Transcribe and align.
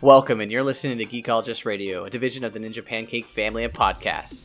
Welcome, 0.00 0.40
and 0.40 0.48
you're 0.48 0.62
listening 0.62 0.98
to 0.98 1.06
Geekologist 1.06 1.64
Radio, 1.64 2.04
a 2.04 2.10
division 2.10 2.44
of 2.44 2.52
the 2.52 2.60
Ninja 2.60 2.84
Pancake 2.84 3.24
family 3.24 3.64
of 3.64 3.72
podcasts. 3.72 4.44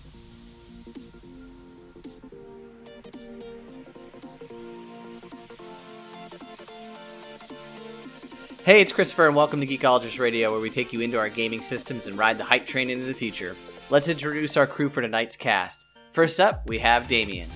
Hey, 8.66 8.82
it's 8.82 8.92
Christopher, 8.92 9.28
and 9.28 9.36
welcome 9.36 9.60
to 9.60 9.68
Geekologist 9.68 10.20
Radio, 10.20 10.50
where 10.52 10.60
we 10.60 10.72
take 10.72 10.92
you 10.92 11.02
into 11.02 11.20
our 11.20 11.30
gaming 11.30 11.62
systems 11.62 12.08
and 12.08 12.18
ride 12.18 12.40
the 12.40 12.44
hype 12.44 12.66
train 12.66 12.90
into 12.90 13.06
the 13.06 13.14
future. 13.14 13.56
Let's 13.92 14.08
introduce 14.08 14.58
our 14.58 14.66
crew 14.66 14.90
for 14.90 15.04
tonight's 15.04 15.36
cast. 15.38 15.86
First 16.14 16.40
up, 16.40 16.68
we 16.68 16.80
have 16.80 17.08
Damian. 17.08 17.50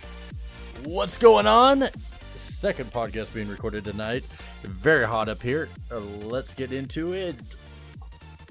What's 0.84 1.18
going 1.18 1.48
on? 1.48 1.90
Second 2.36 2.94
podcast 2.94 3.34
being 3.34 3.48
recorded 3.48 3.86
tonight. 3.86 4.24
Very 4.62 5.08
hot 5.08 5.30
up 5.30 5.42
here. 5.42 5.68
Uh, 5.92 5.98
let's 5.98 6.54
get 6.54 6.72
into 6.72 7.14
it. 7.14 7.34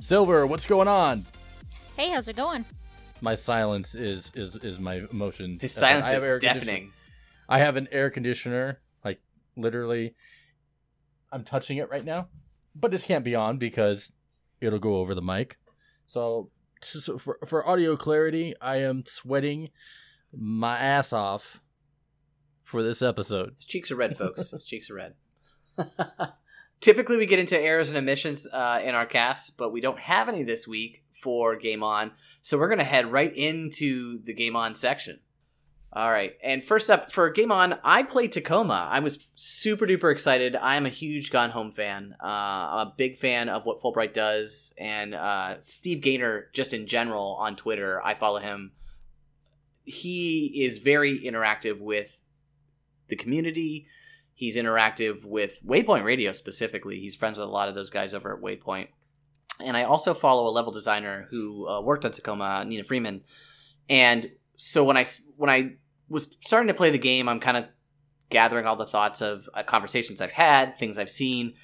Silver, 0.00 0.46
what's 0.46 0.66
going 0.66 0.88
on? 0.88 1.24
Hey, 1.96 2.10
how's 2.10 2.28
it 2.28 2.36
going? 2.36 2.64
My 3.20 3.34
silence 3.34 3.94
is 3.94 4.30
is 4.34 4.56
is 4.56 4.78
my 4.78 5.02
emotion. 5.10 5.58
His 5.60 5.72
silence 5.72 6.06
have 6.06 6.22
air 6.22 6.36
is 6.36 6.42
deafening. 6.42 6.92
I 7.48 7.58
have 7.60 7.76
an 7.76 7.88
air 7.90 8.10
conditioner, 8.10 8.80
like 9.04 9.20
literally. 9.56 10.14
I'm 11.32 11.44
touching 11.44 11.78
it 11.78 11.90
right 11.90 12.04
now, 12.04 12.28
but 12.74 12.90
this 12.90 13.02
can't 13.02 13.24
be 13.24 13.34
on 13.34 13.58
because 13.58 14.12
it'll 14.60 14.78
go 14.78 14.96
over 14.96 15.14
the 15.14 15.22
mic. 15.22 15.56
So, 16.06 16.50
so 16.82 17.18
for 17.18 17.38
for 17.46 17.66
audio 17.66 17.96
clarity, 17.96 18.54
I 18.60 18.76
am 18.76 19.04
sweating 19.06 19.70
my 20.32 20.78
ass 20.78 21.12
off 21.12 21.60
for 22.62 22.82
this 22.82 23.00
episode. 23.00 23.54
His 23.56 23.66
cheeks 23.66 23.90
are 23.90 23.96
red, 23.96 24.16
folks. 24.16 24.50
His 24.52 24.64
cheeks 24.64 24.90
are 24.90 24.94
red. 24.94 25.14
Typically, 26.80 27.16
we 27.16 27.26
get 27.26 27.38
into 27.38 27.58
errors 27.58 27.88
and 27.88 27.98
omissions 27.98 28.46
uh, 28.52 28.80
in 28.84 28.94
our 28.94 29.06
casts, 29.06 29.50
but 29.50 29.72
we 29.72 29.80
don't 29.80 29.98
have 29.98 30.28
any 30.28 30.42
this 30.42 30.68
week 30.68 31.02
for 31.20 31.56
Game 31.56 31.82
On. 31.82 32.12
So 32.42 32.58
we're 32.58 32.68
going 32.68 32.78
to 32.78 32.84
head 32.84 33.10
right 33.10 33.34
into 33.34 34.22
the 34.24 34.34
Game 34.34 34.54
On 34.54 34.74
section. 34.74 35.20
All 35.92 36.10
right. 36.10 36.34
And 36.42 36.62
first 36.62 36.90
up 36.90 37.10
for 37.10 37.30
Game 37.30 37.50
On, 37.50 37.78
I 37.82 38.02
played 38.02 38.30
Tacoma. 38.32 38.86
I 38.90 39.00
was 39.00 39.26
super 39.34 39.86
duper 39.86 40.12
excited. 40.12 40.54
I 40.54 40.76
am 40.76 40.84
a 40.84 40.90
huge 40.90 41.30
Gone 41.30 41.50
Home 41.50 41.72
fan. 41.72 42.14
Uh, 42.22 42.26
I'm 42.26 42.88
a 42.88 42.94
big 42.96 43.16
fan 43.16 43.48
of 43.48 43.64
what 43.64 43.80
Fullbright 43.80 44.12
does. 44.12 44.74
And 44.76 45.14
uh, 45.14 45.56
Steve 45.64 46.02
Gaynor, 46.02 46.50
just 46.52 46.74
in 46.74 46.86
general, 46.86 47.38
on 47.40 47.56
Twitter, 47.56 48.04
I 48.04 48.12
follow 48.12 48.40
him. 48.40 48.72
He 49.84 50.64
is 50.64 50.78
very 50.78 51.18
interactive 51.18 51.80
with 51.80 52.24
the 53.08 53.16
community. 53.16 53.86
He's 54.36 54.56
interactive 54.56 55.24
with 55.24 55.60
Waypoint 55.66 56.04
Radio 56.04 56.30
specifically. 56.30 57.00
He's 57.00 57.14
friends 57.14 57.38
with 57.38 57.48
a 57.48 57.50
lot 57.50 57.70
of 57.70 57.74
those 57.74 57.90
guys 57.90 58.12
over 58.12 58.36
at 58.36 58.42
Waypoint. 58.42 58.88
And 59.64 59.76
I 59.76 59.84
also 59.84 60.12
follow 60.12 60.46
a 60.46 60.52
level 60.52 60.72
designer 60.72 61.26
who 61.30 61.66
uh, 61.66 61.80
worked 61.80 62.04
on 62.04 62.12
Tacoma, 62.12 62.62
Nina 62.66 62.84
Freeman. 62.84 63.24
And 63.88 64.30
so 64.54 64.84
when 64.84 64.98
I 64.98 65.06
when 65.36 65.48
I 65.48 65.76
was 66.10 66.36
starting 66.42 66.68
to 66.68 66.74
play 66.74 66.90
the 66.90 66.98
game, 66.98 67.28
I'm 67.28 67.40
kind 67.40 67.56
of 67.56 67.64
gathering 68.28 68.66
all 68.66 68.76
the 68.76 68.86
thoughts 68.86 69.22
of 69.22 69.48
uh, 69.54 69.62
conversations 69.62 70.20
I've 70.20 70.32
had, 70.32 70.76
things 70.76 70.98
I've 70.98 71.10
seen, 71.10 71.54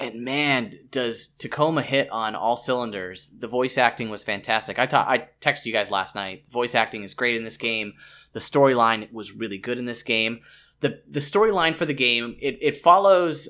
and 0.00 0.22
man, 0.22 0.72
does 0.90 1.28
Tacoma 1.28 1.82
hit 1.82 2.08
on 2.10 2.34
all 2.34 2.56
cylinders. 2.56 3.34
The 3.38 3.48
voice 3.48 3.76
acting 3.76 4.08
was 4.08 4.24
fantastic. 4.24 4.78
I 4.78 4.86
ta- 4.86 5.06
I 5.06 5.28
texted 5.40 5.66
you 5.66 5.72
guys 5.72 5.90
last 5.90 6.14
night. 6.14 6.44
Voice 6.48 6.74
acting 6.74 7.02
is 7.02 7.12
great 7.12 7.36
in 7.36 7.44
this 7.44 7.58
game. 7.58 7.92
The 8.32 8.40
storyline 8.40 9.12
was 9.12 9.32
really 9.32 9.58
good 9.58 9.78
in 9.78 9.84
this 9.84 10.02
game. 10.02 10.40
The 10.80 11.02
the 11.08 11.20
storyline 11.20 11.76
for 11.76 11.84
the 11.84 11.94
game 11.94 12.36
it, 12.40 12.58
it 12.60 12.76
follows 12.76 13.48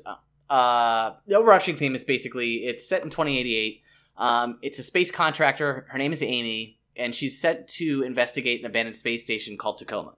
uh, 0.51 1.13
the 1.29 1.37
overarching 1.37 1.77
theme 1.77 1.95
is 1.95 2.05
basically 2.05 2.67
it's 2.67 2.87
set 2.87 3.03
in 3.03 3.11
2088. 3.11 3.83
Um, 4.17 4.59
it's 4.63 4.79
a 4.79 4.83
space 4.83 5.11
contractor. 5.11 5.87
Her 5.89 5.97
name 5.97 6.13
is 6.13 6.23
Amy, 6.23 6.81
and 6.97 7.15
she's 7.15 7.41
set 7.41 7.69
to 7.69 8.03
investigate 8.03 8.61
an 8.61 8.67
abandoned 8.67 8.97
space 8.97 9.23
station 9.23 9.57
called 9.57 9.79
Tacoma. 9.79 10.15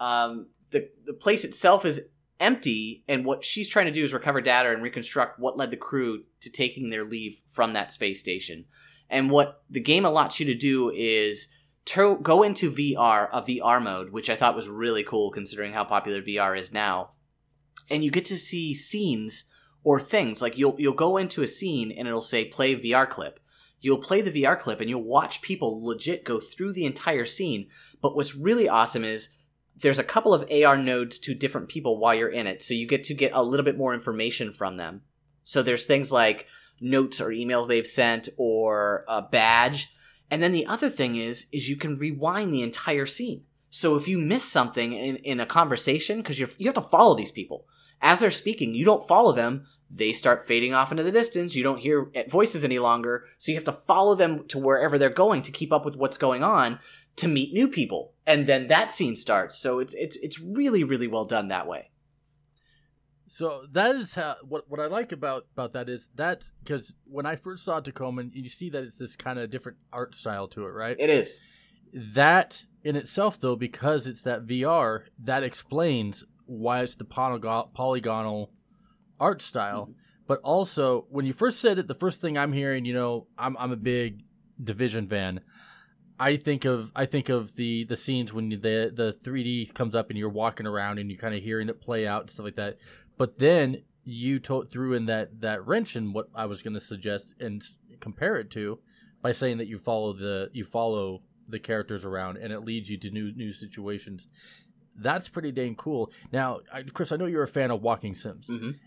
Um, 0.00 0.48
the 0.72 0.90
the 1.06 1.12
place 1.12 1.44
itself 1.44 1.86
is 1.86 2.02
empty, 2.40 3.04
and 3.06 3.24
what 3.24 3.44
she's 3.44 3.68
trying 3.68 3.86
to 3.86 3.92
do 3.92 4.02
is 4.02 4.12
recover 4.12 4.40
data 4.40 4.72
and 4.72 4.82
reconstruct 4.82 5.38
what 5.38 5.56
led 5.56 5.70
the 5.70 5.76
crew 5.76 6.24
to 6.40 6.50
taking 6.50 6.90
their 6.90 7.04
leave 7.04 7.40
from 7.52 7.74
that 7.74 7.92
space 7.92 8.18
station. 8.18 8.64
And 9.08 9.30
what 9.30 9.62
the 9.70 9.80
game 9.80 10.04
allots 10.04 10.40
you 10.40 10.46
to 10.46 10.54
do 10.54 10.90
is 10.90 11.48
to 11.84 12.18
go 12.22 12.42
into 12.42 12.70
VR, 12.70 13.28
a 13.32 13.42
VR 13.42 13.82
mode, 13.82 14.10
which 14.10 14.30
I 14.30 14.36
thought 14.36 14.56
was 14.56 14.68
really 14.68 15.02
cool 15.02 15.30
considering 15.30 15.72
how 15.72 15.84
popular 15.84 16.22
VR 16.22 16.58
is 16.58 16.72
now. 16.72 17.10
And 17.90 18.04
you 18.04 18.10
get 18.10 18.24
to 18.26 18.38
see 18.38 18.74
scenes 18.74 19.44
or 19.84 19.98
things 19.98 20.40
like 20.40 20.56
you'll 20.56 20.76
you'll 20.78 20.92
go 20.92 21.16
into 21.16 21.42
a 21.42 21.48
scene 21.48 21.90
and 21.90 22.06
it'll 22.06 22.20
say 22.20 22.44
play 22.44 22.76
VR 22.76 23.08
clip. 23.08 23.40
You'll 23.80 23.98
play 23.98 24.20
the 24.20 24.42
VR 24.42 24.58
clip 24.58 24.80
and 24.80 24.88
you'll 24.88 25.02
watch 25.02 25.42
people 25.42 25.84
legit 25.84 26.24
go 26.24 26.38
through 26.38 26.72
the 26.72 26.86
entire 26.86 27.24
scene. 27.24 27.68
But 28.00 28.14
what's 28.14 28.36
really 28.36 28.68
awesome 28.68 29.04
is 29.04 29.30
there's 29.76 29.98
a 29.98 30.04
couple 30.04 30.32
of 30.32 30.48
AR 30.52 30.76
nodes 30.76 31.18
to 31.20 31.34
different 31.34 31.68
people 31.68 31.98
while 31.98 32.14
you're 32.14 32.28
in 32.28 32.46
it, 32.46 32.62
so 32.62 32.74
you 32.74 32.86
get 32.86 33.04
to 33.04 33.14
get 33.14 33.32
a 33.34 33.42
little 33.42 33.64
bit 33.64 33.76
more 33.76 33.94
information 33.94 34.52
from 34.52 34.76
them. 34.76 35.02
So 35.42 35.62
there's 35.62 35.86
things 35.86 36.12
like 36.12 36.46
notes 36.80 37.20
or 37.20 37.30
emails 37.30 37.66
they've 37.66 37.86
sent 37.86 38.28
or 38.36 39.04
a 39.08 39.22
badge. 39.22 39.92
And 40.32 40.42
then 40.42 40.52
the 40.52 40.66
other 40.66 40.88
thing 40.88 41.14
is 41.16 41.44
is 41.52 41.68
you 41.68 41.76
can 41.76 41.98
rewind 41.98 42.54
the 42.54 42.62
entire 42.62 43.04
scene. 43.04 43.44
So 43.68 43.96
if 43.96 44.08
you 44.08 44.16
miss 44.16 44.44
something 44.44 44.94
in, 44.94 45.16
in 45.16 45.40
a 45.40 45.46
conversation, 45.46 46.16
because 46.22 46.40
you 46.40 46.48
you 46.56 46.66
have 46.66 46.74
to 46.74 46.80
follow 46.80 47.14
these 47.14 47.30
people 47.30 47.66
as 48.00 48.20
they're 48.20 48.30
speaking, 48.30 48.74
you 48.74 48.86
don't 48.86 49.06
follow 49.06 49.32
them. 49.32 49.66
They 49.90 50.14
start 50.14 50.46
fading 50.46 50.72
off 50.72 50.90
into 50.90 51.02
the 51.02 51.12
distance. 51.12 51.54
You 51.54 51.62
don't 51.62 51.80
hear 51.80 52.10
voices 52.28 52.64
any 52.64 52.78
longer, 52.78 53.26
so 53.36 53.52
you 53.52 53.58
have 53.58 53.66
to 53.66 53.74
follow 53.74 54.14
them 54.14 54.48
to 54.48 54.58
wherever 54.58 54.96
they're 54.96 55.10
going 55.10 55.42
to 55.42 55.52
keep 55.52 55.70
up 55.70 55.84
with 55.84 55.98
what's 55.98 56.16
going 56.16 56.42
on 56.42 56.80
to 57.16 57.28
meet 57.28 57.52
new 57.52 57.68
people, 57.68 58.14
and 58.26 58.46
then 58.46 58.68
that 58.68 58.90
scene 58.90 59.16
starts. 59.16 59.58
So 59.58 59.80
it's 59.80 59.92
it's 59.92 60.16
it's 60.16 60.40
really 60.40 60.82
really 60.82 61.08
well 61.08 61.26
done 61.26 61.48
that 61.48 61.68
way. 61.68 61.90
So 63.34 63.62
that 63.72 63.96
is 63.96 64.14
how 64.14 64.36
what 64.46 64.68
what 64.68 64.78
I 64.78 64.88
like 64.88 65.10
about 65.10 65.46
about 65.54 65.72
that 65.72 65.88
is 65.88 66.10
that 66.16 66.52
because 66.62 66.94
when 67.04 67.24
I 67.24 67.36
first 67.36 67.64
saw 67.64 67.80
Tacoma, 67.80 68.24
you 68.30 68.48
see 68.50 68.68
that 68.68 68.82
it's 68.82 68.96
this 68.96 69.16
kind 69.16 69.38
of 69.38 69.48
different 69.50 69.78
art 69.90 70.14
style 70.14 70.46
to 70.48 70.66
it, 70.66 70.70
right? 70.70 70.96
It 70.98 71.08
is. 71.08 71.40
that 71.94 72.64
in 72.84 72.96
itself, 72.96 73.38
though, 73.40 73.56
because 73.56 74.06
it's 74.06 74.22
that 74.22 74.46
VR, 74.46 75.04
that 75.18 75.42
explains 75.42 76.24
why 76.46 76.82
it's 76.82 76.96
the 76.96 77.04
polygon- 77.04 77.68
polygonal 77.74 78.50
art 79.20 79.40
style. 79.40 79.86
Mhm. 79.86 79.94
But 80.26 80.40
also, 80.42 81.06
when 81.10 81.24
you 81.26 81.32
first 81.32 81.60
said 81.60 81.78
it, 81.78 81.86
the 81.88 81.94
first 81.94 82.20
thing 82.20 82.36
I'm 82.38 82.52
hearing, 82.52 82.84
you 82.84 82.94
know, 82.94 83.28
I'm 83.38 83.56
I'm 83.58 83.72
a 83.72 83.76
big 83.76 84.24
Division 84.62 85.08
fan. 85.08 85.40
I 86.20 86.36
think 86.36 86.64
of 86.64 86.92
I 86.94 87.06
think 87.06 87.28
of 87.28 87.56
the 87.56 87.84
the 87.84 87.96
scenes 87.96 88.32
when 88.32 88.48
the 88.48 88.56
the 88.94 89.16
3D 89.24 89.74
comes 89.74 89.94
up 89.94 90.08
and 90.08 90.18
you're 90.18 90.28
walking 90.28 90.66
around 90.66 90.98
and 90.98 91.10
you're 91.10 91.18
kind 91.18 91.34
of 91.34 91.42
hearing 91.42 91.68
it 91.68 91.80
play 91.80 92.06
out 92.06 92.20
and 92.22 92.30
stuff 92.30 92.44
like 92.44 92.56
that. 92.56 92.76
But 93.16 93.38
then 93.38 93.82
you 94.04 94.40
to- 94.40 94.64
threw 94.64 94.94
in 94.94 95.06
that 95.06 95.40
that 95.40 95.64
wrench 95.66 95.94
in 95.96 96.12
what 96.12 96.28
I 96.34 96.46
was 96.46 96.62
going 96.62 96.74
to 96.74 96.80
suggest 96.80 97.34
and 97.38 97.62
s- 97.62 97.76
compare 98.00 98.36
it 98.36 98.50
to 98.50 98.80
by 99.20 99.32
saying 99.32 99.58
that 99.58 99.68
you 99.68 99.78
follow 99.78 100.12
the 100.12 100.50
you 100.52 100.64
follow 100.64 101.22
the 101.48 101.58
characters 101.60 102.04
around 102.04 102.36
and 102.38 102.52
it 102.52 102.60
leads 102.60 102.88
you 102.90 102.96
to 102.98 103.10
new 103.10 103.32
new 103.36 103.52
situations. 103.52 104.26
That's 104.96 105.28
pretty 105.28 105.52
dang 105.52 105.76
cool. 105.76 106.10
Now, 106.32 106.60
I, 106.72 106.82
Chris, 106.82 107.12
I 107.12 107.16
know 107.16 107.26
you're 107.26 107.42
a 107.42 107.48
fan 107.48 107.70
of 107.70 107.80
walking 107.82 108.14
sims. 108.14 108.48
Mhm. 108.48 108.78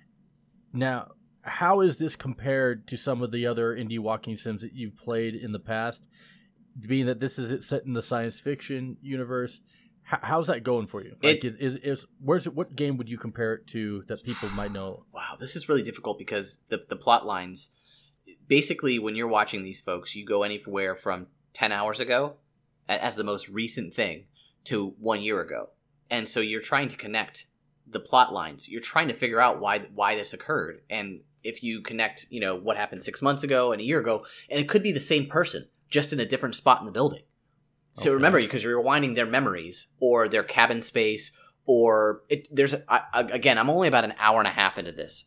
Now, 0.74 1.12
how 1.42 1.80
is 1.81 1.97
this 1.97 2.16
compared 2.16 2.88
to 2.88 2.97
some 2.97 3.22
of 3.22 3.31
the 3.31 3.46
other 3.47 3.75
indie 3.75 4.00
walking 4.00 4.36
sims 4.36 4.62
that 4.62 4.74
you've 4.74 4.97
played 4.97 5.36
in 5.36 5.52
the 5.52 5.59
past? 5.59 6.09
Being 6.80 7.06
that 7.06 7.19
this 7.19 7.40
is 7.40 7.52
it 7.52 7.63
set 7.63 7.86
in 7.86 7.94
the 7.94 8.03
science 8.03 8.40
fiction 8.40 8.97
universe, 9.02 9.62
how's 10.06 10.48
that 10.48 10.64
going 10.64 10.88
for 10.88 11.04
you? 11.04 11.16
Like, 11.22 11.44
is, 11.44 11.56
is 11.56 11.76
is 11.78 12.06
where's 12.22 12.48
it? 12.48 12.54
What 12.54 12.76
game 12.76 12.98
would 12.98 13.10
you 13.10 13.18
compare 13.18 13.54
it 13.54 13.68
to 13.68 14.04
that 14.08 14.24
people 14.24 14.50
might 14.50 14.72
know? 14.72 15.06
Wow, 15.12 15.36
this 15.40 15.56
is 15.56 15.68
really 15.68 15.84
difficult 15.84 16.18
because 16.18 16.62
the 16.70 16.86
the 16.88 16.96
plot 16.96 17.26
lines. 17.26 17.72
Basically, 18.48 18.98
when 18.98 19.16
you're 19.16 19.28
watching 19.28 19.64
these 19.64 19.81
folks, 19.81 20.16
you 20.16 20.25
go 20.25 20.44
anywhere 20.44 20.96
from 20.96 21.28
ten 21.54 21.72
hours 21.72 22.00
ago, 22.00 22.36
as 22.88 23.16
the 23.16 23.24
most 23.24 23.50
recent 23.50 23.94
thing, 23.94 24.25
to 24.66 24.96
one 25.00 25.22
year 25.22 25.42
ago, 25.42 25.69
and 26.10 26.28
so 26.28 26.40
you're 26.40 26.62
trying 26.62 26.88
to 26.88 26.96
connect 26.96 27.48
the 27.88 28.00
plot 28.00 28.34
lines. 28.34 28.69
You're 28.69 28.81
trying 28.81 29.08
to 29.10 29.13
figure 29.13 29.40
out 29.42 29.60
why 29.60 29.80
why 29.94 30.16
this 30.16 30.34
occurred, 30.34 30.81
and 30.90 31.22
if 31.44 31.62
you 31.63 31.81
connect, 31.81 32.25
you 32.30 32.40
know, 32.40 32.56
what 32.56 32.78
happened 32.78 33.04
six 33.04 33.22
months 33.22 33.44
ago 33.44 33.72
and 33.72 33.80
a 33.80 33.86
year 33.86 34.00
ago, 34.00 34.25
and 34.50 34.60
it 34.60 34.68
could 34.68 34.81
be 34.81 34.92
the 34.92 35.00
same 35.00 35.28
person, 35.28 35.68
just 35.90 36.12
in 36.12 36.19
a 36.19 36.25
different 36.25 36.56
spot 36.56 36.80
in 36.80 36.86
the 36.86 36.92
building. 36.92 37.22
So 37.97 38.09
Okay. 38.09 38.15
remember, 38.15 38.39
because 38.39 38.63
you're 38.63 38.81
rewinding 38.81 39.15
their 39.15 39.25
memories 39.25 39.88
or 40.00 40.27
their 40.27 40.44
cabin 40.44 40.81
space, 40.81 41.31
or 41.65 42.21
it, 42.30 42.47
there's 42.53 42.74
a, 42.74 42.83
I, 42.92 43.01
I- 43.13 43.21
again, 43.31 43.57
I'm 43.57 43.69
only 43.69 43.88
about 43.88 44.03
an 44.06 44.13
hour 44.19 44.39
and 44.39 44.47
a 44.47 44.51
half 44.51 44.77
into 44.77 44.92
this, 44.92 45.25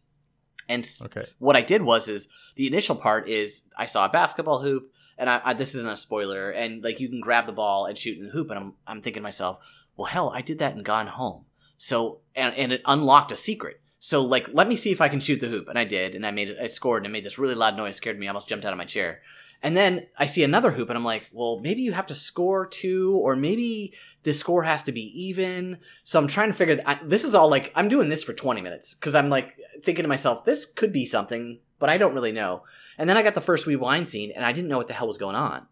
and 0.68 0.84
s- 0.84 1.06
Okay, 1.06 1.26
what 1.38 1.56
I 1.56 1.62
did 1.62 1.82
was 1.82 2.08
is 2.08 2.28
the 2.56 2.66
initial 2.66 2.94
part 2.94 3.28
is 3.28 3.62
I 3.76 3.86
saw 3.86 4.04
a 4.04 4.08
basketball 4.10 4.60
hoop, 4.62 4.92
and 5.16 5.28
I, 5.30 5.40
I 5.44 5.54
this 5.54 5.74
isn't 5.74 5.90
a 5.90 5.96
spoiler, 5.96 6.50
and 6.50 6.84
like 6.84 7.00
you 7.00 7.08
can 7.08 7.20
grab 7.20 7.46
the 7.46 7.52
ball 7.52 7.86
and 7.86 7.96
shoot 7.98 8.18
in 8.18 8.24
the 8.26 8.30
hoop, 8.32 8.50
and 8.50 8.58
I'm 8.58 8.72
I'm 8.86 9.00
thinking 9.02 9.22
to 9.22 9.24
myself, 9.24 9.58
well, 9.96 10.06
hell, 10.06 10.30
I 10.34 10.42
did 10.42 10.58
that 10.60 10.74
and 10.76 10.84
gone 10.84 11.06
home. 11.08 11.46
So 11.78 12.20
and 12.36 12.54
and 12.54 12.70
it 12.72 12.82
unlocked 12.84 13.32
a 13.32 13.36
secret. 13.36 13.80
So 13.98 14.22
like, 14.22 14.48
let 14.52 14.68
me 14.68 14.76
see 14.76 14.92
if 14.92 15.00
I 15.00 15.08
can 15.08 15.18
shoot 15.20 15.40
the 15.40 15.48
hoop, 15.48 15.68
and 15.68 15.78
I 15.78 15.84
did, 15.84 16.14
and 16.14 16.24
I 16.26 16.30
made 16.32 16.50
it. 16.50 16.58
I 16.62 16.66
scored, 16.68 16.98
and 17.04 17.06
it 17.06 17.12
made 17.16 17.24
this 17.24 17.38
really 17.38 17.54
loud 17.56 17.76
noise, 17.76 17.96
scared 17.96 18.18
me. 18.18 18.26
I 18.26 18.30
almost 18.30 18.48
jumped 18.48 18.64
out 18.66 18.72
of 18.72 18.78
my 18.78 18.84
chair. 18.84 19.22
And 19.62 19.76
then 19.76 20.06
I 20.16 20.26
see 20.26 20.44
another 20.44 20.70
hoop, 20.70 20.88
and 20.88 20.96
I'm 20.96 21.04
like, 21.04 21.28
well, 21.32 21.58
maybe 21.60 21.82
you 21.82 21.92
have 21.92 22.06
to 22.06 22.14
score 22.14 22.66
two, 22.66 23.16
or 23.16 23.34
maybe 23.34 23.92
the 24.22 24.32
score 24.32 24.62
has 24.62 24.84
to 24.84 24.92
be 24.92 25.02
even. 25.26 25.78
So 26.04 26.18
I'm 26.18 26.28
trying 26.28 26.50
to 26.50 26.56
figure. 26.56 26.80
I, 26.86 26.98
this 27.02 27.24
is 27.24 27.34
all 27.34 27.50
like 27.50 27.72
I'm 27.74 27.88
doing 27.88 28.08
this 28.08 28.22
for 28.22 28.32
20 28.32 28.60
minutes 28.60 28.94
because 28.94 29.14
I'm 29.14 29.28
like 29.28 29.56
thinking 29.82 30.04
to 30.04 30.08
myself, 30.08 30.44
this 30.44 30.64
could 30.64 30.92
be 30.92 31.04
something, 31.04 31.58
but 31.78 31.88
I 31.88 31.98
don't 31.98 32.14
really 32.14 32.32
know. 32.32 32.62
And 32.98 33.08
then 33.08 33.16
I 33.16 33.22
got 33.22 33.34
the 33.34 33.40
first 33.40 33.66
rewind 33.66 34.08
scene, 34.08 34.32
and 34.34 34.44
I 34.44 34.52
didn't 34.52 34.68
know 34.68 34.78
what 34.78 34.88
the 34.88 34.94
hell 34.94 35.06
was 35.06 35.18
going 35.18 35.36
on, 35.36 35.66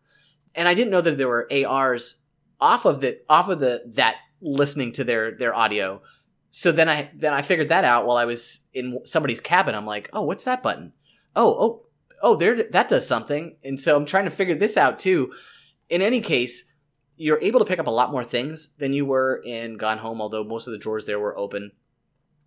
and 0.55 0.69
I 0.69 0.75
didn't 0.75 0.91
know 0.91 1.00
that 1.00 1.19
there 1.19 1.29
were 1.29 1.49
ARs 1.53 2.21
off 2.61 2.85
of 2.85 3.00
the 3.00 3.21
off 3.29 3.49
of 3.49 3.61
the 3.61 3.83
that 3.94 4.17
listening 4.41 4.93
to 4.93 5.05
their 5.05 5.33
their 5.33 5.55
audio. 5.55 6.03
So 6.50 6.73
then 6.73 6.88
I 6.88 7.11
then 7.15 7.35
I 7.35 7.43
figured 7.43 7.69
that 7.69 7.85
out 7.85 8.06
while 8.06 8.17
I 8.17 8.25
was 8.25 8.69
in 8.73 9.00
somebody's 9.05 9.41
cabin. 9.41 9.75
I'm 9.75 9.87
like, 9.87 10.09
oh, 10.12 10.23
what's 10.23 10.44
that 10.44 10.62
button? 10.62 10.93
Oh, 11.35 11.50
oh, 11.50 11.86
oh, 12.22 12.36
there 12.36 12.64
that 12.70 12.88
does 12.88 13.06
something. 13.06 13.56
And 13.64 13.78
so 13.80 13.96
I'm 13.96 14.06
trying 14.06 14.24
to 14.24 14.30
figure 14.30 14.54
this 14.54 14.76
out 14.76 14.98
too. 14.98 15.32
In 15.88 16.02
any 16.02 16.20
case, 16.20 16.72
you're 17.16 17.40
able 17.40 17.60
to 17.60 17.64
pick 17.64 17.78
up 17.78 17.86
a 17.86 17.90
lot 17.90 18.12
more 18.12 18.24
things 18.24 18.74
than 18.78 18.92
you 18.92 19.06
were 19.06 19.42
in 19.44 19.76
Gone 19.76 19.98
Home, 19.98 20.20
although 20.20 20.44
most 20.44 20.66
of 20.66 20.72
the 20.72 20.78
drawers 20.78 21.06
there 21.06 21.20
were 21.20 21.36
open. 21.38 21.72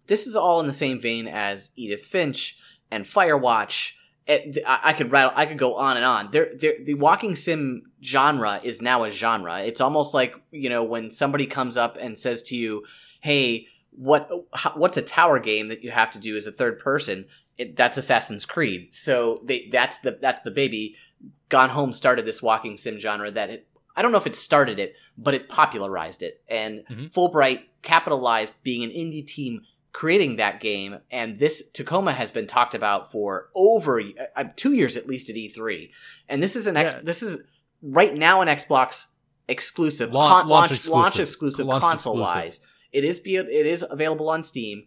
This 0.08 0.28
is 0.28 0.36
all 0.36 0.60
in 0.60 0.68
the 0.68 0.74
same 0.74 1.00
vein 1.00 1.28
as 1.28 1.72
Edith 1.76 2.02
Finch 2.04 2.58
and 2.92 3.06
Firewatch. 3.06 3.94
It, 4.28 4.60
I 4.68 4.94
could 4.94 5.12
rattle, 5.12 5.32
I 5.36 5.48
could 5.48 5.58
go 5.58 5.76
on 5.76 5.98
and 5.98 6.06
on. 6.06 6.30
There, 6.32 6.52
There, 6.56 6.76
the 6.84 6.94
walking 6.94 7.36
sim 7.36 7.92
genre 8.04 8.60
is 8.64 8.82
now 8.82 9.04
a 9.04 9.10
genre. 9.10 9.62
It's 9.62 9.82
almost 9.82 10.14
like 10.14 10.36
you 10.52 10.70
know 10.70 10.84
when 10.84 11.10
somebody 11.10 11.48
comes 11.48 11.78
up 11.78 11.98
and 12.00 12.18
says 12.18 12.44
to 12.44 12.56
you, 12.56 12.84
"Hey, 13.22 13.68
what 13.90 14.30
what's 14.76 14.98
a 14.98 15.02
tower 15.02 15.40
game 15.40 15.68
that 15.70 15.84
you 15.84 15.90
have 15.90 16.12
to 16.12 16.20
do 16.20 16.36
as 16.36 16.46
a 16.46 16.52
third 16.52 16.78
person?" 16.78 17.26
It, 17.60 17.76
that's 17.76 17.98
Assassin's 17.98 18.46
Creed. 18.46 18.94
So 18.96 19.42
they 19.44 19.70
that's 19.72 20.00
the 20.00 20.18
that's 20.20 20.42
the 20.42 20.52
baby. 20.52 20.96
Gone 21.50 21.70
Home 21.70 21.94
started 21.94 22.26
this 22.26 22.42
walking 22.42 22.78
sim 22.78 22.98
genre 22.98 23.30
that 23.30 23.50
it, 23.50 23.68
I 23.96 24.02
don't 24.02 24.12
know 24.12 24.18
if 24.18 24.28
it 24.28 24.36
started 24.36 24.80
it, 24.80 24.96
but 25.18 25.34
it 25.34 25.50
popularized 25.50 26.24
it. 26.24 26.42
And 26.48 26.86
mm-hmm. 26.90 27.06
Fullbright 27.08 27.64
capitalized 27.82 28.54
being 28.64 28.84
an 28.84 28.92
indie 28.92 29.26
team 29.26 29.64
creating 29.92 30.38
that 30.38 30.60
game. 30.60 31.00
And 31.12 31.38
this 31.38 31.70
Tacoma 31.72 32.14
has 32.14 32.32
been 32.32 32.48
talked 32.48 32.76
about 32.76 33.12
for 33.12 33.50
over 33.56 34.02
uh, 34.36 34.46
two 34.56 34.74
years 34.74 34.98
at 34.98 35.08
least 35.08 35.30
at 35.30 35.36
E3. 35.36 35.92
And 36.28 36.42
this 36.42 36.56
is 36.56 36.68
an 36.68 36.78
X, 36.78 36.94
yeah. 36.94 37.02
this 37.04 37.22
is 37.22 37.44
right 37.82 38.16
now 38.16 38.42
an 38.42 38.48
Xbox 38.48 39.08
exclusive, 39.48 40.14
launch, 40.14 40.30
con- 40.30 40.48
launch, 40.48 40.72
exclusive, 40.72 40.94
launch 40.94 41.20
exclusive 41.20 41.68
console 41.70 42.18
wise. 42.18 42.62
It 42.92 43.04
is 43.04 43.20
be 43.20 43.36
it 43.36 43.66
is 43.66 43.86
available 43.88 44.30
on 44.30 44.44
Steam, 44.44 44.86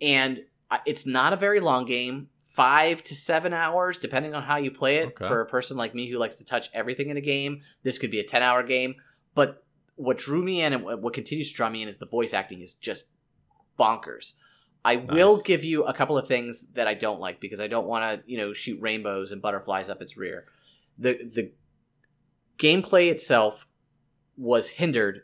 and 0.00 0.38
uh, 0.38 0.42
it's 0.86 1.06
not 1.06 1.32
a 1.32 1.36
very 1.36 1.60
long 1.60 1.84
game 1.84 2.28
five 2.52 3.02
to 3.02 3.14
seven 3.14 3.52
hours, 3.52 3.98
depending 3.98 4.34
on 4.34 4.42
how 4.42 4.56
you 4.56 4.70
play 4.70 4.98
it. 4.98 5.06
Okay. 5.06 5.26
For 5.26 5.40
a 5.40 5.46
person 5.46 5.76
like 5.76 5.94
me 5.94 6.08
who 6.08 6.18
likes 6.18 6.36
to 6.36 6.44
touch 6.44 6.68
everything 6.74 7.08
in 7.08 7.16
a 7.16 7.22
game, 7.22 7.62
this 7.82 7.98
could 7.98 8.10
be 8.10 8.20
a 8.20 8.24
10 8.24 8.42
hour 8.42 8.62
game. 8.62 8.96
But 9.34 9.64
what 9.96 10.18
drew 10.18 10.42
me 10.42 10.62
in 10.62 10.72
and 10.72 10.84
what 10.84 11.14
continues 11.14 11.50
to 11.50 11.56
draw 11.56 11.70
me 11.70 11.82
in 11.82 11.88
is 11.88 11.98
the 11.98 12.06
voice 12.06 12.34
acting 12.34 12.60
is 12.60 12.74
just 12.74 13.06
bonkers. 13.78 14.34
I 14.84 14.96
nice. 14.96 15.14
will 15.14 15.40
give 15.40 15.64
you 15.64 15.84
a 15.84 15.94
couple 15.94 16.18
of 16.18 16.26
things 16.26 16.66
that 16.74 16.88
I 16.88 16.94
don't 16.94 17.20
like 17.20 17.40
because 17.40 17.60
I 17.60 17.68
don't 17.68 17.86
want 17.86 18.24
to, 18.26 18.30
you 18.30 18.36
know, 18.36 18.52
shoot 18.52 18.80
rainbows 18.80 19.32
and 19.32 19.40
butterflies 19.40 19.88
up 19.88 20.02
its 20.02 20.16
rear. 20.16 20.44
The 20.98 21.12
the 21.14 21.52
gameplay 22.58 23.10
itself 23.10 23.66
was 24.36 24.70
hindered 24.70 25.22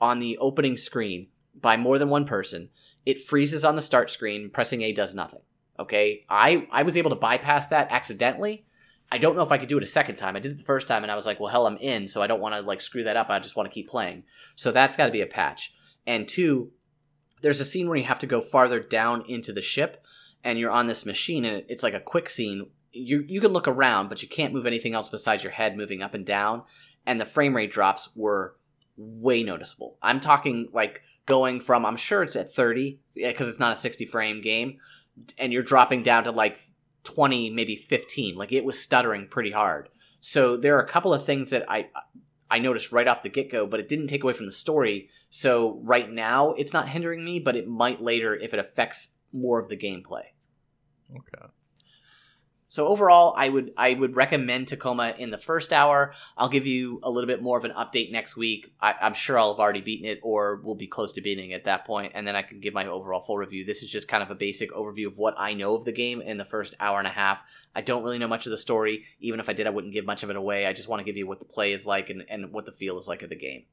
on 0.00 0.18
the 0.18 0.38
opening 0.38 0.76
screen 0.76 1.28
by 1.54 1.76
more 1.76 1.98
than 1.98 2.08
one 2.08 2.26
person. 2.26 2.70
It 3.06 3.20
freezes 3.20 3.64
on 3.64 3.76
the 3.76 3.82
start 3.82 4.10
screen, 4.10 4.50
pressing 4.50 4.82
A 4.82 4.92
does 4.92 5.14
nothing. 5.14 5.40
Okay, 5.78 6.24
I 6.28 6.66
I 6.70 6.82
was 6.82 6.96
able 6.96 7.10
to 7.10 7.16
bypass 7.16 7.68
that 7.68 7.88
accidentally. 7.90 8.66
I 9.10 9.18
don't 9.18 9.36
know 9.36 9.42
if 9.42 9.52
I 9.52 9.58
could 9.58 9.68
do 9.68 9.76
it 9.76 9.84
a 9.84 9.88
second 9.88 10.16
time. 10.16 10.36
I 10.36 10.40
did 10.40 10.52
it 10.52 10.58
the 10.58 10.64
first 10.64 10.88
time, 10.88 11.02
and 11.02 11.12
I 11.12 11.14
was 11.14 11.26
like, 11.26 11.38
well, 11.38 11.50
hell, 11.50 11.66
I'm 11.66 11.76
in, 11.76 12.08
so 12.08 12.22
I 12.22 12.26
don't 12.26 12.40
want 12.40 12.54
to 12.54 12.60
like 12.62 12.80
screw 12.80 13.04
that 13.04 13.16
up. 13.16 13.28
I 13.28 13.38
just 13.38 13.56
want 13.56 13.68
to 13.68 13.74
keep 13.74 13.88
playing. 13.88 14.24
So 14.56 14.72
that's 14.72 14.96
got 14.96 15.06
to 15.06 15.12
be 15.12 15.20
a 15.20 15.26
patch. 15.26 15.74
And 16.06 16.28
two, 16.28 16.70
there's 17.40 17.60
a 17.60 17.64
scene 17.64 17.88
where 17.88 17.96
you 17.96 18.04
have 18.04 18.18
to 18.20 18.26
go 18.26 18.40
farther 18.40 18.80
down 18.80 19.24
into 19.28 19.52
the 19.52 19.62
ship, 19.62 20.02
and 20.42 20.58
you're 20.58 20.70
on 20.70 20.86
this 20.86 21.04
machine, 21.04 21.44
and 21.44 21.64
it's 21.68 21.82
like 21.82 21.94
a 21.94 22.00
quick 22.00 22.28
scene. 22.28 22.70
You 22.92 23.24
you 23.28 23.40
can 23.40 23.52
look 23.52 23.68
around, 23.68 24.08
but 24.08 24.22
you 24.22 24.28
can't 24.28 24.54
move 24.54 24.66
anything 24.66 24.94
else 24.94 25.08
besides 25.08 25.42
your 25.42 25.52
head 25.52 25.76
moving 25.76 26.02
up 26.02 26.14
and 26.14 26.24
down. 26.24 26.62
And 27.06 27.20
the 27.20 27.26
frame 27.26 27.54
rate 27.54 27.70
drops 27.70 28.08
were 28.14 28.56
way 28.96 29.42
noticeable. 29.42 29.98
I'm 30.00 30.20
talking 30.20 30.68
like 30.72 31.02
going 31.26 31.60
from 31.60 31.86
I'm 31.86 31.96
sure 31.96 32.22
it's 32.22 32.36
at 32.36 32.52
30 32.52 33.00
because 33.14 33.48
it's 33.48 33.60
not 33.60 33.72
a 33.72 33.76
60 33.76 34.06
frame 34.06 34.40
game 34.40 34.78
and 35.38 35.52
you're 35.52 35.62
dropping 35.62 36.02
down 36.02 36.24
to 36.24 36.30
like 36.30 36.58
20 37.04 37.50
maybe 37.50 37.76
15 37.76 38.36
like 38.36 38.52
it 38.52 38.64
was 38.64 38.80
stuttering 38.80 39.28
pretty 39.28 39.50
hard. 39.50 39.88
So 40.20 40.56
there 40.56 40.76
are 40.76 40.82
a 40.82 40.88
couple 40.88 41.12
of 41.14 41.24
things 41.24 41.50
that 41.50 41.64
i 41.70 41.88
i 42.50 42.58
noticed 42.58 42.92
right 42.92 43.08
off 43.08 43.22
the 43.22 43.28
get-go 43.28 43.66
but 43.66 43.80
it 43.80 43.88
didn't 43.88 44.08
take 44.08 44.22
away 44.22 44.32
from 44.32 44.46
the 44.46 44.52
story. 44.52 45.10
So 45.30 45.80
right 45.82 46.10
now 46.10 46.52
it's 46.52 46.72
not 46.72 46.88
hindering 46.88 47.24
me 47.24 47.40
but 47.40 47.56
it 47.56 47.68
might 47.68 48.00
later 48.00 48.34
if 48.34 48.52
it 48.52 48.60
affects 48.60 49.18
more 49.32 49.60
of 49.60 49.68
the 49.68 49.76
gameplay. 49.76 50.24
Okay 51.10 51.52
so 52.74 52.88
overall, 52.88 53.34
I 53.36 53.50
would 53.50 53.72
I 53.76 53.94
would 53.94 54.16
recommend 54.16 54.66
Tacoma 54.66 55.14
in 55.16 55.30
the 55.30 55.38
first 55.38 55.72
hour. 55.72 56.12
I'll 56.36 56.48
give 56.48 56.66
you 56.66 56.98
a 57.04 57.10
little 57.10 57.28
bit 57.28 57.40
more 57.40 57.56
of 57.56 57.64
an 57.64 57.70
update 57.70 58.10
next 58.10 58.36
week. 58.36 58.74
I, 58.80 58.96
am 59.00 59.14
sure 59.14 59.38
I'll 59.38 59.52
have 59.52 59.60
already 59.60 59.80
beaten 59.80 60.08
it, 60.08 60.18
or 60.24 60.60
we'll 60.60 60.74
be 60.74 60.88
close 60.88 61.12
to 61.12 61.20
beating 61.20 61.52
it 61.52 61.54
at 61.54 61.64
that 61.66 61.84
point, 61.84 62.10
and 62.16 62.26
then 62.26 62.34
I 62.34 62.42
can 62.42 62.58
give 62.58 62.74
my 62.74 62.84
overall 62.88 63.20
full 63.20 63.38
review. 63.38 63.64
This 63.64 63.84
is 63.84 63.92
just 63.92 64.08
kind 64.08 64.24
of 64.24 64.30
a 64.32 64.34
basic 64.34 64.72
overview 64.72 65.06
of 65.06 65.16
what 65.16 65.36
I 65.38 65.54
know 65.54 65.76
of 65.76 65.84
the 65.84 65.92
game 65.92 66.20
in 66.20 66.36
the 66.36 66.44
first 66.44 66.74
hour 66.80 66.98
and 66.98 67.06
a 67.06 67.12
half. 67.12 67.44
I 67.76 67.80
don't 67.80 68.02
really 68.02 68.18
know 68.18 68.26
much 68.26 68.44
of 68.44 68.50
the 68.50 68.58
story. 68.58 69.04
Even 69.20 69.38
if 69.38 69.48
I 69.48 69.52
did, 69.52 69.68
I 69.68 69.70
wouldn't 69.70 69.92
give 69.92 70.04
much 70.04 70.24
of 70.24 70.30
it 70.30 70.34
away. 70.36 70.66
I 70.66 70.72
just 70.72 70.88
want 70.88 70.98
to 70.98 71.04
give 71.04 71.16
you 71.16 71.28
what 71.28 71.38
the 71.38 71.44
play 71.44 71.70
is 71.70 71.86
like 71.86 72.10
and, 72.10 72.24
and 72.28 72.52
what 72.52 72.66
the 72.66 72.72
feel 72.72 72.98
is 72.98 73.06
like 73.06 73.22
of 73.22 73.30
the 73.30 73.36
game. 73.36 73.66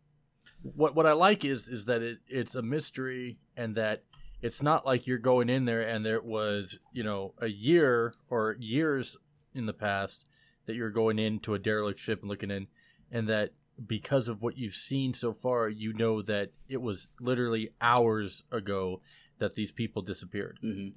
What 0.62 0.96
what 0.96 1.08
I 1.08 1.14
like 1.14 1.44
is 1.44 1.68
is 1.68 1.86
that 1.86 2.04
it, 2.04 2.20
it's 2.28 2.54
a 2.54 2.62
mystery 2.62 3.40
and 3.58 3.74
that 3.78 4.04
it's 4.42 4.62
not 4.62 4.86
like 4.86 5.08
you're 5.08 5.18
going 5.18 5.50
in 5.50 5.66
there 5.66 5.82
and 5.82 6.06
there 6.06 6.22
was 6.22 6.80
you 6.92 7.04
know 7.04 7.34
a 7.40 7.48
year 7.48 8.14
or 8.30 8.58
years 8.60 9.18
in 9.54 9.66
the 9.66 9.74
past 9.74 10.26
that 10.66 10.76
you're 10.76 10.90
going 10.90 11.20
into 11.20 11.54
a 11.54 11.60
derelict 11.60 12.00
ship 12.00 12.22
and 12.22 12.30
looking 12.30 12.52
in 12.52 12.68
and 13.12 13.28
that 13.28 13.52
because 13.86 14.28
of 14.28 14.42
what 14.42 14.58
you've 14.58 14.76
seen 14.76 15.14
so 15.14 15.34
far 15.34 15.70
you 15.70 15.94
know 15.94 16.22
that 16.22 16.52
it 16.68 16.82
was 16.82 17.10
literally 17.20 17.72
hours 17.82 18.44
ago 18.52 19.02
that 19.40 19.56
these 19.56 19.72
people 19.72 20.02
disappeared 20.02 20.60
mm-hmm. 20.64 20.90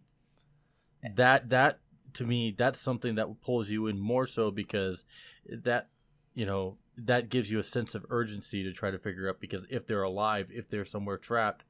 that 1.15 1.49
that 1.49 1.79
to 2.13 2.25
me 2.25 2.55
that's 2.57 2.81
something 2.81 3.15
that 3.15 3.41
pulls 3.43 3.71
you 3.71 3.87
in 3.87 3.99
more 3.99 4.27
so 4.27 4.51
because 4.51 5.05
that 5.49 5.89
you 6.35 6.47
know 6.47 6.77
that 6.97 7.29
gives 7.29 7.51
you 7.51 7.59
a 7.59 7.65
sense 7.65 7.95
of 7.95 8.07
urgency 8.11 8.63
to 8.63 8.73
try 8.73 8.91
to 8.91 8.99
figure 8.99 9.29
out 9.29 9.41
because 9.41 9.67
if 9.71 9.87
they're 9.87 10.03
alive 10.03 10.49
if 10.53 10.69
they're 10.69 10.85
somewhere 10.85 11.19
trapped 11.19 11.65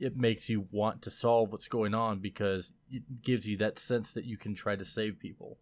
it 0.00 0.16
makes 0.16 0.48
you 0.48 0.66
want 0.70 1.02
to 1.02 1.10
solve 1.10 1.52
what's 1.52 1.68
going 1.68 1.94
on 1.94 2.20
because 2.20 2.72
it 2.90 3.22
gives 3.22 3.46
you 3.46 3.56
that 3.58 3.78
sense 3.78 4.12
that 4.12 4.24
you 4.24 4.36
can 4.36 4.54
try 4.54 4.76
to 4.76 4.84
save 4.84 5.18
people. 5.18 5.58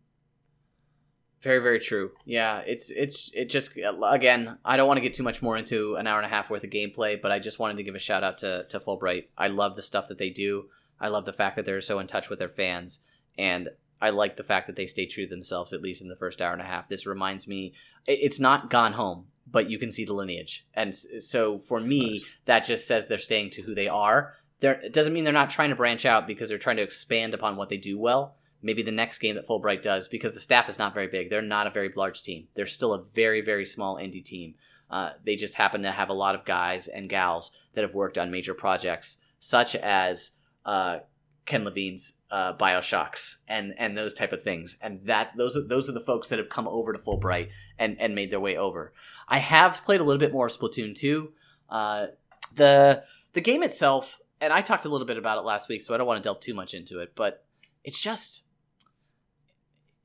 Very, 1.43 1.59
very 1.61 1.79
true. 1.79 2.13
Yeah, 2.25 2.63
it's 2.67 2.91
it's 2.91 3.31
it 3.35 3.49
just 3.51 3.79
again, 4.03 4.59
I 4.65 4.77
don't 4.77 4.89
want 4.89 4.97
to 4.99 5.03
get 5.03 5.15
too 5.15 5.23
much 5.23 5.43
more 5.43 5.57
into 5.57 5.95
an 5.97 6.07
hour 6.07 6.19
and 6.19 6.27
a 6.27 6.35
half 6.35 6.51
worth 6.51 6.65
of 6.65 6.71
gameplay, 6.71 7.21
but 7.21 7.31
I 7.31 7.39
just 7.39 7.59
wanted 7.59 7.77
to 7.77 7.83
give 7.83 7.95
a 7.95 8.01
shout 8.01 8.25
out 8.25 8.39
to 8.39 8.67
to 8.71 8.81
Fullbright. 8.81 9.27
I 9.37 9.49
love 9.49 9.77
the 9.77 9.83
stuff 9.83 10.09
that 10.09 10.19
they 10.19 10.31
do. 10.31 10.69
I 10.99 11.09
love 11.09 11.25
the 11.25 11.33
fact 11.33 11.57
that 11.57 11.67
they're 11.67 11.81
so 11.81 11.99
in 11.99 12.07
touch 12.07 12.31
with 12.31 12.39
their 12.39 12.49
fans, 12.49 13.01
and 13.39 13.69
I 14.01 14.11
like 14.11 14.37
the 14.37 14.45
fact 14.45 14.67
that 14.67 14.77
they 14.77 14.87
stay 14.87 15.07
true 15.07 15.25
to 15.25 15.31
themselves 15.31 15.73
at 15.73 15.83
least 15.83 16.03
in 16.03 16.09
the 16.09 16.17
first 16.17 16.43
hour 16.43 16.53
and 16.53 16.63
a 16.63 16.67
half. 16.67 16.89
This 16.89 17.07
reminds 17.07 17.49
me, 17.49 17.75
it's 18.07 18.39
not 18.39 18.71
Gone 18.71 18.93
Home 18.93 19.27
but 19.47 19.71
you 19.71 19.79
can 19.79 19.93
see 19.93 20.05
the 20.05 20.13
lineage. 20.13 20.67
And 20.75 20.95
so 20.95 21.59
for 21.61 21.81
me, 21.81 22.25
that 22.47 22.65
just 22.65 22.87
says 22.87 23.09
they're 23.09 23.19
staying 23.19 23.51
to 23.51 23.63
who 23.63 23.75
they 23.75 23.89
are. 23.89 24.35
There, 24.61 24.81
it 24.81 24.93
doesn't 24.93 25.13
mean 25.13 25.25
they're 25.25 25.33
not 25.33 25.51
trying 25.51 25.71
to 25.71 25.77
branch 25.77 26.05
out 26.05 26.27
because 26.27 26.49
they're 26.49 26.59
trying 26.59 26.77
to 26.77 26.83
expand 26.83 27.35
upon 27.35 27.57
what 27.57 27.69
they 27.69 27.77
do 27.77 27.99
well. 27.99 28.37
Maybe 28.63 28.83
the 28.83 28.91
next 28.91 29.19
game 29.19 29.37
that 29.37 29.47
Fullbright 29.47 29.83
does, 29.83 30.09
because 30.09 30.35
the 30.35 30.41
staff 30.41 30.69
is 30.69 30.79
not 30.79 30.95
very 30.95 31.07
big. 31.07 31.31
They're 31.31 31.43
not 31.43 31.67
a 31.67 31.71
very 31.71 31.93
large 31.95 32.23
team. 32.23 32.49
They're 32.55 32.67
still 32.67 32.95
a 32.95 33.05
very, 33.05 33.41
very 33.41 33.67
small 33.67 33.97
indie 33.97 34.25
team. 34.25 34.55
Uh, 34.91 35.11
they 35.25 35.37
just 35.37 35.57
happen 35.57 35.83
to 35.83 35.91
have 35.91 36.09
a 36.09 36.15
lot 36.15 36.35
of 36.35 36.45
guys 36.45 36.89
and 36.89 37.09
gals 37.09 37.53
that 37.75 37.83
have 37.83 37.95
worked 37.95 38.19
on 38.19 38.31
major 38.31 38.55
projects, 38.55 39.21
such 39.39 39.77
as 39.77 40.33
uh, 40.65 41.01
Ken 41.45 41.65
Levine's 41.65 42.15
uh, 42.31 42.57
Bioshocks 42.57 43.43
and 43.49 43.75
and 43.79 43.97
those 43.97 44.15
type 44.15 44.33
of 44.33 44.43
things. 44.43 44.77
And 44.81 45.01
that 45.05 45.37
those 45.37 45.57
are 45.57 45.63
those 45.63 45.89
are 45.89 45.93
the 45.93 46.01
folks 46.01 46.29
that 46.29 46.39
have 46.39 46.49
come 46.49 46.69
over 46.69 46.93
to 46.93 46.99
Fullbright 46.99 47.51
and 47.79 48.01
and 48.01 48.15
made 48.15 48.31
their 48.31 48.41
way 48.41 48.57
over. 48.57 48.93
I 49.29 49.39
have 49.39 49.83
played 49.85 50.01
a 50.01 50.05
little 50.05 50.21
bit 50.21 50.33
more 50.33 50.49
Splatoon 50.49 50.95
2. 50.95 51.33
Uh, 51.69 52.07
the 52.55 53.05
the 53.33 53.41
game 53.41 53.63
itself, 53.63 54.21
and 54.41 54.53
I 54.53 54.61
talked 54.61 54.85
a 54.85 54.89
little 54.89 55.07
bit 55.07 55.19
about 55.19 55.39
it 55.39 55.43
last 55.43 55.69
week, 55.69 55.83
so 55.83 55.95
I 55.95 55.99
don't 55.99 56.07
want 56.07 56.23
to 56.23 56.27
delve 56.27 56.41
too 56.41 56.55
much 56.55 56.75
into 56.75 57.01
it, 57.01 57.13
but 57.15 57.45
it's 57.85 58.03
just 58.03 58.45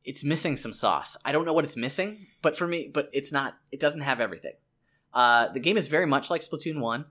it's 0.03 0.23
missing 0.23 0.57
some 0.57 0.73
sauce. 0.73 1.17
I 1.23 1.31
don't 1.31 1.45
know 1.45 1.53
what 1.53 1.63
it's 1.63 1.77
missing, 1.77 2.25
but 2.41 2.55
for 2.57 2.67
me, 2.67 2.89
but 2.91 3.09
it's 3.13 3.31
not. 3.31 3.57
It 3.71 3.79
doesn't 3.79 4.01
have 4.01 4.19
everything. 4.19 4.53
Uh, 5.13 5.49
the 5.49 5.59
game 5.59 5.77
is 5.77 5.87
very 5.87 6.05
much 6.05 6.29
like 6.29 6.41
Splatoon 6.41 6.79
One. 6.79 7.05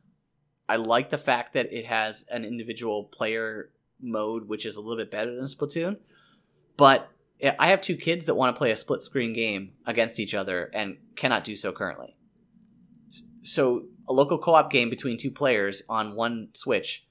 I 0.69 0.77
like 0.77 1.11
the 1.11 1.19
fact 1.19 1.55
that 1.55 1.73
it 1.73 1.87
has 1.87 2.25
an 2.31 2.45
individual 2.45 3.05
player 3.05 3.71
mode, 4.03 4.49
which 4.49 4.67
is 4.67 4.77
a 4.77 4.81
little 4.81 4.97
bit 4.97 5.11
better 5.11 5.35
than 5.35 5.45
Splatoon. 5.45 5.99
But 6.77 7.11
I 7.59 7.69
have 7.69 7.81
two 7.81 7.97
kids 7.97 8.27
that 8.27 8.35
want 8.35 8.55
to 8.55 8.59
play 8.59 8.71
a 8.71 8.77
split 8.77 9.01
screen 9.01 9.33
game 9.33 9.73
against 9.87 10.21
each 10.21 10.35
other 10.35 10.71
and 10.75 10.99
cannot 11.17 11.45
do 11.45 11.57
so 11.57 11.73
currently. 11.73 12.17
So 13.43 13.85
a 14.09 14.13
local 14.13 14.39
co-op 14.39 14.71
game 14.71 14.91
between 14.91 15.17
two 15.17 15.31
players 15.31 15.83
on 15.89 16.15
one 16.15 16.49
Switch, 16.53 17.07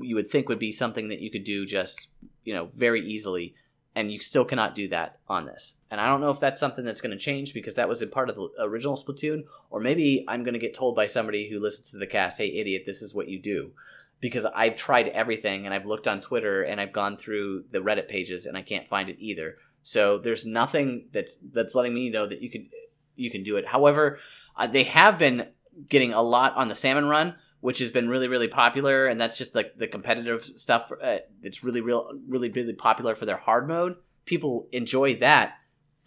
you 0.00 0.14
would 0.14 0.28
think 0.28 0.48
would 0.48 0.58
be 0.58 0.72
something 0.72 1.08
that 1.08 1.20
you 1.20 1.30
could 1.30 1.44
do 1.44 1.66
just 1.66 2.08
you 2.44 2.54
know 2.54 2.70
very 2.76 3.00
easily, 3.00 3.54
and 3.94 4.12
you 4.12 4.20
still 4.20 4.44
cannot 4.44 4.74
do 4.74 4.86
that 4.88 5.18
on 5.28 5.46
this. 5.46 5.74
And 5.90 6.00
I 6.00 6.06
don't 6.06 6.20
know 6.20 6.30
if 6.30 6.38
that's 6.38 6.60
something 6.60 6.84
that's 6.84 7.00
going 7.00 7.16
to 7.16 7.24
change 7.24 7.52
because 7.52 7.74
that 7.74 7.88
was 7.88 8.02
a 8.02 8.06
part 8.06 8.30
of 8.30 8.36
the 8.36 8.48
original 8.60 8.96
Splatoon, 8.96 9.44
or 9.70 9.80
maybe 9.80 10.24
I'm 10.28 10.44
going 10.44 10.54
to 10.54 10.60
get 10.60 10.74
told 10.74 10.94
by 10.94 11.06
somebody 11.06 11.48
who 11.48 11.58
listens 11.58 11.90
to 11.90 11.98
the 11.98 12.06
cast, 12.06 12.38
"Hey, 12.38 12.48
idiot, 12.48 12.84
this 12.86 13.02
is 13.02 13.14
what 13.14 13.28
you 13.28 13.40
do." 13.40 13.72
Because 14.20 14.44
I've 14.44 14.76
tried 14.76 15.08
everything 15.08 15.64
and 15.64 15.74
I've 15.74 15.86
looked 15.86 16.06
on 16.06 16.20
Twitter 16.20 16.62
and 16.62 16.80
I've 16.80 16.92
gone 16.92 17.16
through 17.16 17.64
the 17.70 17.78
Reddit 17.78 18.08
pages 18.08 18.46
and 18.46 18.56
I 18.56 18.62
can't 18.62 18.88
find 18.88 19.08
it 19.08 19.16
either. 19.18 19.56
So 19.82 20.18
there's 20.18 20.44
nothing 20.44 21.06
that's 21.12 21.38
that's 21.52 21.74
letting 21.74 21.94
me 21.94 22.10
know 22.10 22.26
that 22.26 22.42
you 22.42 22.50
can 22.50 22.68
you 23.16 23.30
can 23.30 23.42
do 23.42 23.56
it. 23.56 23.66
However, 23.66 24.18
uh, 24.56 24.66
they 24.66 24.84
have 24.84 25.18
been 25.18 25.48
getting 25.88 26.12
a 26.12 26.22
lot 26.22 26.54
on 26.56 26.68
the 26.68 26.74
salmon 26.74 27.06
run, 27.06 27.36
which 27.60 27.78
has 27.78 27.90
been 27.90 28.08
really 28.08 28.28
really 28.28 28.48
popular, 28.48 29.06
and 29.06 29.18
that's 29.18 29.38
just 29.38 29.54
like 29.54 29.72
the, 29.74 29.80
the 29.80 29.88
competitive 29.88 30.44
stuff. 30.44 30.92
Uh, 31.02 31.18
it's 31.42 31.64
really 31.64 31.80
real 31.80 32.10
really 32.28 32.50
really 32.50 32.74
popular 32.74 33.14
for 33.14 33.26
their 33.26 33.36
hard 33.36 33.66
mode. 33.68 33.96
People 34.26 34.68
enjoy 34.72 35.16
that, 35.16 35.54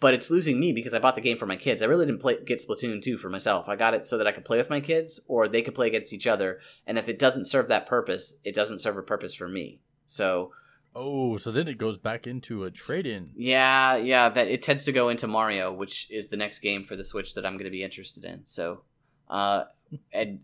but 0.04 0.12
it's 0.12 0.30
losing 0.30 0.60
me 0.60 0.70
because 0.70 0.92
I 0.92 0.98
bought 0.98 1.14
the 1.14 1.22
game 1.22 1.38
for 1.38 1.46
my 1.46 1.56
kids. 1.56 1.80
I 1.80 1.86
really 1.86 2.04
didn't 2.04 2.20
play 2.20 2.36
get 2.44 2.58
Splatoon 2.58 3.00
2 3.00 3.16
for 3.16 3.30
myself. 3.30 3.70
I 3.70 3.74
got 3.74 3.94
it 3.94 4.04
so 4.04 4.18
that 4.18 4.26
I 4.26 4.32
could 4.32 4.44
play 4.44 4.58
with 4.58 4.68
my 4.68 4.80
kids 4.80 5.18
or 5.28 5.48
they 5.48 5.62
could 5.62 5.74
play 5.74 5.86
against 5.86 6.12
each 6.12 6.26
other. 6.26 6.60
And 6.86 6.98
if 6.98 7.08
it 7.08 7.18
doesn't 7.18 7.46
serve 7.46 7.68
that 7.68 7.86
purpose, 7.86 8.38
it 8.44 8.54
doesn't 8.54 8.80
serve 8.80 8.98
a 8.98 9.02
purpose 9.02 9.34
for 9.34 9.48
me. 9.48 9.80
So 10.04 10.52
Oh, 10.94 11.38
so 11.38 11.50
then 11.50 11.68
it 11.68 11.78
goes 11.78 11.96
back 11.96 12.26
into 12.26 12.64
a 12.64 12.70
trade-in. 12.70 13.32
Yeah, 13.34 13.96
yeah, 13.96 14.28
that 14.28 14.48
it 14.48 14.62
tends 14.62 14.84
to 14.84 14.92
go 14.92 15.08
into 15.08 15.26
Mario, 15.26 15.72
which 15.72 16.06
is 16.10 16.28
the 16.28 16.36
next 16.36 16.58
game 16.58 16.84
for 16.84 16.96
the 16.96 17.02
Switch 17.02 17.34
that 17.34 17.46
I'm 17.46 17.54
going 17.54 17.64
to 17.64 17.70
be 17.70 17.82
interested 17.82 18.26
in. 18.26 18.44
So, 18.44 18.82
uh, 19.30 19.64
and 20.12 20.40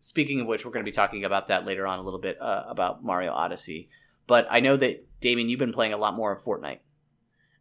speaking 0.00 0.40
of 0.40 0.48
which, 0.48 0.64
we're 0.64 0.72
going 0.72 0.84
to 0.84 0.90
be 0.90 0.92
talking 0.92 1.24
about 1.24 1.46
that 1.46 1.66
later 1.66 1.86
on 1.86 2.00
a 2.00 2.02
little 2.02 2.20
bit 2.20 2.36
uh, 2.40 2.64
about 2.66 3.04
Mario 3.04 3.32
Odyssey. 3.32 3.90
But 4.26 4.48
I 4.50 4.58
know 4.58 4.76
that 4.76 5.06
Damian, 5.20 5.48
you've 5.48 5.60
been 5.60 5.72
playing 5.72 5.92
a 5.92 5.98
lot 5.98 6.14
more 6.14 6.32
of 6.32 6.42
Fortnite. 6.42 6.80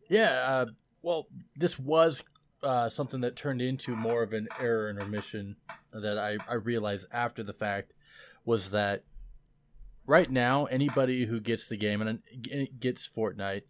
Yeah, 0.10 0.31
uh, 0.31 0.65
well, 1.03 1.27
this 1.55 1.77
was 1.77 2.24
uh, 2.63 2.89
something 2.89 3.22
that 3.22 3.36
turned 3.36 3.62
into 3.62 3.95
more 3.95 4.24
of 4.24 4.33
an 4.33 4.48
error 4.60 4.89
in 4.89 5.00
our 5.00 5.07
mission 5.07 5.57
that 5.91 6.17
I, 6.17 6.38
I 6.50 6.55
realized 6.55 7.05
after 7.12 7.43
the 7.43 7.53
fact 7.53 7.93
was 8.45 8.72
that 8.72 9.03
right 10.07 10.31
now 10.31 10.65
anybody 10.65 11.25
who 11.25 11.39
gets 11.39 11.67
the 11.67 11.77
game 11.77 12.01
and 12.01 12.19
gets 12.79 13.07
Fortnite, 13.07 13.63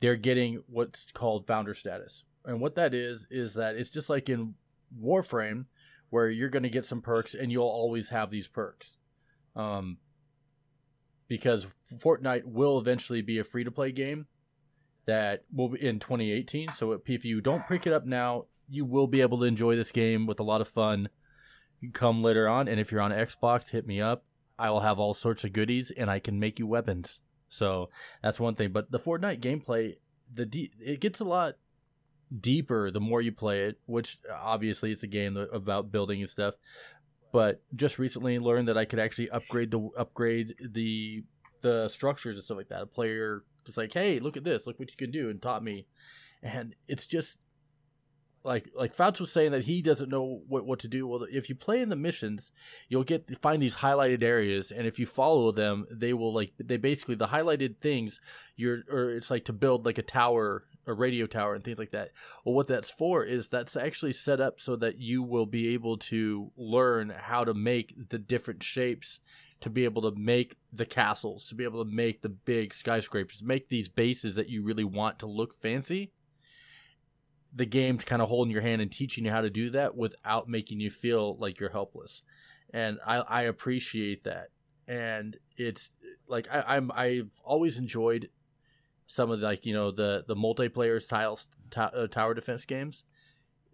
they're 0.00 0.16
getting 0.16 0.62
what's 0.68 1.10
called 1.12 1.46
founder 1.46 1.74
status. 1.74 2.24
And 2.44 2.60
what 2.60 2.76
that 2.76 2.94
is 2.94 3.26
is 3.30 3.54
that 3.54 3.76
it's 3.76 3.90
just 3.90 4.10
like 4.10 4.28
in 4.28 4.54
Warframe 5.02 5.64
where 6.10 6.28
you're 6.28 6.50
going 6.50 6.62
to 6.62 6.68
get 6.68 6.84
some 6.84 7.00
perks 7.00 7.34
and 7.34 7.50
you'll 7.50 7.64
always 7.64 8.10
have 8.10 8.30
these 8.30 8.46
perks. 8.46 8.98
Um, 9.56 9.96
because 11.26 11.66
Fortnite 11.92 12.44
will 12.44 12.78
eventually 12.78 13.22
be 13.22 13.38
a 13.38 13.44
free 13.44 13.64
to 13.64 13.70
play 13.70 13.90
game 13.90 14.26
that 15.06 15.44
will 15.52 15.70
be 15.70 15.84
in 15.84 15.98
2018. 15.98 16.72
So 16.72 17.00
if 17.04 17.24
you 17.24 17.40
don't 17.40 17.66
pick 17.66 17.86
it 17.86 17.92
up 17.92 18.04
now, 18.04 18.46
you 18.68 18.84
will 18.84 19.06
be 19.06 19.20
able 19.20 19.38
to 19.38 19.44
enjoy 19.44 19.76
this 19.76 19.92
game 19.92 20.26
with 20.26 20.40
a 20.40 20.44
lot 20.44 20.60
of 20.60 20.68
fun 20.68 21.08
come 21.92 22.22
later 22.22 22.48
on. 22.48 22.68
And 22.68 22.80
if 22.80 22.90
you're 22.90 23.00
on 23.00 23.12
Xbox, 23.12 23.70
hit 23.70 23.86
me 23.86 24.00
up. 24.00 24.24
I 24.58 24.70
will 24.70 24.80
have 24.80 24.98
all 24.98 25.14
sorts 25.14 25.44
of 25.44 25.52
goodies 25.52 25.90
and 25.90 26.10
I 26.10 26.18
can 26.18 26.40
make 26.40 26.58
you 26.58 26.66
weapons. 26.66 27.20
So 27.48 27.90
that's 28.22 28.40
one 28.40 28.54
thing. 28.54 28.72
But 28.72 28.90
the 28.90 28.98
Fortnite 28.98 29.40
gameplay, 29.40 29.96
the 30.32 30.46
de- 30.46 30.72
it 30.80 31.00
gets 31.00 31.20
a 31.20 31.24
lot 31.24 31.54
deeper 32.40 32.90
the 32.90 33.00
more 33.00 33.20
you 33.20 33.32
play 33.32 33.64
it, 33.64 33.78
which 33.86 34.18
obviously 34.34 34.90
it's 34.90 35.02
a 35.02 35.08
game 35.08 35.36
about 35.36 35.92
building 35.92 36.20
and 36.20 36.28
stuff. 36.28 36.54
But 37.32 37.62
just 37.74 37.98
recently 37.98 38.38
learned 38.38 38.68
that 38.68 38.78
I 38.78 38.84
could 38.84 38.98
actually 38.98 39.30
upgrade 39.30 39.70
the 39.70 39.90
upgrade 39.96 40.54
the 40.60 41.24
the 41.62 41.88
structures 41.88 42.36
and 42.36 42.44
stuff 42.44 42.56
like 42.56 42.68
that. 42.68 42.82
A 42.82 42.86
player 42.86 43.44
just 43.66 43.76
like, 43.76 43.92
hey, 43.92 44.18
look 44.20 44.36
at 44.36 44.44
this, 44.44 44.66
look 44.66 44.78
what 44.78 44.90
you 44.90 44.96
can 44.96 45.10
do, 45.10 45.28
and 45.28 45.42
taught 45.42 45.62
me. 45.62 45.86
And 46.42 46.74
it's 46.88 47.06
just 47.06 47.38
like 48.46 48.70
like 48.76 48.94
Fouts 48.94 49.18
was 49.18 49.32
saying 49.32 49.50
that 49.50 49.64
he 49.64 49.82
doesn't 49.82 50.08
know 50.08 50.40
what, 50.46 50.64
what 50.64 50.78
to 50.78 50.88
do. 50.88 51.06
Well, 51.06 51.26
if 51.30 51.48
you 51.48 51.56
play 51.56 51.80
in 51.82 51.88
the 51.88 51.96
missions, 51.96 52.52
you'll 52.88 53.04
get 53.04 53.42
find 53.42 53.60
these 53.60 53.76
highlighted 53.76 54.22
areas, 54.22 54.70
and 54.70 54.86
if 54.86 54.98
you 54.98 55.06
follow 55.06 55.50
them, 55.50 55.86
they 55.90 56.12
will 56.12 56.32
like 56.32 56.52
they 56.58 56.76
basically 56.76 57.16
the 57.16 57.26
highlighted 57.26 57.78
things. 57.80 58.20
You're 58.54 58.78
or 58.88 59.10
it's 59.10 59.30
like 59.30 59.44
to 59.46 59.52
build 59.52 59.84
like 59.84 59.98
a 59.98 60.02
tower, 60.02 60.64
a 60.86 60.94
radio 60.94 61.26
tower, 61.26 61.56
and 61.56 61.64
things 61.64 61.78
like 61.78 61.90
that. 61.90 62.12
Well, 62.44 62.54
what 62.54 62.68
that's 62.68 62.88
for 62.88 63.24
is 63.24 63.48
that's 63.48 63.76
actually 63.76 64.12
set 64.12 64.40
up 64.40 64.60
so 64.60 64.76
that 64.76 64.98
you 64.98 65.24
will 65.24 65.46
be 65.46 65.74
able 65.74 65.96
to 65.98 66.52
learn 66.56 67.12
how 67.16 67.42
to 67.42 67.52
make 67.52 68.10
the 68.10 68.18
different 68.18 68.62
shapes. 68.62 69.18
To 69.60 69.70
be 69.70 69.84
able 69.84 70.02
to 70.02 70.16
make 70.18 70.56
the 70.72 70.84
castles, 70.84 71.46
to 71.48 71.54
be 71.54 71.64
able 71.64 71.82
to 71.84 71.90
make 71.90 72.22
the 72.22 72.28
big 72.28 72.74
skyscrapers, 72.74 73.42
make 73.42 73.68
these 73.68 73.88
bases 73.88 74.34
that 74.34 74.50
you 74.50 74.62
really 74.62 74.84
want 74.84 75.18
to 75.20 75.26
look 75.26 75.54
fancy, 75.54 76.12
the 77.54 77.64
game's 77.64 78.04
kind 78.04 78.20
of 78.20 78.28
holding 78.28 78.52
your 78.52 78.60
hand 78.60 78.82
and 78.82 78.92
teaching 78.92 79.24
you 79.24 79.30
how 79.30 79.40
to 79.40 79.48
do 79.48 79.70
that 79.70 79.96
without 79.96 80.46
making 80.46 80.78
you 80.78 80.90
feel 80.90 81.36
like 81.38 81.58
you're 81.58 81.70
helpless. 81.70 82.22
And 82.72 82.98
I, 83.06 83.16
I 83.16 83.42
appreciate 83.42 84.24
that. 84.24 84.48
And 84.86 85.38
it's 85.56 85.90
like 86.28 86.48
I, 86.52 86.76
I'm 86.76 86.92
I've 86.92 87.30
always 87.42 87.78
enjoyed 87.78 88.28
some 89.06 89.30
of 89.30 89.40
the, 89.40 89.46
like 89.46 89.64
you 89.64 89.72
know 89.72 89.90
the 89.90 90.24
the 90.28 90.36
multiplayer 90.36 91.02
style 91.02 91.36
t- 91.70 91.80
uh, 91.80 92.06
tower 92.08 92.34
defense 92.34 92.64
games. 92.64 93.04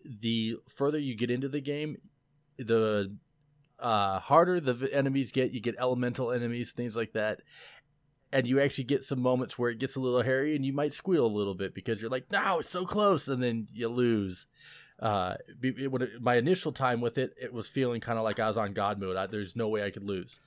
The 0.05 0.57
further 0.69 0.99
you 0.99 1.17
get 1.17 1.31
into 1.31 1.49
the 1.49 1.61
game, 1.61 1.97
the 2.57 3.15
uh, 3.83 4.21
harder 4.21 4.61
the 4.61 4.89
enemies 4.93 5.33
get. 5.33 5.51
You 5.53 5.61
get 5.61 5.75
elemental 5.79 6.33
enemies, 6.33 6.73
things 6.73 6.97
like 6.97 7.13
that, 7.13 7.41
and 8.33 8.47
you 8.47 8.61
actually 8.61 8.85
get 8.85 9.05
some 9.05 9.21
moments 9.21 9.59
where 9.59 9.71
it 9.71 9.79
gets 9.79 9.97
a 9.97 10.01
little 10.01 10.23
hairy 10.23 10.57
and 10.57 10.65
you 10.65 10.73
might 10.73 10.93
squeal 10.93 11.27
a 11.27 11.29
little 11.39 11.55
bit 11.55 11.75
because 11.75 12.01
you're 12.01 12.11
like, 12.11 12.31
no, 12.31 12.61
it's 12.61 12.71
so 12.71 12.87
close, 12.87 13.29
and 13.29 13.43
then 13.43 13.67
you 13.75 13.89
lose. 13.89 14.47
Uh, 15.01 15.35
it, 15.63 15.93
it, 15.93 16.23
my 16.23 16.37
initial 16.37 16.71
time 16.71 17.01
with 17.01 17.19
it, 17.19 17.35
it 17.41 17.53
was 17.53 17.69
feeling 17.69 18.01
kind 18.01 18.19
of 18.19 18.25
like 18.25 18.39
I 18.39 18.47
was 18.47 18.57
on 18.57 18.73
God 18.73 19.01
mode. 19.01 19.17
I, 19.17 19.27
there's 19.27 19.57
no 19.57 19.69
way 19.69 19.85
I 19.85 19.91
could 19.91 20.05
lose. 20.05 20.39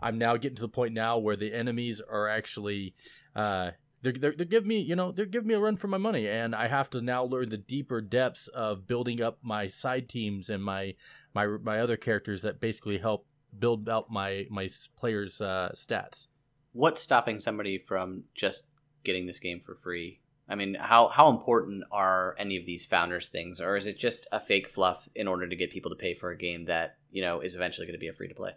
I'm 0.00 0.18
now 0.18 0.36
getting 0.36 0.56
to 0.56 0.62
the 0.62 0.68
point 0.68 0.94
now 0.94 1.18
where 1.18 1.36
the 1.36 1.52
enemies 1.52 2.00
are 2.00 2.28
actually, 2.28 2.94
uh, 3.34 3.70
they're, 4.02 4.12
they're, 4.12 4.34
they're 4.36 4.46
giving 4.46 4.68
me, 4.68 4.78
you 4.78 4.94
know, 4.94 5.10
they're 5.10 5.26
giving 5.26 5.48
me 5.48 5.54
a 5.54 5.60
run 5.60 5.76
for 5.76 5.88
my 5.88 5.98
money, 5.98 6.28
and 6.28 6.54
I 6.54 6.68
have 6.68 6.90
to 6.90 7.00
now 7.00 7.24
learn 7.24 7.48
the 7.48 7.56
deeper 7.56 8.00
depths 8.00 8.46
of 8.48 8.86
building 8.86 9.20
up 9.20 9.38
my 9.42 9.66
side 9.66 10.08
teams 10.08 10.48
and 10.48 10.62
my 10.62 10.94
my 11.34 11.46
my 11.46 11.80
other 11.80 11.96
characters 11.96 12.42
that 12.42 12.60
basically 12.60 12.98
help 12.98 13.26
build 13.58 13.88
out 13.88 14.10
my 14.10 14.46
my 14.50 14.68
players' 14.96 15.40
uh, 15.40 15.70
stats 15.74 16.26
what's 16.74 17.00
stopping 17.00 17.38
somebody 17.38 17.78
from 17.78 18.24
just 18.34 18.66
getting 19.04 19.26
this 19.26 19.38
game 19.38 19.60
for 19.60 19.74
free? 19.76 20.20
I 20.46 20.56
mean, 20.56 20.76
how 20.78 21.08
how 21.08 21.30
important 21.30 21.84
are 21.90 22.36
any 22.38 22.58
of 22.58 22.66
these 22.66 22.84
founders 22.84 23.30
things, 23.30 23.62
or 23.62 23.76
is 23.76 23.86
it 23.86 23.96
just 23.96 24.26
a 24.30 24.38
fake 24.38 24.68
fluff 24.68 25.08
in 25.14 25.26
order 25.26 25.48
to 25.48 25.56
get 25.56 25.70
people 25.70 25.90
to 25.90 25.96
pay 25.96 26.12
for 26.12 26.30
a 26.30 26.36
game 26.36 26.66
that 26.66 26.98
you 27.10 27.22
know 27.22 27.40
is 27.40 27.54
eventually 27.54 27.86
going 27.86 27.94
to 27.94 28.00
be 28.00 28.08
a 28.08 28.12
free 28.12 28.28
to 28.28 28.34
play? 28.34 28.52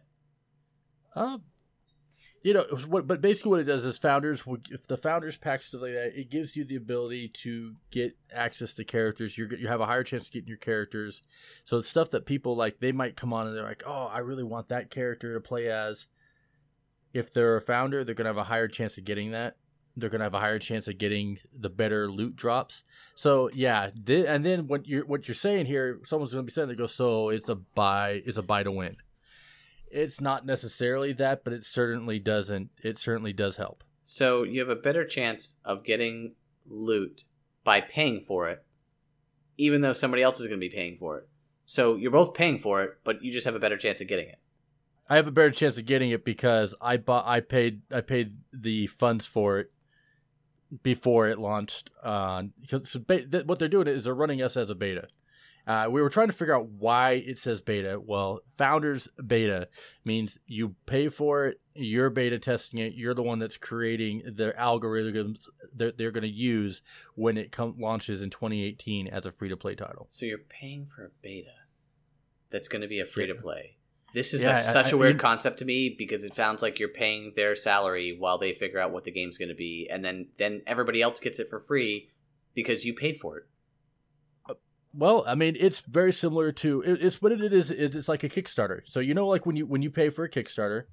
Uh, 1.16 1.38
you 2.44 2.53
know 2.53 2.65
what? 2.88 3.08
But 3.08 3.22
basically, 3.22 3.51
what 3.51 3.60
it 3.60 3.65
does 3.65 3.86
is 3.86 3.98
founders. 3.98 4.44
If 4.70 4.88
the 4.88 4.98
founders 4.98 5.38
pack 5.38 5.62
stuff 5.62 5.82
like 5.82 5.94
that, 5.94 6.20
it 6.20 6.29
gives 6.29 6.56
you 6.56 6.63
the 6.65 6.75
ability 6.75 7.29
to 7.44 7.75
get 7.91 8.15
access 8.34 8.74
to 8.74 8.84
characters. 8.84 9.38
You're, 9.38 9.53
you 9.53 9.67
have 9.67 9.82
a 9.82 9.86
higher 9.86 10.03
chance 10.03 10.27
of 10.27 10.34
getting 10.34 10.48
your 10.48 10.58
characters. 10.58 11.24
So 11.65 11.77
it's 11.77 11.89
stuff 11.89 12.10
that 12.12 12.25
people 12.25 12.56
like. 12.56 12.79
They 12.79 12.91
might 12.91 13.17
come 13.17 13.34
on 13.34 13.48
and 13.48 13.56
they're 13.56 13.63
like, 13.63 13.84
"Oh, 13.86 14.06
I 14.06 14.20
really 14.20 14.44
want 14.44 14.67
that 14.67 14.89
character 14.89 15.34
to 15.34 15.39
play 15.39 15.70
as." 15.70 16.08
if 17.13 17.34
they're 17.34 17.58
a 17.58 17.62
founder, 17.62 18.03
they're 18.03 18.15
going 18.15 18.25
to 18.25 18.29
have 18.29 18.38
a 18.38 18.44
higher 18.44 18.67
chance 18.67 18.98
of 18.98 19.06
getting 19.06 19.32
that. 19.32 19.58
They're 19.96 20.10
going 20.10 20.20
to 20.20 20.25
have 20.25 20.36
a 20.36 20.39
higher 20.39 20.60
chance 20.60 20.88
of 20.88 21.00
getting 21.00 21.39
the 21.58 21.70
better 21.70 22.10
loot 22.10 22.36
drops. 22.36 22.84
So 23.15 23.50
yeah, 23.53 23.89
th- 24.06 24.27
and 24.27 24.46
then 24.46 24.67
what 24.67 24.88
you're 24.88 25.06
what 25.06 25.27
you're 25.27 25.36
saying 25.36 25.65
here, 25.65 26.00
someone's 26.03 26.34
going 26.34 26.46
to 26.46 26.46
be 26.46 26.53
saying 26.53 26.67
they 26.67 26.75
go, 26.75 26.86
so 26.86 27.29
it's 27.29 27.50
a 27.50 27.56
buy, 27.56 28.22
it's 28.24 28.38
a 28.38 28.44
buy 28.44 28.62
to 28.62 28.72
win. 28.72 28.98
It's 29.91 30.22
not 30.22 30.46
necessarily 30.46 31.13
that, 31.13 31.44
but 31.44 31.53
it 31.53 31.63
certainly 31.63 32.20
doesn't. 32.20 32.70
It 32.84 32.98
certainly 32.98 33.34
does 33.34 33.58
help. 33.58 33.84
So 34.03 34.44
you 34.44 34.60
have 34.60 34.70
a 34.70 34.75
better 34.75 35.06
chance 35.06 35.56
of 35.65 35.84
getting 35.84 36.36
loot 36.65 37.24
by 37.63 37.82
paying 37.82 38.22
for 38.22 38.50
it, 38.50 38.65
even 39.58 39.82
though 39.82 39.94
somebody 39.94 40.24
else 40.24 40.39
is 40.39 40.48
going 40.48 40.60
to 40.60 40.65
be 40.65 40.74
paying 40.74 40.98
for 40.98 41.17
it. 41.17 41.27
So 41.65 41.96
you're 41.96 42.12
both 42.12 42.34
paying 42.34 42.60
for 42.60 42.84
it, 42.84 43.00
but 43.03 43.22
you 43.22 43.32
just 43.32 43.46
have 43.46 43.56
a 43.56 43.60
better 43.60 43.77
chance 43.77 44.00
of 44.00 44.08
getting 44.08 44.29
it. 44.29 44.39
I 45.10 45.15
have 45.15 45.27
a 45.27 45.32
better 45.32 45.51
chance 45.51 45.77
of 45.77 45.86
getting 45.86 46.12
it 46.12 46.25
because 46.25 46.75
I 46.82 46.98
bought 46.98 47.25
I 47.25 47.39
paid 47.39 47.82
I 47.91 48.01
paid 48.01 48.34
the 48.51 48.88
funds 48.88 49.25
for 49.25 49.60
it 49.60 49.72
before 50.84 51.27
it 51.27 51.39
launched. 51.39 51.89
Uh, 52.03 52.44
because 52.62 52.89
so 52.89 53.00
ba- 53.00 53.25
th- 53.25 53.46
what 53.46 53.60
they're 53.60 53.67
doing 53.67 53.88
is 53.88 54.03
they're 54.03 54.13
running 54.13 54.41
us 54.41 54.58
as 54.58 54.70
a 54.70 54.75
beta, 54.75 55.08
Uh, 55.68 55.88
we 55.90 56.02
were 56.02 56.10
trying 56.10 56.28
to 56.28 56.34
figure 56.34 56.56
out 56.56 56.70
why 56.70 57.12
it 57.12 57.38
says 57.38 57.60
beta. 57.60 58.00
Well, 58.04 58.40
founders 58.58 59.10
beta 59.26 59.68
means 60.06 60.38
you 60.48 60.76
pay 60.86 61.10
for 61.10 61.48
it, 61.48 61.60
you're 61.76 62.10
beta 62.10 62.40
testing 62.40 62.80
it, 62.80 62.94
you're 62.94 63.14
the 63.14 63.22
one 63.24 63.40
that's 63.40 63.58
creating 63.58 64.22
the 64.36 64.54
algorithms 64.58 65.42
that 65.76 65.98
they're 65.98 66.12
going 66.12 66.22
to 66.24 66.30
use 66.30 66.82
when 67.16 67.38
it 67.38 67.52
com- 67.52 67.76
launches 67.78 68.22
in 68.22 68.30
2018 68.30 69.08
as 69.10 69.26
a 69.26 69.32
free 69.32 69.50
to 69.50 69.58
play 69.58 69.76
title. 69.76 70.08
So 70.10 70.26
you're 70.26 70.38
paying 70.38 70.88
for 70.96 71.04
a 71.06 71.10
beta 71.22 71.52
that's 72.50 72.70
going 72.70 72.82
to 72.82 72.88
be 72.88 73.02
a 73.02 73.06
free 73.06 73.28
to 73.28 73.36
play. 73.36 73.76
This 74.14 74.34
is 74.34 74.44
Yeah, 74.44 74.52
a, 74.52 74.54
I- 74.54 74.62
such 74.62 74.88
I 74.88 74.90
a 74.92 74.98
weird 74.98 75.16
mean- 75.16 75.20
concept 75.20 75.60
to 75.60 75.66
me 75.66 75.94
because 75.98 76.24
it 76.24 76.34
sounds 76.34 76.62
like 76.62 76.80
you're 76.80 76.88
paying 76.88 77.34
their 77.36 77.56
salary 77.58 78.16
while 78.18 78.38
they 78.38 78.54
figure 78.54 78.80
out 78.80 78.94
what 78.94 79.04
the 79.04 79.12
game's 79.12 79.38
going 79.38 79.50
to 79.50 79.56
be, 79.56 79.90
and 79.92 80.04
then 80.06 80.30
then 80.38 80.62
everybody 80.66 81.02
else 81.02 81.20
gets 81.20 81.40
it 81.42 81.50
for 81.50 81.60
free 81.60 82.10
because 82.56 82.86
you 82.86 82.94
paid 82.94 83.18
for 83.18 83.38
it. 83.40 83.44
Well, 84.98 85.24
I 85.27 85.36
mean, 85.36 85.56
it's 85.60 85.82
very 85.82 86.12
similar 86.12 86.51
to 86.54 86.82
it, 86.82 87.01
it's 87.01 87.22
what 87.22 87.32
it 87.32 87.54
is. 87.54 87.70
is 87.72 87.96
It's 87.96 88.10
like 88.10 88.24
a 88.24 88.30
Kickstarter. 88.30 88.82
So 88.86 89.00
you 89.00 89.13
know, 89.13 89.27
like 89.27 89.46
when 89.46 89.56
you 89.56 89.66
when 89.66 89.82
you 89.82 89.92
pay 89.92 90.10
for 90.10 90.24
a 90.25 90.30
Kickstarter, 90.30 90.86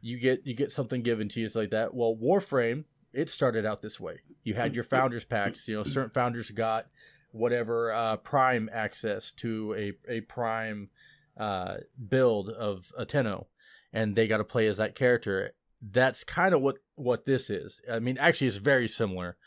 you 0.00 0.18
get 0.18 0.46
you 0.46 0.54
get 0.54 0.70
something 0.70 1.02
given 1.02 1.28
to 1.30 1.40
you. 1.40 1.46
It's 1.46 1.56
like 1.56 1.70
that. 1.70 1.94
Well, 1.94 2.16
Warframe 2.22 2.84
it 3.16 3.30
started 3.30 3.64
out 3.64 3.80
this 3.80 3.98
way. 3.98 4.20
You 4.44 4.54
had 4.54 4.74
your 4.74 4.84
founders 4.84 5.24
packs. 5.24 5.66
You 5.66 5.76
know, 5.76 5.84
certain 5.84 6.10
founders 6.10 6.50
got 6.50 6.86
whatever 7.32 7.90
uh, 7.92 8.16
Prime 8.16 8.68
access 8.72 9.32
to 9.38 9.74
a 9.74 10.16
a 10.16 10.20
Prime 10.20 10.90
uh, 11.38 11.76
build 12.08 12.50
of 12.50 12.92
a 12.96 13.06
Tenno, 13.06 13.46
and 13.92 14.14
they 14.14 14.28
got 14.28 14.38
to 14.38 14.44
play 14.44 14.68
as 14.68 14.76
that 14.76 14.94
character. 14.94 15.54
That's 15.80 16.24
kind 16.24 16.54
of 16.54 16.60
what 16.60 16.76
what 16.94 17.24
this 17.24 17.48
is. 17.48 17.80
I 17.90 18.00
mean, 18.00 18.18
actually, 18.18 18.48
it's 18.48 18.56
very 18.56 18.86
similar 18.86 19.38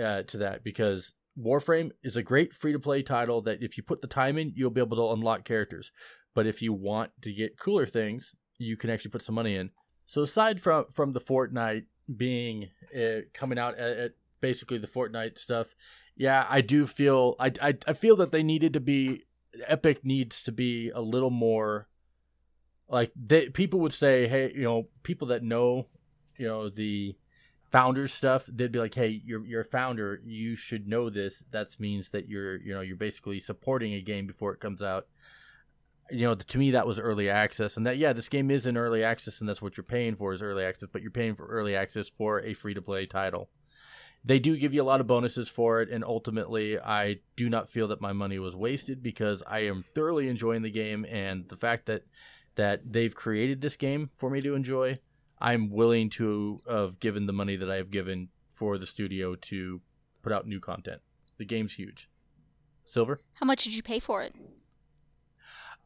uh, 0.00 0.22
to 0.24 0.38
that 0.38 0.62
because 0.62 1.14
Warframe 1.38 1.90
is 2.02 2.16
a 2.16 2.22
great 2.22 2.54
free 2.54 2.72
to 2.72 2.78
play 2.78 3.02
title 3.02 3.42
that 3.42 3.62
if 3.62 3.76
you 3.76 3.82
put 3.82 4.00
the 4.00 4.06
time 4.06 4.38
in, 4.38 4.52
you'll 4.56 4.70
be 4.70 4.80
able 4.80 4.96
to 4.96 5.12
unlock 5.12 5.44
characters. 5.44 5.92
But 6.34 6.46
if 6.46 6.62
you 6.62 6.72
want 6.72 7.10
to 7.22 7.32
get 7.32 7.58
cooler 7.58 7.86
things, 7.86 8.34
you 8.58 8.76
can 8.76 8.90
actually 8.90 9.10
put 9.10 9.22
some 9.22 9.34
money 9.34 9.56
in. 9.56 9.70
So 10.06 10.22
aside 10.22 10.60
from 10.60 10.86
from 10.92 11.12
the 11.12 11.20
Fortnite 11.20 11.84
being 12.14 12.70
uh, 12.96 13.22
coming 13.34 13.58
out 13.58 13.78
at, 13.78 13.96
at 13.98 14.12
basically 14.40 14.78
the 14.78 14.86
Fortnite 14.86 15.38
stuff, 15.38 15.74
yeah, 16.16 16.46
I 16.48 16.60
do 16.60 16.86
feel 16.86 17.34
I, 17.38 17.52
I 17.60 17.74
I 17.86 17.92
feel 17.92 18.16
that 18.16 18.32
they 18.32 18.42
needed 18.42 18.72
to 18.74 18.80
be 18.80 19.24
Epic 19.66 20.04
needs 20.04 20.42
to 20.44 20.52
be 20.52 20.90
a 20.90 21.00
little 21.00 21.30
more 21.30 21.88
like 22.88 23.12
they 23.16 23.48
people 23.48 23.80
would 23.80 23.92
say, 23.92 24.28
hey, 24.28 24.52
you 24.54 24.62
know, 24.62 24.88
people 25.02 25.28
that 25.28 25.42
know, 25.42 25.88
you 26.38 26.46
know, 26.46 26.68
the 26.70 27.16
founders 27.70 28.12
stuff 28.12 28.48
they'd 28.52 28.72
be 28.72 28.78
like 28.78 28.94
hey 28.94 29.20
you're 29.24 29.44
you're 29.44 29.62
a 29.62 29.64
founder. 29.64 30.20
You 30.24 30.56
should 30.56 30.88
know 30.88 31.10
this. 31.10 31.44
That 31.50 31.68
means 31.78 32.10
that 32.10 32.28
you're 32.28 32.56
you 32.56 32.74
know 32.74 32.80
you're 32.80 32.96
basically 32.96 33.40
supporting 33.40 33.94
a 33.94 34.00
game 34.00 34.26
before 34.26 34.52
it 34.52 34.60
comes 34.60 34.82
out. 34.82 35.06
You 36.10 36.26
know 36.26 36.34
to 36.34 36.58
me 36.58 36.70
that 36.70 36.86
was 36.86 37.00
early 37.00 37.28
access 37.28 37.76
and 37.76 37.86
that 37.86 37.98
yeah 37.98 38.12
this 38.12 38.28
game 38.28 38.50
is 38.50 38.66
in 38.66 38.76
early 38.76 39.02
access 39.02 39.40
and 39.40 39.48
that's 39.48 39.60
what 39.60 39.76
you're 39.76 39.84
paying 39.84 40.14
for 40.14 40.32
is 40.32 40.42
early 40.42 40.64
access 40.64 40.88
but 40.92 41.02
you're 41.02 41.10
paying 41.10 41.34
for 41.34 41.46
early 41.46 41.74
access 41.74 42.08
for 42.08 42.40
a 42.40 42.54
free 42.54 42.74
to 42.74 42.82
play 42.82 43.06
title. 43.06 43.48
They 44.24 44.40
do 44.40 44.56
give 44.56 44.74
you 44.74 44.82
a 44.82 44.84
lot 44.84 45.00
of 45.00 45.06
bonuses 45.06 45.48
for 45.48 45.80
it 45.80 45.88
and 45.88 46.04
ultimately 46.04 46.78
i 46.80 47.16
do 47.36 47.48
not 47.48 47.68
feel 47.68 47.88
that 47.88 48.00
my 48.00 48.12
money 48.12 48.40
was 48.40 48.56
wasted 48.56 49.00
because 49.02 49.42
i 49.46 49.60
am 49.60 49.84
thoroughly 49.94 50.28
enjoying 50.28 50.62
the 50.62 50.70
game 50.70 51.04
and 51.04 51.48
the 51.48 51.56
fact 51.56 51.86
that 51.86 52.02
that 52.56 52.80
they've 52.92 53.14
created 53.14 53.60
this 53.60 53.76
game 53.76 54.10
for 54.16 54.30
me 54.30 54.40
to 54.40 54.54
enjoy 54.54 54.98
I'm 55.38 55.70
willing 55.70 56.10
to 56.10 56.62
have 56.68 57.00
given 57.00 57.26
the 57.26 57.32
money 57.32 57.56
that 57.56 57.70
I 57.70 57.76
have 57.76 57.90
given 57.90 58.28
for 58.52 58.78
the 58.78 58.86
studio 58.86 59.34
to 59.34 59.80
put 60.22 60.32
out 60.32 60.46
new 60.46 60.60
content. 60.60 61.02
The 61.38 61.44
game's 61.44 61.74
huge. 61.74 62.08
Silver. 62.84 63.20
How 63.34 63.46
much 63.46 63.64
did 63.64 63.74
you 63.74 63.82
pay 63.82 64.00
for 64.00 64.22
it? 64.22 64.34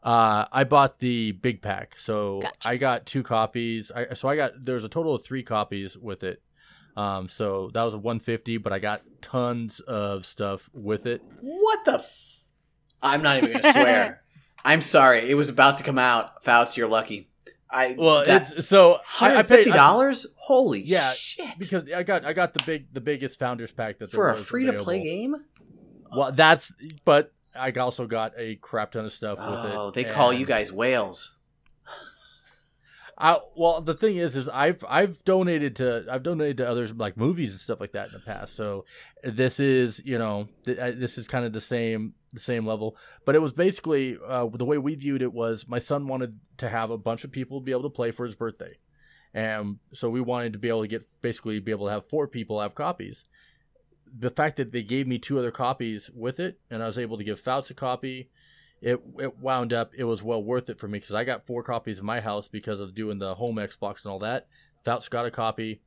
Uh, 0.03 0.47
I 0.51 0.65
bought 0.65 0.99
the 0.99 1.33
big 1.33 1.61
pack, 1.61 1.97
so 1.99 2.41
Gotcha. 2.41 2.69
I 2.69 2.77
got 2.77 3.07
two 3.07 3.23
copies. 3.23 3.93
I, 3.95 4.15
so 4.15 4.29
I 4.29 4.37
got 4.37 4.65
there 4.65 4.75
was 4.75 4.85
a 4.85 4.89
total 4.89 5.15
of 5.15 5.25
three 5.25 5.43
copies 5.43 5.97
with 5.97 6.23
it. 6.23 6.43
Um, 6.97 7.29
so 7.29 7.71
that 7.75 7.83
was 7.83 7.95
a 7.95 7.99
150, 7.99 8.59
but 8.59 8.73
I 8.73 8.79
got 8.79 9.03
tons 9.21 9.81
of 9.81 10.25
stuff 10.27 10.71
with 10.73 11.07
it. 11.07 11.23
What 11.41 11.85
the? 11.85 11.95
F- 11.95 12.45
I'm 13.03 13.23
not 13.23 13.39
even 13.39 13.51
going 13.51 13.63
to 13.63 13.73
swear. 13.73 14.23
I'm 14.65 14.83
sorry. 14.83 15.31
It 15.31 15.35
was 15.35 15.49
about 15.49 15.77
to 15.79 15.85
come 15.85 15.99
out. 15.99 16.43
Fouts, 16.45 16.77
you're 16.77 16.89
lucky. 16.89 17.30
I 17.73 17.95
Well, 17.97 18.25
it's 18.27 18.67
so 18.67 18.99
hundred 19.05 19.45
fifty 19.45 19.71
dollars. 19.71 20.27
Holy 20.37 20.83
Yeah, 20.83 21.13
shit! 21.13 21.59
because 21.59 21.85
I 21.95 22.03
got 22.03 22.25
I 22.25 22.33
got 22.33 22.55
the 22.55 22.63
big 22.65 22.93
the 22.93 23.01
biggest 23.01 23.39
founders 23.39 23.73
pack 23.73 23.99
that 23.99 24.11
for 24.11 24.31
a 24.31 24.37
free 24.37 24.67
to 24.67 24.75
play 24.75 25.03
game. 25.03 25.37
Well, 26.15 26.33
that's 26.33 26.73
but 27.05 27.33
I 27.57 27.71
also 27.73 28.07
got 28.07 28.33
a 28.37 28.57
crap 28.57 28.93
ton 28.93 29.05
of 29.05 29.13
stuff 29.13 29.39
with 29.39 29.73
it. 29.73 29.77
Oh, 29.77 29.91
they 29.91 30.05
call 30.05 30.33
you 30.33 30.47
guys 30.47 30.73
whales. 30.73 31.39
I, 33.21 33.39
well, 33.55 33.83
the 33.83 33.93
thing 33.93 34.17
is, 34.17 34.35
is 34.35 34.49
I've 34.49 34.83
I've 34.89 35.23
donated 35.25 35.77
to 35.77 36.07
I've 36.11 36.23
donated 36.23 36.57
to 36.59 36.69
others 36.69 36.91
like 36.93 37.19
movies 37.19 37.51
and 37.51 37.61
stuff 37.61 37.79
like 37.79 37.93
that 37.93 38.07
in 38.09 38.15
the 38.15 38.21
past. 38.21 38.57
So 38.57 38.87
this 39.23 39.61
is 39.61 40.01
you 40.07 40.17
know 40.17 40.49
th- 40.65 40.97
this 40.97 41.19
is 41.19 41.27
kind 41.27 41.45
of 41.45 41.53
the 41.53 41.61
same 41.61 42.15
the 42.33 42.41
same 42.41 42.67
level. 42.67 42.97
But 43.27 43.35
it 43.35 43.43
was 43.43 43.53
basically 43.53 44.17
uh, 44.27 44.47
the 44.55 44.65
way 44.65 44.79
we 44.79 44.95
viewed 44.95 45.21
it 45.21 45.35
was 45.35 45.69
my 45.69 45.79
son 45.79 46.09
wanted 46.09 46.41
to 46.59 46.71
have 46.71 46.91
a 46.91 46.97
bunch 46.97 47.25
of 47.25 47.31
people 47.31 47.61
be 47.61 47.73
able 47.73 47.83
to 47.83 47.91
play 47.91 48.11
for 48.11 48.25
his 48.25 48.35
birthday, 48.35 48.79
and 49.35 49.77
so 49.93 50.09
we 50.09 50.23
wanted 50.23 50.55
to 50.55 50.59
be 50.59 50.69
able 50.69 50.83
to 50.83 50.89
get 50.89 51.07
basically 51.21 51.61
be 51.61 51.73
able 51.73 51.87
to 51.89 51.93
have 51.93 52.09
four 52.09 52.27
people 52.27 52.63
have 52.63 52.75
copies. 52.75 53.27
The 54.19 54.31
fact 54.31 54.57
that 54.57 54.73
they 54.73 54.83
gave 54.83 55.07
me 55.07 55.19
two 55.19 55.39
other 55.39 55.51
copies 55.51 56.11
with 56.11 56.41
it, 56.41 56.59
and 56.71 56.83
I 56.83 56.87
was 56.87 56.99
able 56.99 57.19
to 57.19 57.25
give 57.25 57.39
Fouts 57.39 57.69
a 57.69 57.75
copy 57.75 58.31
it 58.83 59.01
it 59.19 59.39
wound 59.39 59.73
up 59.73 59.93
it 59.97 60.05
was 60.05 60.23
well 60.23 60.43
worth 60.43 60.71
it 60.71 60.79
for 60.79 60.89
me 60.89 60.99
because 60.99 61.15
I 61.15 61.25
got 61.25 61.47
four 61.47 61.63
copies 61.63 61.99
in 61.99 62.07
my 62.07 62.21
house 62.21 62.49
because 62.49 62.81
of 62.81 62.95
doing 62.95 63.19
the 63.19 63.35
home 63.35 63.57
Xbox 63.57 64.05
and 64.05 64.13
all 64.13 64.19
that. 64.21 64.47
Fouts 64.85 65.09
got 65.09 65.27
a 65.27 65.31
copy, 65.31 65.83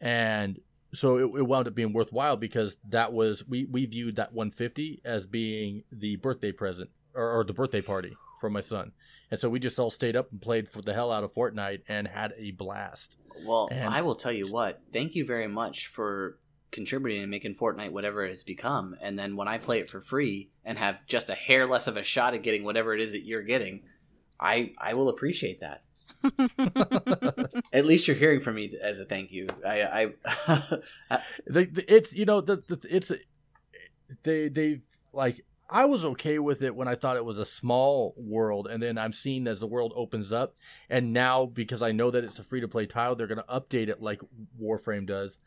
and 0.00 0.58
so 0.92 1.16
it, 1.16 1.40
it 1.40 1.42
wound 1.42 1.66
up 1.66 1.74
being 1.74 1.92
worthwhile 1.92 2.36
because 2.36 2.76
that 2.88 3.12
was 3.12 3.46
we 3.48 3.64
we 3.64 3.86
viewed 3.86 4.16
that 4.16 4.32
150 4.34 5.00
as 5.04 5.26
being 5.26 5.84
the 5.90 6.16
birthday 6.16 6.52
present 6.52 6.90
or, 7.14 7.40
or 7.40 7.44
the 7.44 7.54
birthday 7.54 7.80
party 7.80 8.16
for 8.40 8.50
my 8.50 8.60
son, 8.60 8.92
and 9.30 9.40
so 9.40 9.48
we 9.48 9.58
just 9.58 9.78
all 9.78 9.90
stayed 9.90 10.14
up 10.14 10.30
and 10.30 10.42
played 10.42 10.68
for 10.68 10.82
the 10.82 10.92
hell 10.92 11.10
out 11.10 11.24
of 11.24 11.32
Fortnite 11.32 11.80
and 11.88 12.08
had 12.08 12.34
a 12.36 12.50
blast. 12.50 13.16
Well, 13.46 13.68
And- 13.70 13.92
I 13.92 14.02
will 14.02 14.16
tell 14.16 14.32
you 14.32 14.46
what. 14.48 14.80
Thank 14.92 15.14
you 15.14 15.24
very 15.24 15.48
much 15.48 15.86
for 15.86 16.38
contributing 16.70 17.22
and 17.22 17.30
making 17.30 17.54
Fortnite 17.54 17.92
whatever 17.92 18.24
it 18.24 18.28
has 18.28 18.42
become. 18.42 18.96
And 19.00 19.18
then 19.18 19.36
when 19.36 19.48
I 19.48 19.58
play 19.58 19.80
it 19.80 19.88
for 19.88 20.00
free 20.00 20.50
and 20.64 20.78
have 20.78 21.06
just 21.06 21.30
a 21.30 21.34
hair 21.34 21.66
less 21.66 21.86
of 21.86 21.96
a 21.96 22.02
shot 22.02 22.34
at 22.34 22.42
getting 22.42 22.64
whatever 22.64 22.94
it 22.94 23.00
is 23.00 23.12
that 23.12 23.24
you're 23.24 23.42
getting, 23.42 23.82
I 24.40 24.72
I 24.78 24.94
will 24.94 25.08
appreciate 25.08 25.60
that. 25.60 25.82
At 27.72 27.86
least 27.86 28.08
you're 28.08 28.16
hearing 28.16 28.40
from 28.40 28.56
me 28.56 28.70
as 28.82 28.98
a 28.98 29.04
thank 29.04 29.30
you. 29.32 29.48
I 29.66 29.82
I 29.82 30.06
uh, 31.10 31.18
the, 31.46 31.64
the- 31.64 31.94
it's 31.94 32.12
you 32.12 32.24
know 32.24 32.40
the, 32.40 32.56
the 32.56 32.80
it's 32.88 33.12
they 34.22 34.48
they 34.48 34.80
like 35.12 35.44
I 35.70 35.84
was 35.84 36.04
okay 36.04 36.38
with 36.38 36.62
it 36.62 36.74
when 36.74 36.88
I 36.88 36.94
thought 36.94 37.18
it 37.18 37.24
was 37.26 37.38
a 37.38 37.44
small 37.44 38.14
world, 38.16 38.66
and 38.68 38.82
then 38.82 38.96
I'm 38.96 39.12
seeing 39.12 39.46
as 39.46 39.60
the 39.60 39.66
world 39.66 39.92
opens 39.94 40.32
up, 40.32 40.54
and 40.88 41.12
now 41.12 41.44
because 41.44 41.82
I 41.82 41.92
know 41.92 42.10
that 42.10 42.24
it's 42.24 42.38
a 42.38 42.42
free 42.44 42.62
to 42.62 42.68
play 42.68 42.86
title, 42.86 43.14
they're 43.16 43.26
going 43.26 43.38
to 43.38 43.44
update 43.44 43.88
it 43.88 44.00
like 44.00 44.22
Warframe 44.60 45.06
does, 45.06 45.38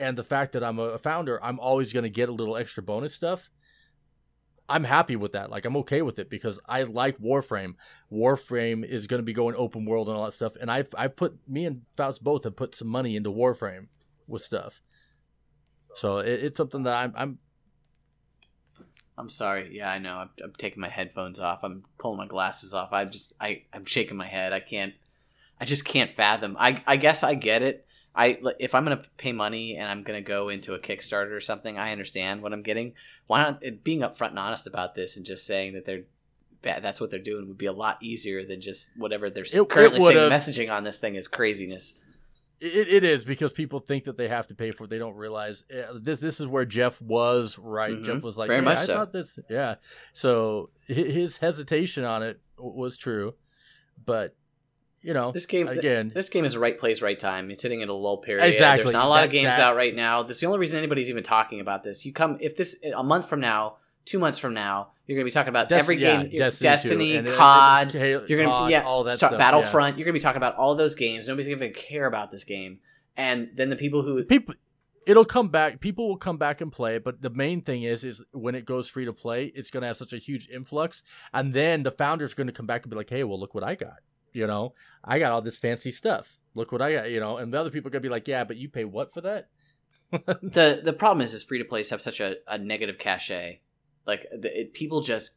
and 0.00 0.16
the 0.16 0.24
fact 0.24 0.52
that 0.52 0.64
I'm 0.64 0.78
a 0.78 0.98
founder, 0.98 1.42
I'm 1.44 1.60
always 1.60 1.92
going 1.92 2.04
to 2.04 2.10
get 2.10 2.28
a 2.28 2.32
little 2.32 2.56
extra 2.56 2.82
bonus 2.82 3.14
stuff. 3.14 3.50
I'm 4.68 4.84
happy 4.84 5.16
with 5.16 5.32
that. 5.32 5.50
Like 5.50 5.64
I'm 5.64 5.76
okay 5.78 6.00
with 6.00 6.18
it 6.18 6.30
because 6.30 6.60
I 6.68 6.84
like 6.84 7.18
Warframe. 7.18 7.74
Warframe 8.10 8.88
is 8.88 9.06
going 9.06 9.18
to 9.18 9.24
be 9.24 9.32
going 9.32 9.56
open 9.56 9.84
world 9.84 10.08
and 10.08 10.16
all 10.16 10.24
that 10.24 10.32
stuff, 10.32 10.52
and 10.60 10.70
I've 10.70 10.88
I've 10.96 11.16
put 11.16 11.38
me 11.48 11.66
and 11.66 11.82
Fouts 11.96 12.20
both 12.20 12.44
have 12.44 12.56
put 12.56 12.74
some 12.74 12.88
money 12.88 13.16
into 13.16 13.30
Warframe 13.30 13.88
with 14.28 14.42
stuff. 14.42 14.80
So 15.96 16.18
it, 16.18 16.44
it's 16.44 16.56
something 16.56 16.84
that 16.84 16.94
I'm, 16.94 17.12
I'm 17.16 17.38
I'm 19.18 19.28
sorry. 19.28 19.76
Yeah, 19.76 19.90
I 19.90 19.98
know. 19.98 20.16
I'm, 20.18 20.30
I'm 20.42 20.54
taking 20.56 20.80
my 20.80 20.88
headphones 20.88 21.40
off. 21.40 21.60
I'm 21.64 21.82
pulling 21.98 22.18
my 22.18 22.26
glasses 22.26 22.72
off. 22.72 22.92
I 22.92 23.04
just 23.04 23.32
I 23.40 23.64
I'm 23.72 23.84
shaking 23.84 24.16
my 24.16 24.26
head. 24.26 24.52
I 24.52 24.60
can't. 24.60 24.94
I 25.60 25.64
just 25.64 25.84
can't 25.84 26.14
fathom. 26.14 26.56
I 26.58 26.82
I 26.86 26.96
guess 26.96 27.24
I 27.24 27.34
get 27.34 27.62
it. 27.62 27.86
I 28.14 28.38
if 28.58 28.74
I'm 28.74 28.84
gonna 28.84 29.02
pay 29.16 29.32
money 29.32 29.76
and 29.76 29.88
I'm 29.88 30.02
gonna 30.02 30.20
go 30.22 30.48
into 30.48 30.74
a 30.74 30.78
Kickstarter 30.78 31.30
or 31.32 31.40
something, 31.40 31.78
I 31.78 31.92
understand 31.92 32.42
what 32.42 32.52
I'm 32.52 32.62
getting. 32.62 32.94
Why 33.26 33.42
not 33.42 33.62
being 33.84 34.00
upfront 34.00 34.30
and 34.30 34.38
honest 34.38 34.66
about 34.66 34.94
this 34.94 35.16
and 35.16 35.24
just 35.24 35.46
saying 35.46 35.74
that 35.74 35.86
they're 35.86 36.02
bad, 36.62 36.82
that's 36.82 37.00
what 37.00 37.10
they're 37.10 37.18
doing 37.20 37.46
would 37.48 37.56
be 37.58 37.66
a 37.66 37.72
lot 37.72 37.98
easier 38.02 38.44
than 38.44 38.60
just 38.60 38.90
whatever 38.96 39.30
they're 39.30 39.44
It- 39.44 39.54
it 39.54 39.68
currently 39.68 40.00
saying. 40.00 40.30
Messaging 40.30 40.70
on 40.70 40.84
this 40.84 40.98
thing 40.98 41.14
is 41.14 41.28
craziness. 41.28 41.94
It, 42.60 42.88
it 42.88 43.04
is 43.04 43.24
because 43.24 43.52
people 43.54 43.80
think 43.80 44.04
that 44.04 44.18
they 44.18 44.28
have 44.28 44.46
to 44.48 44.54
pay 44.54 44.70
for 44.70 44.84
it. 44.84 44.90
They 44.90 44.98
don't 44.98 45.14
realize 45.16 45.64
uh, 45.72 45.94
this. 45.98 46.20
This 46.20 46.40
is 46.40 46.46
where 46.46 46.66
Jeff 46.66 47.00
was 47.00 47.56
right. 47.58 47.92
Mhm. 47.94 48.04
Jeff 48.04 48.22
was 48.22 48.36
like, 48.36 48.48
Very 48.48 48.58
"Hey, 48.58 48.64
much 48.66 48.78
I 48.78 48.84
so. 48.84 48.94
thought 48.96 49.12
this." 49.14 49.38
Yeah. 49.48 49.76
So 50.12 50.68
his 50.86 51.38
hesitation 51.38 52.04
on 52.04 52.22
it 52.22 52.38
was 52.58 52.98
true, 52.98 53.34
but 54.04 54.34
you 55.02 55.14
know, 55.14 55.32
This 55.32 55.46
game 55.46 55.68
again, 55.68 56.12
This 56.14 56.28
game 56.28 56.44
is 56.44 56.56
right 56.56 56.78
place, 56.78 57.00
right 57.00 57.18
time. 57.18 57.50
It's 57.50 57.62
hitting 57.62 57.82
at 57.82 57.88
a 57.88 57.94
lull 57.94 58.18
period. 58.18 58.44
Exactly. 58.46 58.84
There's 58.84 58.92
not 58.92 59.06
a 59.06 59.08
lot 59.08 59.24
of 59.24 59.30
games 59.30 59.56
that- 59.56 59.60
out 59.60 59.76
right 59.76 59.94
now. 59.94 60.22
This 60.22 60.36
is 60.36 60.40
the 60.40 60.46
only 60.46 60.58
reason 60.58 60.78
anybody's 60.78 61.08
even 61.08 61.22
talking 61.22 61.60
about 61.60 61.82
this. 61.84 62.04
You 62.04 62.12
come 62.12 62.38
if 62.40 62.56
this 62.56 62.76
a 62.94 63.02
month 63.02 63.28
from 63.28 63.40
now, 63.40 63.76
two 64.04 64.18
months 64.18 64.38
from 64.38 64.54
now, 64.54 64.90
you're 65.06 65.16
going 65.16 65.24
to 65.24 65.30
be 65.30 65.32
talking 65.32 65.48
about 65.48 65.68
Des- 65.68 65.76
every 65.76 65.96
yeah, 65.96 66.22
game, 66.22 66.36
Destiny, 66.36 66.70
Destiny, 66.70 67.12
too. 67.12 67.18
And- 67.18 67.26
and- 67.28 67.36
COD. 67.36 67.94
You're 67.94 68.44
COD, 68.44 68.66
to 68.66 68.70
yeah, 68.72 68.82
all 68.82 69.04
that 69.04 69.16
start 69.16 69.30
stuff, 69.30 69.32
yeah. 69.32 69.38
Battlefront. 69.38 69.96
You're 69.96 70.04
going 70.04 70.14
to 70.14 70.18
be 70.18 70.22
talking 70.22 70.36
about 70.36 70.56
all 70.56 70.74
those 70.74 70.94
games. 70.94 71.26
Nobody's 71.28 71.48
going 71.48 71.60
to 71.60 71.70
care 71.70 72.06
about 72.06 72.30
this 72.30 72.44
game, 72.44 72.80
and 73.16 73.50
then 73.54 73.70
the 73.70 73.76
people 73.76 74.02
who 74.02 74.22
people 74.24 74.54
it'll 75.06 75.24
come 75.24 75.48
back 75.48 75.80
people 75.80 76.08
will 76.08 76.16
come 76.16 76.36
back 76.36 76.60
and 76.60 76.70
play 76.70 76.98
but 76.98 77.22
the 77.22 77.30
main 77.30 77.62
thing 77.62 77.82
is 77.82 78.04
is 78.04 78.22
when 78.32 78.54
it 78.54 78.64
goes 78.64 78.88
free 78.88 79.04
to 79.06 79.12
play 79.12 79.50
it's 79.54 79.70
going 79.70 79.80
to 79.80 79.86
have 79.86 79.96
such 79.96 80.12
a 80.12 80.18
huge 80.18 80.48
influx 80.52 81.02
and 81.32 81.54
then 81.54 81.82
the 81.82 81.90
founder's 81.90 82.32
are 82.32 82.36
going 82.36 82.46
to 82.46 82.52
come 82.52 82.66
back 82.66 82.82
and 82.82 82.90
be 82.90 82.96
like 82.96 83.08
hey 83.08 83.24
well 83.24 83.40
look 83.40 83.54
what 83.54 83.64
i 83.64 83.74
got 83.74 83.96
you 84.32 84.46
know 84.46 84.74
i 85.04 85.18
got 85.18 85.32
all 85.32 85.42
this 85.42 85.58
fancy 85.58 85.90
stuff. 85.90 86.36
Look 86.54 86.72
what 86.72 86.82
i 86.82 86.92
got 86.92 87.10
you 87.10 87.20
know 87.20 87.36
and 87.38 87.52
the 87.52 87.60
other 87.60 87.70
people 87.70 87.88
are 87.88 87.92
going 87.92 88.02
to 88.02 88.08
be 88.08 88.12
like 88.12 88.26
yeah 88.28 88.44
but 88.44 88.56
you 88.56 88.68
pay 88.68 88.84
what 88.84 89.12
for 89.12 89.20
that? 89.22 89.48
The 90.42 90.80
the 90.84 90.92
problem 90.92 91.22
is 91.24 91.34
is 91.34 91.44
free 91.44 91.58
to 91.58 91.64
plays 91.64 91.90
have 91.90 92.02
such 92.02 92.20
a, 92.20 92.36
a 92.48 92.58
negative 92.58 92.98
cachet. 92.98 93.60
Like 94.06 94.26
the, 94.36 94.60
it, 94.62 94.74
people 94.74 95.00
just 95.02 95.36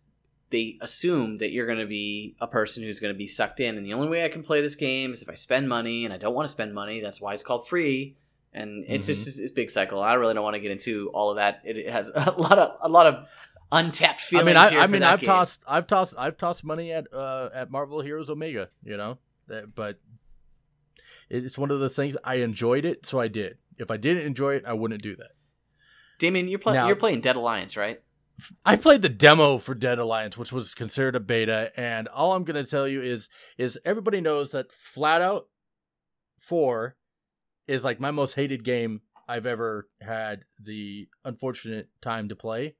they 0.49 0.77
assume 0.81 1.37
that 1.37 1.51
you're 1.51 1.65
going 1.67 1.79
to 1.79 1.85
be 1.85 2.35
a 2.39 2.47
person 2.47 2.83
who's 2.83 2.99
going 2.99 3.13
to 3.13 3.17
be 3.17 3.27
sucked 3.27 3.59
in 3.59 3.77
and 3.77 3.85
the 3.85 3.93
only 3.93 4.07
way 4.09 4.23
i 4.25 4.29
can 4.29 4.43
play 4.43 4.61
this 4.61 4.75
game 4.75 5.11
is 5.11 5.21
if 5.21 5.29
i 5.29 5.33
spend 5.35 5.67
money 5.69 6.05
and 6.05 6.13
i 6.13 6.17
don't 6.17 6.33
want 6.35 6.45
to 6.47 6.51
spend 6.51 6.73
money. 6.73 7.01
That's 7.01 7.19
why 7.21 7.33
it's 7.33 7.43
called 7.43 7.67
free. 7.67 8.17
And 8.55 8.83
it's 8.87 9.07
Mm-hmm. 9.09 9.23
just 9.23 9.39
it's 9.39 9.51
big 9.51 9.71
cycle. 9.71 9.99
I 10.01 10.13
really 10.13 10.33
don't 10.35 10.43
want 10.43 10.55
to 10.55 10.59
get 10.61 10.69
into 10.71 11.09
all 11.13 11.31
of 11.31 11.37
that. 11.37 11.61
It, 11.65 11.77
it 11.77 11.91
has 11.91 12.09
a 12.15 12.31
lot 12.37 12.59
of 12.59 12.77
a 12.81 12.89
lot 12.89 13.07
of 13.07 13.27
untapped 13.71 14.21
i 14.35 14.43
mean 14.43 14.57
i, 14.57 14.67
I 14.69 14.87
mean 14.87 15.03
i've 15.03 15.19
game. 15.19 15.27
tossed 15.27 15.63
i've 15.67 15.87
tossed 15.87 16.13
i've 16.17 16.37
tossed 16.37 16.63
money 16.63 16.91
at 16.91 17.11
uh 17.13 17.49
at 17.53 17.71
marvel 17.71 18.01
heroes 18.01 18.29
omega 18.29 18.69
you 18.83 18.97
know 18.97 19.17
That- 19.47 19.73
but 19.73 19.99
it's 21.29 21.57
one 21.57 21.71
of 21.71 21.79
those 21.79 21.95
things 21.95 22.15
i 22.23 22.35
enjoyed 22.35 22.85
it 22.85 23.05
so 23.05 23.19
i 23.19 23.27
did 23.27 23.57
if 23.77 23.89
i 23.89 23.97
didn't 23.97 24.25
enjoy 24.25 24.55
it 24.55 24.63
i 24.67 24.73
wouldn't 24.73 25.01
do 25.01 25.15
that 25.15 25.31
damien 26.19 26.47
you're, 26.47 26.59
play, 26.59 26.73
Now- 26.73 26.87
you're 26.87 26.95
playing 26.95 27.21
dead 27.21 27.35
alliance 27.35 27.75
right 27.77 27.99
I 28.65 28.77
played 28.77 29.03
the 29.03 29.09
demo 29.09 29.59
for 29.59 29.75
Dead 29.75 29.99
Alliance, 29.99 30.35
which 30.39 30.51
was 30.51 30.73
considered 30.73 31.15
a 31.15 31.19
beta, 31.19 31.71
and 31.77 32.07
all 32.07 32.33
I'm 32.33 32.43
going 32.43 32.61
to 32.61 32.69
tell 32.69 32.87
you 32.87 32.99
is 32.99 33.29
is 33.59 33.77
everybody 33.85 34.21
knows 34.21 34.51
that 34.51 34.71
Flat 34.71 35.21
Out 35.21 35.47
4 36.39 36.95
is 37.67 37.83
like 37.83 37.99
my 37.99 38.09
most 38.09 38.33
hated 38.33 38.63
game 38.63 39.01
I've 39.27 39.45
ever 39.45 39.87
had 40.01 40.45
the 40.59 41.07
unfortunate 41.23 41.89
time 42.01 42.29
to 42.29 42.35
play. 42.35 42.75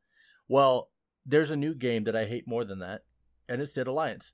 Well, 0.53 0.91
there's 1.25 1.49
a 1.49 1.55
new 1.55 1.73
game 1.73 2.03
that 2.03 2.15
I 2.15 2.25
hate 2.25 2.47
more 2.47 2.63
than 2.63 2.77
that, 2.77 3.05
and 3.49 3.59
it's 3.59 3.73
Dead 3.73 3.87
Alliance. 3.87 4.33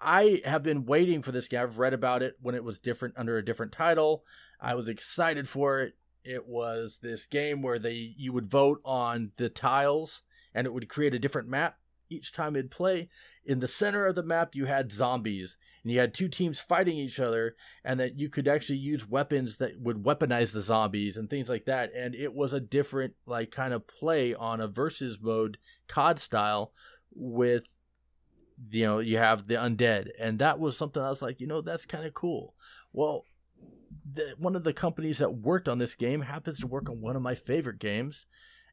I 0.00 0.42
have 0.44 0.64
been 0.64 0.84
waiting 0.84 1.22
for 1.22 1.30
this 1.30 1.46
game. 1.46 1.60
I've 1.60 1.78
read 1.78 1.94
about 1.94 2.24
it 2.24 2.34
when 2.42 2.56
it 2.56 2.64
was 2.64 2.80
different 2.80 3.14
under 3.16 3.38
a 3.38 3.44
different 3.44 3.70
title. 3.70 4.24
I 4.60 4.74
was 4.74 4.88
excited 4.88 5.48
for 5.48 5.78
it. 5.78 5.94
It 6.24 6.48
was 6.48 6.98
this 7.02 7.26
game 7.26 7.62
where 7.62 7.78
they 7.78 8.14
you 8.16 8.32
would 8.32 8.50
vote 8.50 8.80
on 8.84 9.30
the 9.36 9.48
tiles 9.48 10.22
and 10.56 10.66
it 10.66 10.72
would 10.72 10.88
create 10.88 11.14
a 11.14 11.20
different 11.20 11.46
map 11.46 11.78
each 12.08 12.32
time 12.32 12.56
it'd 12.56 12.70
play. 12.70 13.08
In 13.44 13.60
the 13.60 13.68
center 13.68 14.06
of 14.06 14.14
the 14.14 14.22
map, 14.22 14.54
you 14.54 14.66
had 14.66 14.92
zombies, 14.92 15.56
and 15.82 15.92
you 15.92 15.98
had 15.98 16.12
two 16.12 16.28
teams 16.28 16.60
fighting 16.60 16.96
each 16.96 17.18
other, 17.18 17.56
and 17.84 17.98
that 17.98 18.18
you 18.18 18.28
could 18.28 18.46
actually 18.46 18.78
use 18.78 19.08
weapons 19.08 19.56
that 19.58 19.80
would 19.80 20.04
weaponize 20.04 20.52
the 20.52 20.60
zombies 20.60 21.16
and 21.16 21.30
things 21.30 21.48
like 21.48 21.64
that. 21.64 21.90
And 21.94 22.14
it 22.14 22.34
was 22.34 22.52
a 22.52 22.60
different, 22.60 23.14
like, 23.26 23.50
kind 23.50 23.72
of 23.72 23.86
play 23.86 24.34
on 24.34 24.60
a 24.60 24.68
versus 24.68 25.18
mode 25.20 25.58
COD 25.86 26.18
style 26.18 26.72
with, 27.14 27.64
you 28.70 28.84
know, 28.84 28.98
you 28.98 29.18
have 29.18 29.46
the 29.46 29.54
undead. 29.54 30.08
And 30.20 30.38
that 30.40 30.58
was 30.58 30.76
something 30.76 31.02
I 31.02 31.08
was 31.08 31.22
like, 31.22 31.40
you 31.40 31.46
know, 31.46 31.62
that's 31.62 31.86
kind 31.86 32.04
of 32.04 32.14
cool. 32.14 32.54
Well, 32.92 33.24
the, 34.12 34.34
one 34.38 34.56
of 34.56 34.64
the 34.64 34.72
companies 34.72 35.18
that 35.18 35.34
worked 35.34 35.68
on 35.68 35.78
this 35.78 35.94
game 35.94 36.20
happens 36.22 36.60
to 36.60 36.66
work 36.66 36.88
on 36.88 37.00
one 37.00 37.16
of 37.16 37.22
my 37.22 37.34
favorite 37.34 37.78
games, 37.78 38.26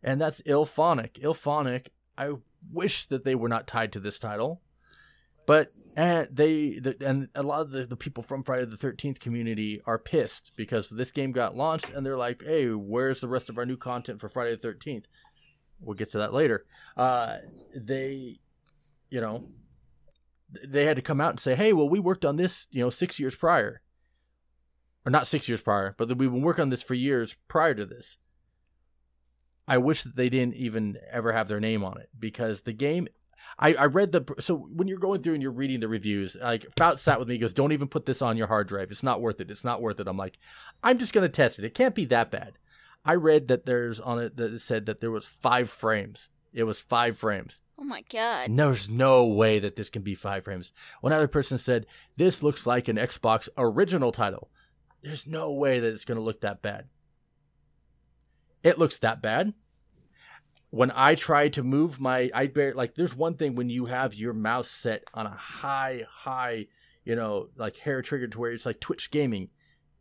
and 0.03 0.19
that's 0.19 0.41
IllFonic. 0.41 1.21
IllFonic, 1.21 1.87
I 2.17 2.31
wish 2.71 3.05
that 3.07 3.23
they 3.23 3.35
were 3.35 3.49
not 3.49 3.67
tied 3.67 3.91
to 3.93 3.99
this 3.99 4.19
title, 4.19 4.61
but 5.45 5.67
and 5.95 6.27
they 6.31 6.79
the, 6.79 6.95
and 7.05 7.29
a 7.35 7.43
lot 7.43 7.61
of 7.61 7.71
the, 7.71 7.85
the 7.85 7.95
people 7.95 8.23
from 8.23 8.43
Friday 8.43 8.65
the 8.65 8.77
Thirteenth 8.77 9.19
community 9.19 9.81
are 9.85 9.97
pissed 9.97 10.51
because 10.55 10.89
this 10.89 11.11
game 11.11 11.31
got 11.31 11.55
launched, 11.55 11.89
and 11.89 12.05
they're 12.05 12.17
like, 12.17 12.43
"Hey, 12.43 12.67
where's 12.67 13.21
the 13.21 13.27
rest 13.27 13.49
of 13.49 13.57
our 13.57 13.65
new 13.65 13.77
content 13.77 14.19
for 14.19 14.29
Friday 14.29 14.51
the 14.51 14.61
Thirteenth? 14.61 15.05
We'll 15.79 15.95
get 15.95 16.11
to 16.11 16.17
that 16.19 16.33
later. 16.33 16.65
Uh, 16.97 17.37
they, 17.75 18.39
you 19.09 19.21
know, 19.21 19.49
they 20.65 20.85
had 20.85 20.95
to 20.95 21.01
come 21.01 21.21
out 21.21 21.31
and 21.31 21.39
say, 21.39 21.55
"Hey, 21.55 21.73
well, 21.73 21.89
we 21.89 21.99
worked 21.99 22.25
on 22.25 22.35
this, 22.35 22.67
you 22.71 22.83
know, 22.83 22.89
six 22.89 23.19
years 23.19 23.35
prior." 23.35 23.81
or 25.05 25.11
not 25.11 25.27
six 25.27 25.47
years 25.47 25.61
prior, 25.61 25.93
but 25.97 26.07
that 26.07 26.17
we've 26.17 26.31
been 26.31 26.41
working 26.41 26.63
on 26.63 26.69
this 26.69 26.81
for 26.81 26.95
years 26.95 27.35
prior 27.47 27.73
to 27.75 27.85
this. 27.85 28.17
I 29.67 29.77
wish 29.77 30.03
that 30.03 30.15
they 30.15 30.29
didn't 30.29 30.55
even 30.55 30.97
ever 31.11 31.31
have 31.31 31.47
their 31.47 31.59
name 31.59 31.83
on 31.83 31.99
it 31.99 32.09
because 32.17 32.61
the 32.61 32.73
game. 32.73 33.07
I, 33.57 33.73
I 33.75 33.85
read 33.85 34.11
the 34.11 34.25
so 34.39 34.55
when 34.55 34.87
you're 34.87 34.97
going 34.97 35.21
through 35.21 35.33
and 35.33 35.41
you're 35.41 35.51
reading 35.51 35.79
the 35.79 35.87
reviews, 35.87 36.35
like 36.41 36.65
Fout 36.77 36.99
sat 36.99 37.19
with 37.19 37.29
me, 37.29 37.35
he 37.35 37.39
goes, 37.39 37.53
"Don't 37.53 37.71
even 37.71 37.87
put 37.87 38.05
this 38.05 38.21
on 38.21 38.35
your 38.35 38.47
hard 38.47 38.67
drive. 38.67 38.91
It's 38.91 39.03
not 39.03 39.21
worth 39.21 39.39
it. 39.39 39.49
It's 39.49 39.63
not 39.63 39.81
worth 39.81 39.99
it." 39.99 40.07
I'm 40.07 40.17
like, 40.17 40.39
I'm 40.83 40.97
just 40.97 41.13
gonna 41.13 41.29
test 41.29 41.59
it. 41.59 41.65
It 41.65 41.73
can't 41.73 41.95
be 41.95 42.05
that 42.05 42.31
bad. 42.31 42.53
I 43.05 43.13
read 43.13 43.47
that 43.47 43.65
there's 43.65 43.99
on 43.99 44.19
it 44.19 44.35
that 44.37 44.53
it 44.53 44.59
said 44.59 44.87
that 44.87 44.99
there 44.99 45.11
was 45.11 45.25
five 45.25 45.69
frames. 45.69 46.29
It 46.51 46.63
was 46.63 46.81
five 46.81 47.17
frames. 47.17 47.61
Oh 47.77 47.83
my 47.83 48.03
god. 48.09 48.49
There's 48.55 48.89
no 48.89 49.25
way 49.25 49.59
that 49.59 49.75
this 49.75 49.89
can 49.89 50.01
be 50.01 50.15
five 50.15 50.45
frames. 50.45 50.71
One 51.01 51.13
other 51.13 51.27
person 51.27 51.57
said 51.57 51.85
this 52.15 52.41
looks 52.41 52.65
like 52.65 52.87
an 52.87 52.95
Xbox 52.95 53.49
original 53.57 54.11
title. 54.11 54.49
There's 55.03 55.27
no 55.27 55.51
way 55.51 55.79
that 55.79 55.89
it's 55.89 56.05
going 56.05 56.17
to 56.17 56.23
look 56.23 56.41
that 56.41 56.61
bad. 56.61 56.85
It 58.65 58.79
looks 58.79 58.97
that 58.99 59.21
bad. 59.21 59.53
When 60.71 60.91
I 60.93 61.13
try 61.13 61.49
to 61.49 61.63
move 61.63 62.01
my, 62.01 62.31
I 62.33 62.47
bear 62.47 62.73
like. 62.73 62.95
There's 62.95 63.15
one 63.15 63.35
thing 63.35 63.55
when 63.55 63.69
you 63.69 63.85
have 63.85 64.15
your 64.15 64.33
mouse 64.33 64.69
set 64.69 65.03
on 65.13 65.27
a 65.27 65.29
high, 65.29 66.03
high, 66.09 66.65
you 67.05 67.15
know, 67.15 67.49
like 67.55 67.77
hair 67.77 68.01
trigger 68.01 68.27
to 68.27 68.39
where 68.39 68.51
it's 68.51 68.65
like 68.65 68.79
Twitch 68.81 69.11
gaming. 69.11 69.49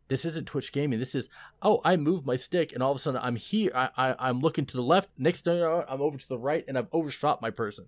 This 0.09 0.25
isn't 0.25 0.47
Twitch 0.47 0.73
gaming. 0.73 0.99
This 0.99 1.15
is 1.15 1.29
oh, 1.63 1.83
I 1.85 1.97
move 1.97 2.25
my 2.25 2.37
stick 2.37 2.73
and 2.73 2.83
all 2.83 2.91
of 2.91 2.97
a 2.97 3.01
sudden 3.01 3.21
I'm 3.23 3.37
here. 3.37 3.71
I, 3.75 3.91
I 3.97 4.29
I'm 4.29 4.41
looking 4.41 4.65
to 4.67 4.77
the 4.77 4.83
left. 4.83 5.11
Next 5.19 5.45
thing 5.45 5.57
you 5.57 5.61
know, 5.61 5.85
I'm 5.87 6.01
over 6.01 6.17
to 6.17 6.29
the 6.29 6.39
right 6.39 6.65
and 6.67 6.79
I've 6.79 6.89
overshot 6.91 7.43
my 7.43 7.51
person. 7.51 7.87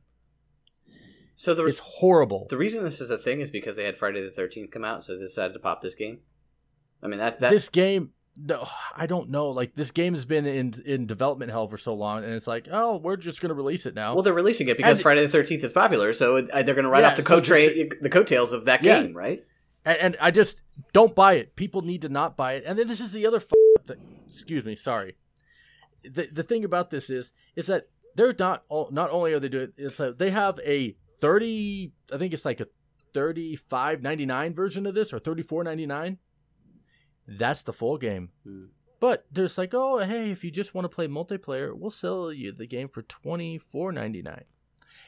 So 1.34 1.54
the 1.54 1.64
It's 1.66 1.80
horrible. 1.80 2.46
the 2.50 2.56
reason 2.58 2.84
this 2.84 3.00
is 3.00 3.10
a 3.10 3.18
thing 3.18 3.40
is 3.40 3.50
because 3.50 3.76
they 3.76 3.84
had 3.84 3.98
Friday 3.98 4.22
the 4.22 4.30
Thirteenth 4.30 4.70
come 4.70 4.84
out, 4.84 5.02
so 5.04 5.14
they 5.14 5.24
decided 5.24 5.54
to 5.54 5.58
pop 5.58 5.82
this 5.82 5.94
game. 5.94 6.20
I 7.02 7.08
mean 7.08 7.18
that 7.18 7.40
that 7.40 7.50
this 7.50 7.68
game, 7.68 8.12
no, 8.38 8.66
I 8.94 9.06
don't 9.06 9.30
know. 9.30 9.48
Like 9.50 9.74
this 9.74 9.90
game 9.90 10.14
has 10.14 10.24
been 10.24 10.46
in 10.46 10.74
in 10.84 11.06
development 11.06 11.50
hell 11.50 11.66
for 11.68 11.78
so 11.78 11.94
long, 11.94 12.24
and 12.24 12.32
it's 12.34 12.46
like, 12.46 12.68
oh, 12.70 12.96
we're 12.96 13.16
just 13.16 13.40
gonna 13.40 13.54
release 13.54 13.86
it 13.86 13.94
now. 13.94 14.14
well 14.14 14.22
they're 14.22 14.32
releasing 14.34 14.68
it 14.68 14.76
because 14.76 14.98
And- 14.98 15.02
Friday 15.02 15.22
the 15.22 15.28
Thirteenth 15.28 15.64
is 15.64 15.72
popular, 15.72 16.12
so 16.12 16.38
uh, 16.38 16.62
they're 16.62 16.74
going 16.74 16.84
to 16.84 16.90
write 16.90 17.00
Yeah, 17.00 17.10
off 17.10 17.16
the 17.16 17.22
so 17.22 17.28
coat 17.28 17.44
tra- 17.44 17.98
the 18.00 18.10
coattails 18.10 18.52
of 18.52 18.64
that 18.66 18.82
Yeah. 18.84 19.02
game, 19.02 19.16
right? 19.16 19.44
and, 19.84 19.98
and 19.98 20.16
I 20.20 20.30
just 20.30 20.62
don't 20.92 21.14
buy 21.14 21.34
it. 21.34 21.54
People 21.56 21.82
need 21.82 22.02
to 22.02 22.08
not 22.08 22.36
buy 22.36 22.54
it. 22.54 22.64
And 22.66 22.78
then 22.78 22.88
this 22.88 23.00
is 23.00 23.12
the 23.12 23.26
other. 23.26 23.36
F- 23.38 23.46
thing. 23.86 23.96
Excuse 24.28 24.64
me, 24.64 24.74
sorry. 24.76 25.16
The 26.04 26.28
the 26.32 26.42
thing 26.42 26.64
about 26.64 26.90
this 26.90 27.08
is 27.10 27.32
is 27.56 27.66
that 27.68 27.88
they're 28.14 28.34
not 28.38 28.64
not 28.90 29.10
only 29.10 29.32
are 29.32 29.40
they 29.40 29.48
doing 29.48 29.72
it's 29.76 29.98
a, 30.00 30.12
they 30.12 30.30
have 30.30 30.58
a 30.64 30.96
thirty. 31.20 31.92
I 32.12 32.18
think 32.18 32.32
it's 32.34 32.44
like 32.44 32.60
a 32.60 32.66
thirty 33.14 33.56
five 33.56 34.02
ninety 34.02 34.26
nine 34.26 34.54
version 34.54 34.86
of 34.86 34.94
this 34.94 35.12
or 35.12 35.18
thirty 35.18 35.42
four 35.42 35.64
ninety 35.64 35.86
nine. 35.86 36.18
That's 37.26 37.62
the 37.62 37.72
full 37.72 37.98
game. 37.98 38.30
Hmm. 38.44 38.66
But 38.98 39.26
there's 39.30 39.58
like, 39.58 39.74
oh, 39.74 39.98
hey, 39.98 40.30
if 40.30 40.42
you 40.42 40.50
just 40.50 40.74
want 40.74 40.84
to 40.84 40.94
play 40.94 41.06
multiplayer, 41.06 41.76
we'll 41.76 41.90
sell 41.90 42.32
you 42.32 42.52
the 42.52 42.66
game 42.66 42.88
for 42.88 43.02
twenty 43.02 43.58
four 43.58 43.92
ninety 43.92 44.22
nine, 44.22 44.44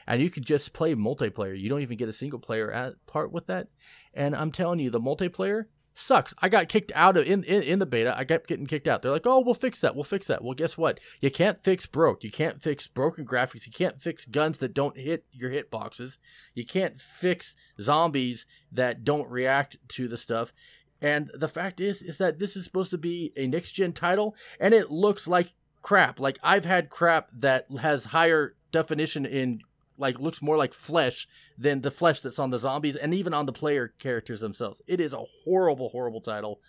and 0.05 0.21
you 0.21 0.29
can 0.29 0.43
just 0.43 0.73
play 0.73 0.93
multiplayer. 0.93 1.59
You 1.59 1.69
don't 1.69 1.81
even 1.81 1.97
get 1.97 2.07
a 2.07 2.13
single 2.13 2.39
player 2.39 2.71
at 2.71 3.03
part 3.07 3.31
with 3.31 3.47
that. 3.47 3.67
And 4.13 4.35
I'm 4.35 4.51
telling 4.51 4.79
you, 4.79 4.91
the 4.91 4.99
multiplayer 4.99 5.65
sucks. 5.95 6.33
I 6.39 6.49
got 6.49 6.69
kicked 6.69 6.91
out 6.93 7.17
of 7.17 7.25
in, 7.25 7.43
in 7.43 7.63
in 7.63 7.79
the 7.79 7.85
beta. 7.87 8.15
I 8.15 8.25
kept 8.25 8.47
getting 8.47 8.67
kicked 8.67 8.87
out. 8.87 9.01
They're 9.01 9.11
like, 9.11 9.25
oh, 9.25 9.41
we'll 9.43 9.55
fix 9.55 9.81
that. 9.81 9.95
We'll 9.95 10.03
fix 10.03 10.27
that. 10.27 10.43
Well, 10.43 10.53
guess 10.53 10.77
what? 10.77 10.99
You 11.19 11.31
can't 11.31 11.61
fix 11.63 11.87
broke. 11.87 12.23
You 12.23 12.31
can't 12.31 12.61
fix 12.61 12.87
broken 12.87 13.25
graphics. 13.25 13.65
You 13.65 13.73
can't 13.73 13.99
fix 13.99 14.25
guns 14.25 14.59
that 14.59 14.75
don't 14.75 14.97
hit 14.97 15.25
your 15.31 15.49
hit 15.49 15.71
boxes. 15.71 16.19
You 16.53 16.65
can't 16.65 17.01
fix 17.01 17.55
zombies 17.81 18.45
that 18.71 19.03
don't 19.03 19.27
react 19.27 19.77
to 19.89 20.07
the 20.07 20.17
stuff. 20.17 20.53
And 21.01 21.31
the 21.33 21.47
fact 21.47 21.79
is, 21.79 22.01
is 22.01 22.17
that 22.17 22.39
this 22.39 22.55
is 22.55 22.65
supposed 22.65 22.91
to 22.91 22.97
be 22.97 23.31
a 23.37 23.47
next 23.47 23.71
gen 23.71 23.93
title, 23.93 24.35
and 24.59 24.73
it 24.73 24.91
looks 24.91 25.27
like 25.27 25.53
crap. 25.81 26.19
Like 26.19 26.37
I've 26.43 26.65
had 26.65 26.89
crap 26.89 27.29
that 27.37 27.67
has 27.79 28.05
higher 28.05 28.55
definition 28.71 29.25
in, 29.25 29.61
like 29.97 30.19
looks 30.19 30.41
more 30.41 30.57
like 30.57 30.73
flesh 30.73 31.27
than 31.57 31.81
the 31.81 31.91
flesh 31.91 32.21
that's 32.21 32.39
on 32.39 32.49
the 32.49 32.59
zombies, 32.59 32.95
and 32.95 33.13
even 33.13 33.33
on 33.33 33.45
the 33.45 33.53
player 33.53 33.93
characters 33.99 34.41
themselves. 34.41 34.81
It 34.87 34.99
is 34.99 35.13
a 35.13 35.23
horrible, 35.45 35.89
horrible 35.89 36.21
title. 36.21 36.59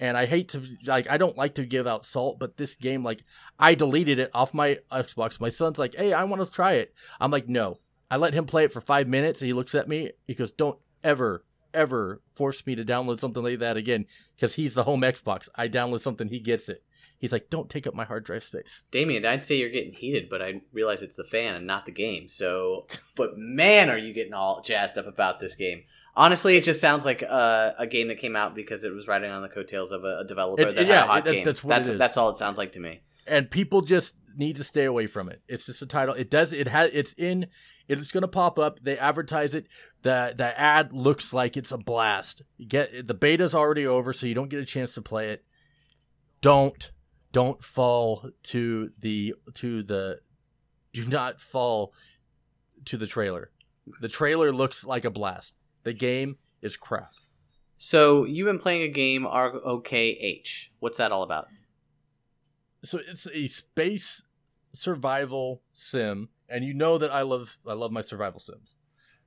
And 0.00 0.16
I 0.16 0.26
hate 0.26 0.50
to 0.50 0.62
like 0.86 1.10
I 1.10 1.16
don't 1.16 1.36
like 1.36 1.56
to 1.56 1.64
give 1.64 1.86
out 1.86 2.06
salt, 2.06 2.38
but 2.38 2.56
this 2.56 2.76
game 2.76 3.02
like 3.02 3.24
I 3.58 3.74
deleted 3.74 4.18
it 4.18 4.30
off 4.32 4.54
my 4.54 4.78
Xbox. 4.92 5.40
My 5.40 5.48
son's 5.48 5.78
like, 5.78 5.96
"Hey, 5.96 6.12
I 6.12 6.24
want 6.24 6.46
to 6.46 6.54
try 6.54 6.74
it." 6.74 6.94
I'm 7.20 7.30
like, 7.30 7.48
"No." 7.48 7.78
I 8.10 8.16
let 8.16 8.32
him 8.32 8.46
play 8.46 8.64
it 8.64 8.72
for 8.72 8.80
5 8.80 9.06
minutes 9.06 9.42
and 9.42 9.48
he 9.48 9.52
looks 9.52 9.74
at 9.74 9.86
me. 9.88 10.12
He 10.26 10.34
goes, 10.34 10.50
"Don't 10.50 10.78
ever 11.04 11.44
ever 11.74 12.20
force 12.34 12.66
me 12.66 12.74
to 12.74 12.84
download 12.84 13.20
something 13.20 13.42
like 13.42 13.58
that 13.60 13.76
again 13.76 14.06
because 14.36 14.54
he's 14.54 14.74
the 14.74 14.84
home 14.84 15.02
Xbox. 15.02 15.48
I 15.54 15.68
download 15.68 16.00
something, 16.00 16.28
he 16.28 16.40
gets 16.40 16.68
it. 16.68 16.82
He's 17.20 17.32
like, 17.32 17.50
"Don't 17.50 17.68
take 17.68 17.86
up 17.86 17.94
my 17.94 18.04
hard 18.04 18.24
drive 18.24 18.44
space." 18.44 18.84
Damian, 18.92 19.26
I'd 19.26 19.42
say 19.42 19.56
you're 19.56 19.70
getting 19.70 19.92
heated, 19.92 20.28
but 20.30 20.40
I 20.40 20.62
realize 20.72 21.02
it's 21.02 21.16
the 21.16 21.24
fan 21.24 21.56
and 21.56 21.66
not 21.66 21.84
the 21.84 21.90
game. 21.92 22.28
So, 22.28 22.86
but 23.16 23.36
man, 23.36 23.90
are 23.90 23.98
you 23.98 24.12
getting 24.14 24.34
all 24.34 24.60
jazzed 24.62 24.96
up 24.98 25.06
about 25.08 25.40
this 25.40 25.56
game? 25.56 25.82
Honestly, 26.14 26.56
it 26.56 26.62
just 26.64 26.80
sounds 26.80 27.04
like 27.04 27.22
a, 27.22 27.74
a 27.78 27.86
game 27.88 28.08
that 28.08 28.18
came 28.18 28.36
out 28.36 28.54
because 28.54 28.82
it 28.84 28.92
was 28.92 29.06
riding 29.08 29.30
on 29.30 29.42
the 29.42 29.48
coattails 29.48 29.90
of 29.92 30.04
a, 30.04 30.18
a 30.20 30.24
developer 30.24 30.62
It- 30.62 30.76
that 30.76 30.86
yeah, 30.86 30.94
had 31.00 31.04
a 31.04 31.06
hot 31.06 31.26
it- 31.28 31.32
game. 31.32 31.44
that's 31.44 31.60
that's 31.62 31.90
that's 31.90 32.16
all 32.16 32.30
it 32.30 32.36
sounds 32.36 32.56
like 32.58 32.72
to 32.72 32.80
me. 32.80 33.00
and 33.26 33.50
people 33.50 33.82
just 33.82 34.14
need 34.36 34.56
to 34.56 34.64
stay 34.64 34.84
away 34.84 35.08
from 35.08 35.28
it. 35.28 35.42
It's 35.48 35.66
just 35.66 35.82
a 35.82 35.86
title. 35.86 36.14
It 36.14 36.30
does. 36.30 36.52
It 36.52 36.68
has. 36.68 36.90
It's 36.92 37.12
in. 37.14 37.48
It's 37.88 38.12
going 38.12 38.22
to 38.22 38.28
pop 38.28 38.58
up. 38.58 38.78
They 38.82 38.96
advertise 38.98 39.54
it. 39.54 39.66
The 40.02 40.34
The 40.36 40.58
ad 40.58 40.92
looks 40.92 41.32
like 41.32 41.56
it's 41.56 41.72
a 41.72 41.78
blast. 41.78 42.42
You 42.56 42.66
get 42.66 43.06
the 43.06 43.14
beta's 43.14 43.54
already 43.54 43.86
over, 43.86 44.12
so 44.12 44.26
you 44.26 44.34
don't 44.34 44.48
get 44.48 44.60
a 44.60 44.66
chance 44.66 44.94
to 44.94 45.02
play 45.02 45.30
it. 45.30 45.44
Don't 46.40 46.90
don't 47.32 47.62
fall 47.62 48.30
to 48.44 48.90
the 48.98 49.34
to 49.54 49.82
the. 49.82 50.20
Do 50.92 51.06
not 51.06 51.40
fall 51.40 51.92
to 52.86 52.96
the 52.96 53.06
trailer. 53.06 53.50
The 54.00 54.08
trailer 54.08 54.52
looks 54.52 54.84
like 54.84 55.04
a 55.04 55.10
blast. 55.10 55.54
The 55.82 55.92
game 55.92 56.38
is 56.62 56.76
crap. 56.76 57.12
So 57.76 58.24
you've 58.24 58.46
been 58.46 58.58
playing 58.58 58.82
a 58.82 58.88
game 58.88 59.24
ROKH. 59.24 60.68
What's 60.80 60.98
that 60.98 61.12
all 61.12 61.22
about? 61.22 61.48
so 62.84 63.00
it's 63.08 63.26
a 63.32 63.46
space 63.46 64.22
survival 64.72 65.62
sim 65.72 66.28
and 66.48 66.64
you 66.64 66.74
know 66.74 66.98
that 66.98 67.10
i 67.10 67.22
love 67.22 67.58
i 67.66 67.72
love 67.72 67.90
my 67.90 68.00
survival 68.00 68.38
sims 68.38 68.74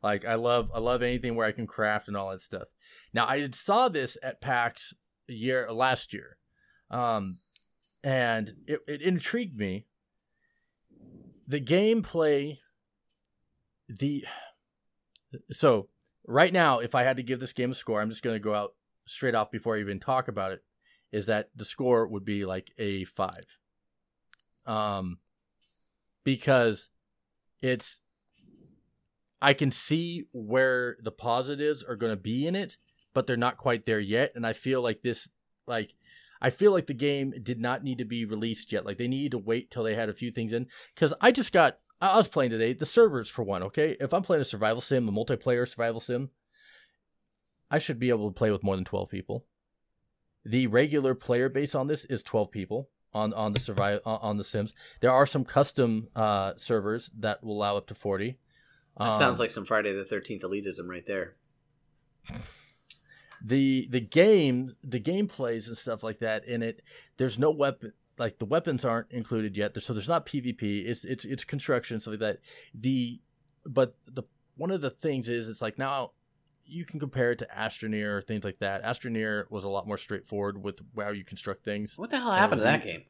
like 0.03 0.25
i 0.25 0.35
love 0.35 0.71
i 0.73 0.79
love 0.79 1.01
anything 1.01 1.35
where 1.35 1.47
i 1.47 1.51
can 1.51 1.67
craft 1.67 2.07
and 2.07 2.17
all 2.17 2.31
that 2.31 2.41
stuff 2.41 2.67
now 3.13 3.25
i 3.25 3.47
saw 3.51 3.89
this 3.89 4.17
at 4.23 4.41
pax 4.41 4.93
year 5.27 5.71
last 5.71 6.13
year 6.13 6.37
um 6.89 7.37
and 8.03 8.53
it, 8.67 8.79
it 8.87 9.01
intrigued 9.01 9.57
me 9.57 9.85
the 11.47 11.61
gameplay 11.61 12.57
the 13.87 14.25
so 15.51 15.87
right 16.27 16.53
now 16.53 16.79
if 16.79 16.95
i 16.95 17.03
had 17.03 17.17
to 17.17 17.23
give 17.23 17.39
this 17.39 17.53
game 17.53 17.71
a 17.71 17.75
score 17.75 18.01
i'm 18.01 18.09
just 18.09 18.23
going 18.23 18.35
to 18.35 18.39
go 18.39 18.55
out 18.55 18.73
straight 19.05 19.35
off 19.35 19.51
before 19.51 19.77
i 19.77 19.79
even 19.79 19.99
talk 19.99 20.27
about 20.27 20.51
it 20.51 20.63
is 21.11 21.25
that 21.25 21.49
the 21.55 21.65
score 21.65 22.07
would 22.07 22.25
be 22.25 22.45
like 22.45 22.71
a 22.77 23.03
five. 23.05 23.57
Um, 24.65 25.19
because 26.23 26.89
it's, 27.61 28.01
I 29.41 29.53
can 29.53 29.71
see 29.71 30.25
where 30.31 30.97
the 31.01 31.11
positives 31.11 31.83
are 31.83 31.95
going 31.95 32.11
to 32.11 32.21
be 32.21 32.45
in 32.45 32.55
it, 32.55 32.77
but 33.13 33.25
they're 33.25 33.37
not 33.37 33.57
quite 33.57 33.85
there 33.85 33.99
yet. 33.99 34.33
And 34.35 34.45
I 34.45 34.53
feel 34.53 34.81
like 34.81 35.01
this, 35.01 35.29
like, 35.65 35.93
I 36.41 36.49
feel 36.49 36.71
like 36.71 36.87
the 36.87 36.93
game 36.93 37.33
did 37.41 37.59
not 37.59 37.83
need 37.83 37.99
to 37.99 38.05
be 38.05 38.25
released 38.25 38.71
yet. 38.71 38.85
Like 38.85 38.97
they 38.97 39.07
needed 39.07 39.31
to 39.31 39.37
wait 39.37 39.69
till 39.69 39.83
they 39.83 39.95
had 39.95 40.09
a 40.09 40.13
few 40.13 40.31
things 40.31 40.53
in. 40.53 40.67
Because 40.95 41.13
I 41.21 41.31
just 41.31 41.53
got, 41.53 41.77
I 42.01 42.17
was 42.17 42.27
playing 42.27 42.51
today 42.51 42.73
the 42.73 42.85
servers 42.85 43.29
for 43.29 43.43
one. 43.43 43.61
Okay, 43.63 43.95
if 43.99 44.13
I'm 44.13 44.23
playing 44.23 44.41
a 44.41 44.45
survival 44.45 44.81
sim, 44.81 45.07
a 45.07 45.11
multiplayer 45.11 45.67
survival 45.67 45.99
sim, 45.99 46.31
I 47.69 47.77
should 47.77 47.99
be 47.99 48.09
able 48.09 48.27
to 48.29 48.33
play 48.33 48.51
with 48.51 48.63
more 48.63 48.75
than 48.75 48.85
twelve 48.85 49.09
people. 49.09 49.45
The 50.43 50.65
regular 50.67 51.13
player 51.13 51.49
base 51.49 51.75
on 51.75 51.87
this 51.87 52.05
is 52.05 52.23
12 52.23 52.49
people 52.49 52.89
on 53.13 53.33
on 53.33 53.53
the 53.53 53.59
survive 53.59 53.99
on 54.05 54.37
the 54.37 54.43
Sims. 54.43 54.73
There 55.01 55.11
are 55.11 55.27
some 55.27 55.45
custom 55.45 56.07
uh, 56.15 56.53
servers 56.55 57.11
that 57.19 57.43
will 57.43 57.57
allow 57.57 57.77
up 57.77 57.87
to 57.87 57.93
40. 57.93 58.37
That 58.97 59.09
Um, 59.09 59.15
sounds 59.15 59.39
like 59.39 59.51
some 59.51 59.65
Friday 59.65 59.93
the 59.93 60.05
Thirteenth 60.05 60.43
elitism 60.43 60.87
right 60.87 61.05
there. 61.05 61.35
the 63.43 63.87
the 63.89 64.01
game 64.01 64.75
the 64.83 64.99
gameplays 64.99 65.67
and 65.67 65.77
stuff 65.77 66.03
like 66.03 66.19
that 66.19 66.45
in 66.45 66.61
it. 66.61 66.81
There's 67.17 67.39
no 67.39 67.49
weapon 67.51 67.93
like 68.17 68.37
the 68.37 68.45
weapons 68.45 68.85
aren't 68.85 69.11
included 69.11 69.57
yet, 69.57 69.81
so 69.81 69.93
there's 69.93 70.09
not 70.09 70.25
PvP. 70.25 70.85
It's 70.85 71.03
it's 71.05 71.25
it's 71.25 71.43
construction 71.43 71.99
stuff 71.99 72.11
like 72.13 72.19
that. 72.19 72.39
The 72.73 73.19
but 73.65 73.95
the 74.07 74.23
one 74.55 74.69
of 74.71 74.81
the 74.81 74.91
things 74.91 75.27
is 75.29 75.49
it's 75.49 75.61
like 75.61 75.77
now 75.79 76.11
you 76.65 76.85
can 76.85 76.99
compare 76.99 77.31
it 77.31 77.39
to 77.39 77.47
Astroneer 77.47 78.17
or 78.17 78.21
things 78.21 78.43
like 78.43 78.59
that. 78.59 78.83
Astroneer 78.83 79.49
was 79.49 79.63
a 79.63 79.69
lot 79.69 79.87
more 79.87 79.97
straightforward 79.97 80.61
with 80.63 80.79
how 80.97 81.09
you 81.09 81.25
construct 81.25 81.65
things. 81.65 81.97
What 81.97 82.11
the 82.11 82.19
hell 82.19 82.31
happened 82.31 82.59
to 82.59 82.63
that 82.63 82.83
game? 82.83 83.03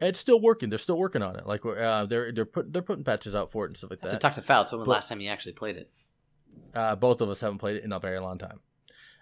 It's 0.00 0.18
still 0.18 0.40
working. 0.40 0.70
They're 0.70 0.78
still 0.78 0.96
working 0.98 1.22
on 1.22 1.36
it. 1.36 1.46
Like 1.46 1.64
uh, 1.66 2.06
they're 2.06 2.32
they're 2.32 2.46
put, 2.46 2.72
they're 2.72 2.82
putting 2.82 3.04
patches 3.04 3.34
out 3.34 3.52
for 3.52 3.64
it 3.64 3.68
and 3.68 3.76
stuff 3.76 3.90
like 3.90 4.00
I 4.02 4.06
have 4.06 4.10
to 4.12 4.14
that. 4.16 4.20
talk 4.20 4.34
to 4.34 4.42
Fouts. 4.42 4.72
When 4.72 4.78
was 4.80 4.86
the 4.86 4.90
last 4.90 5.08
time 5.08 5.20
you 5.20 5.28
actually 5.28 5.52
played 5.52 5.76
it? 5.76 5.90
Uh, 6.74 6.94
both 6.96 7.20
of 7.20 7.28
us 7.28 7.40
haven't 7.40 7.58
played 7.58 7.76
it 7.76 7.84
in 7.84 7.92
a 7.92 7.98
very 8.00 8.18
long 8.20 8.38
time, 8.38 8.60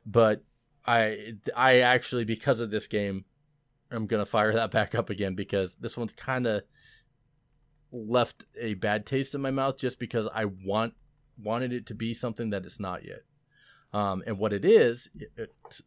but 0.07 0.45
I 0.87 1.35
I 1.57 1.81
actually 1.81 2.25
because 2.25 2.61
of 2.61 2.71
this 2.71 2.87
game, 2.87 3.25
I'm 3.91 4.07
gonna 4.07 4.27
fire 4.27 4.53
that 4.53 4.71
back 4.71 4.95
up 4.95 5.11
again 5.11 5.35
because 5.35 5.75
this 5.77 5.97
one's 5.97 6.13
kind 6.13 6.47
of 6.47 6.63
left 7.91 8.45
a 8.61 8.75
bad 8.75 9.07
taste 9.07 9.35
in 9.35 9.41
my 9.41 9.51
mouth 9.51 9.79
just 9.79 9.99
because 9.99 10.29
I 10.33 10.45
want 10.45 10.95
wanted 11.43 11.73
it 11.73 11.87
to 11.87 11.95
be 11.95 12.15
something 12.15 12.51
that 12.51 12.65
it's 12.65 12.79
not 12.81 13.05
yet. 13.05 13.23
Um, 13.93 14.23
and 14.27 14.39
what 14.39 14.53
it 14.53 14.65
is, 14.65 15.09
it, 15.19 15.33
it- 15.37 15.81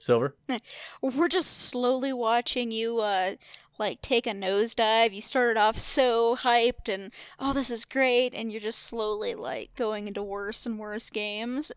Silver. 0.00 0.36
We're 1.02 1.26
just 1.26 1.50
slowly 1.70 2.12
watching 2.12 2.70
you, 2.70 3.00
uh, 3.00 3.32
like 3.78 4.02
take 4.02 4.26
a 4.26 4.30
nosedive. 4.30 5.12
You 5.12 5.20
started 5.20 5.56
off 5.56 5.78
so 5.78 6.36
hyped 6.36 6.92
and, 6.92 7.12
oh, 7.38 7.52
this 7.52 7.70
is 7.70 7.84
great, 7.84 8.34
and 8.34 8.50
you're 8.50 8.60
just 8.60 8.80
slowly, 8.80 9.34
like, 9.34 9.74
going 9.76 10.08
into 10.08 10.22
worse 10.22 10.66
and 10.66 10.78
worse 10.78 11.10
games. 11.10 11.72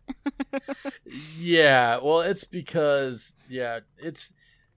Yeah, 1.36 1.98
well, 2.02 2.20
it's 2.20 2.44
because 2.44 3.34
yeah, 3.48 3.80
it's 3.98 4.32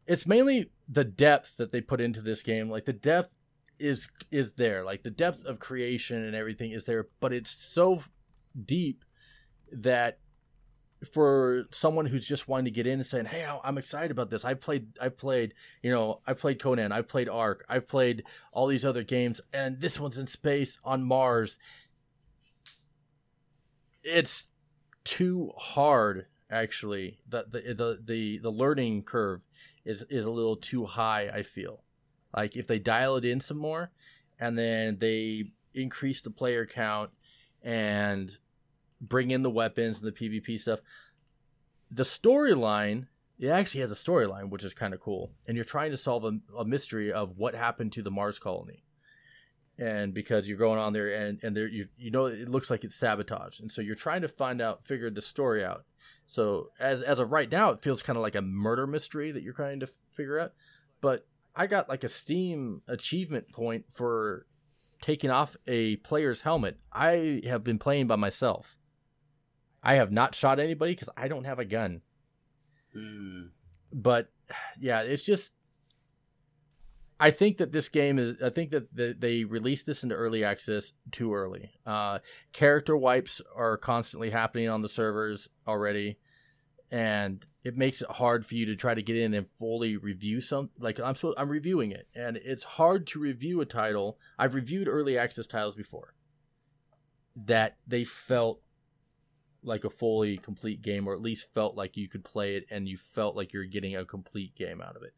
it's 0.07 0.25
mainly 0.25 0.69
the 0.87 1.03
depth 1.03 1.57
that 1.57 1.71
they 1.71 1.81
put 1.81 2.01
into 2.01 2.21
this 2.21 2.41
game. 2.43 2.69
Like 2.69 2.85
the 2.85 2.93
depth 2.93 3.37
is 3.79 4.07
is 4.31 4.53
there, 4.53 4.83
like 4.83 5.03
the 5.03 5.09
depth 5.09 5.45
of 5.45 5.59
creation 5.59 6.23
and 6.23 6.35
everything 6.35 6.71
is 6.71 6.85
there, 6.85 7.07
but 7.19 7.31
it's 7.31 7.49
so 7.49 8.01
deep 8.63 9.03
that 9.71 10.19
for 11.11 11.65
someone 11.71 12.05
who's 12.05 12.27
just 12.27 12.47
wanting 12.47 12.65
to 12.65 12.71
get 12.71 12.87
in 12.87 12.93
and 12.93 13.05
saying, 13.05 13.25
"Hey, 13.25 13.47
I'm 13.63 13.77
excited 13.77 14.11
about 14.11 14.29
this. 14.29 14.45
I've 14.45 14.61
played, 14.61 14.87
I've 14.99 15.17
played, 15.17 15.53
you 15.81 15.91
know, 15.91 16.21
I've 16.27 16.39
played 16.39 16.61
Conan, 16.61 16.91
I've 16.91 17.07
played 17.07 17.29
Ark, 17.29 17.65
I've 17.69 17.87
played 17.87 18.23
all 18.51 18.67
these 18.67 18.85
other 18.85 19.03
games, 19.03 19.41
and 19.53 19.79
this 19.81 19.99
one's 19.99 20.17
in 20.17 20.27
space 20.27 20.79
on 20.83 21.03
Mars." 21.03 21.57
It's 24.03 24.47
too 25.03 25.51
hard 25.57 26.27
actually 26.49 27.19
the 27.27 27.45
the 27.49 27.73
the 27.73 27.99
the, 28.05 28.37
the 28.39 28.49
learning 28.51 29.03
curve 29.03 29.41
is 29.83 30.03
is 30.09 30.25
a 30.25 30.29
little 30.29 30.55
too 30.55 30.85
high 30.85 31.27
i 31.29 31.41
feel 31.41 31.83
like 32.35 32.55
if 32.55 32.67
they 32.67 32.79
dial 32.79 33.15
it 33.15 33.25
in 33.25 33.39
some 33.39 33.57
more 33.57 33.91
and 34.39 34.57
then 34.57 34.97
they 34.99 35.43
increase 35.73 36.21
the 36.21 36.29
player 36.29 36.65
count 36.65 37.09
and 37.63 38.37
bring 39.01 39.31
in 39.31 39.43
the 39.43 39.49
weapons 39.49 40.01
and 40.01 40.07
the 40.07 40.11
pvp 40.11 40.59
stuff. 40.59 40.79
The 41.91 42.03
storyline 42.03 43.07
it 43.37 43.49
actually 43.49 43.81
has 43.81 43.91
a 43.91 43.95
storyline 43.95 44.49
which 44.49 44.63
is 44.63 44.73
kind 44.73 44.93
of 44.93 44.99
cool. 44.99 45.31
And 45.45 45.55
you're 45.55 45.65
trying 45.65 45.91
to 45.91 45.97
solve 45.97 46.23
a, 46.23 46.39
a 46.57 46.65
mystery 46.65 47.11
of 47.11 47.37
what 47.37 47.55
happened 47.55 47.91
to 47.93 48.01
the 48.01 48.11
mars 48.11 48.39
colony. 48.39 48.83
And 49.77 50.13
because 50.13 50.47
you're 50.47 50.57
going 50.57 50.79
on 50.79 50.93
there 50.93 51.13
and 51.13 51.39
and 51.43 51.55
there 51.55 51.67
you 51.67 51.87
you 51.97 52.11
know 52.11 52.27
it 52.27 52.47
looks 52.47 52.69
like 52.69 52.85
it's 52.85 52.95
sabotage 52.95 53.59
and 53.59 53.69
so 53.69 53.81
you're 53.81 53.95
trying 53.95 54.21
to 54.21 54.29
find 54.29 54.61
out 54.61 54.85
figure 54.85 55.09
the 55.09 55.21
story 55.21 55.65
out. 55.65 55.85
So 56.27 56.69
as 56.79 57.01
as 57.01 57.19
of 57.19 57.31
right 57.31 57.51
now 57.51 57.71
it 57.71 57.81
feels 57.81 58.01
kind 58.01 58.15
of 58.15 58.23
like 58.23 58.35
a 58.35 58.41
murder 58.41 58.87
mystery 58.87 59.31
that 59.33 59.43
you're 59.43 59.53
trying 59.53 59.81
to 59.81 59.89
figure 60.11 60.39
out. 60.39 60.53
But 61.01 61.27
i 61.57 61.67
got 61.67 61.87
like 61.87 62.03
a 62.03 62.09
steam 62.09 62.81
achievement 62.87 63.51
point 63.51 63.85
for 63.89 64.45
taking 65.01 65.29
off 65.29 65.57
a 65.67 65.97
player's 65.97 66.41
helmet. 66.41 66.79
I 66.91 67.41
have 67.45 67.63
been 67.63 67.79
playing 67.79 68.07
by 68.07 68.15
myself 68.15 68.74
i 69.85 69.95
have 69.95 70.11
not 70.11 70.35
shot 70.35 70.59
anybody 70.59 70.93
because 70.93 71.09
i 71.15 71.27
don't 71.29 71.45
have 71.45 71.59
a 71.59 71.65
gun 71.65 72.01
Hmm. 72.93 73.47
but 73.91 74.29
yeah, 74.79 75.01
it's 75.01 75.23
just. 75.23 75.51
I 77.19 77.31
think 77.31 77.57
that 77.57 77.71
this 77.71 77.89
game 77.89 78.19
is. 78.19 78.41
I 78.41 78.49
think 78.49 78.71
that 78.71 78.93
the, 78.95 79.15
they 79.17 79.43
released 79.43 79.85
this 79.85 80.03
into 80.03 80.15
early 80.15 80.43
access 80.43 80.93
too 81.11 81.33
early. 81.33 81.71
Uh, 81.85 82.19
character 82.53 82.95
wipes 82.95 83.41
are 83.55 83.77
constantly 83.77 84.29
happening 84.29 84.69
on 84.69 84.81
the 84.81 84.89
servers 84.89 85.49
already, 85.67 86.19
and 86.91 87.45
it 87.63 87.77
makes 87.77 88.01
it 88.01 88.09
hard 88.11 88.45
for 88.45 88.55
you 88.55 88.65
to 88.67 88.75
try 88.75 88.93
to 88.93 89.01
get 89.01 89.17
in 89.17 89.33
and 89.33 89.47
fully 89.57 89.97
review 89.97 90.39
some. 90.41 90.69
Like 90.79 90.99
I'm 90.99 91.15
supposed, 91.15 91.37
I'm 91.37 91.49
reviewing 91.49 91.91
it, 91.91 92.07
and 92.15 92.37
it's 92.37 92.63
hard 92.63 93.07
to 93.07 93.19
review 93.19 93.61
a 93.61 93.65
title. 93.65 94.17
I've 94.39 94.53
reviewed 94.53 94.87
early 94.87 95.17
access 95.17 95.47
titles 95.47 95.75
before. 95.75 96.13
That 97.35 97.75
they 97.85 98.05
felt 98.05 98.61
like 99.65 99.83
a 99.83 99.89
fully 99.89 100.37
complete 100.37 100.81
game, 100.81 101.07
or 101.07 101.13
at 101.13 101.21
least 101.21 101.53
felt 101.53 101.75
like 101.75 101.97
you 101.97 102.07
could 102.07 102.23
play 102.23 102.55
it 102.55 102.65
and 102.69 102.87
you 102.87 102.97
felt 102.97 103.35
like 103.35 103.53
you're 103.53 103.65
getting 103.65 103.95
a 103.95 104.05
complete 104.05 104.55
game 104.55 104.81
out 104.81 104.95
of 104.95 105.03
it. 105.03 105.13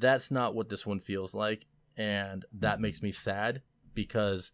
That's 0.00 0.30
not 0.30 0.54
what 0.54 0.68
this 0.68 0.84
one 0.84 1.00
feels 1.00 1.34
like, 1.34 1.66
and 1.96 2.44
that 2.52 2.80
makes 2.80 3.02
me 3.02 3.12
sad 3.12 3.62
because 3.94 4.52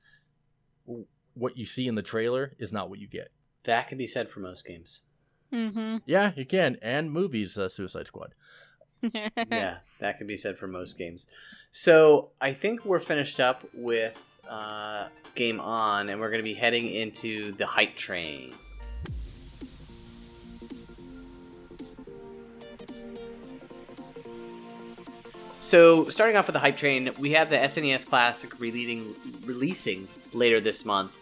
what 1.35 1.57
you 1.57 1.67
see 1.67 1.87
in 1.87 1.95
the 1.95 2.03
trailer 2.03 2.53
is 2.59 2.73
not 2.73 2.91
what 2.91 2.99
you 2.99 3.09
get. 3.09 3.31
That 3.65 3.89
can 3.89 3.99
be 3.99 4.07
said 4.07 4.29
for 4.29 4.41
most 4.41 4.67
games. 4.67 5.03
Mm-hmm. 5.53 5.99
Yeah, 6.07 6.33
you 6.37 6.45
can, 6.45 6.77
and 6.83 7.11
movies, 7.11 7.57
uh, 7.59 7.69
Suicide 7.69 8.07
Squad. 8.07 8.35
yeah, 9.51 9.79
that 10.01 10.19
can 10.19 10.27
be 10.27 10.37
said 10.37 10.59
for 10.59 10.67
most 10.67 10.99
games. 10.99 11.27
So 11.71 12.31
I 12.41 12.53
think 12.53 12.85
we're 12.85 13.01
finished 13.01 13.41
up 13.41 13.65
with 13.73 14.41
uh, 14.49 15.09
Game 15.35 15.61
On, 15.61 16.09
and 16.09 16.21
we're 16.21 16.31
going 16.31 16.39
to 16.39 16.45
be 16.45 16.55
heading 16.55 16.89
into 16.89 17.53
the 17.53 17.67
hype 17.67 17.97
train. 17.97 18.55
So, 25.64 26.11
starting 26.11 26.37
off 26.37 26.46
with 26.46 26.53
the 26.53 26.61
hype 26.61 26.77
train, 26.77 27.11
we 27.18 27.31
have 27.31 27.48
the 27.48 27.57
SNES 27.57 28.07
Classic 28.07 28.61
releasing, 28.61 29.14
releasing 29.46 30.07
later 30.35 30.61
this 30.61 30.85
month. 30.85 31.18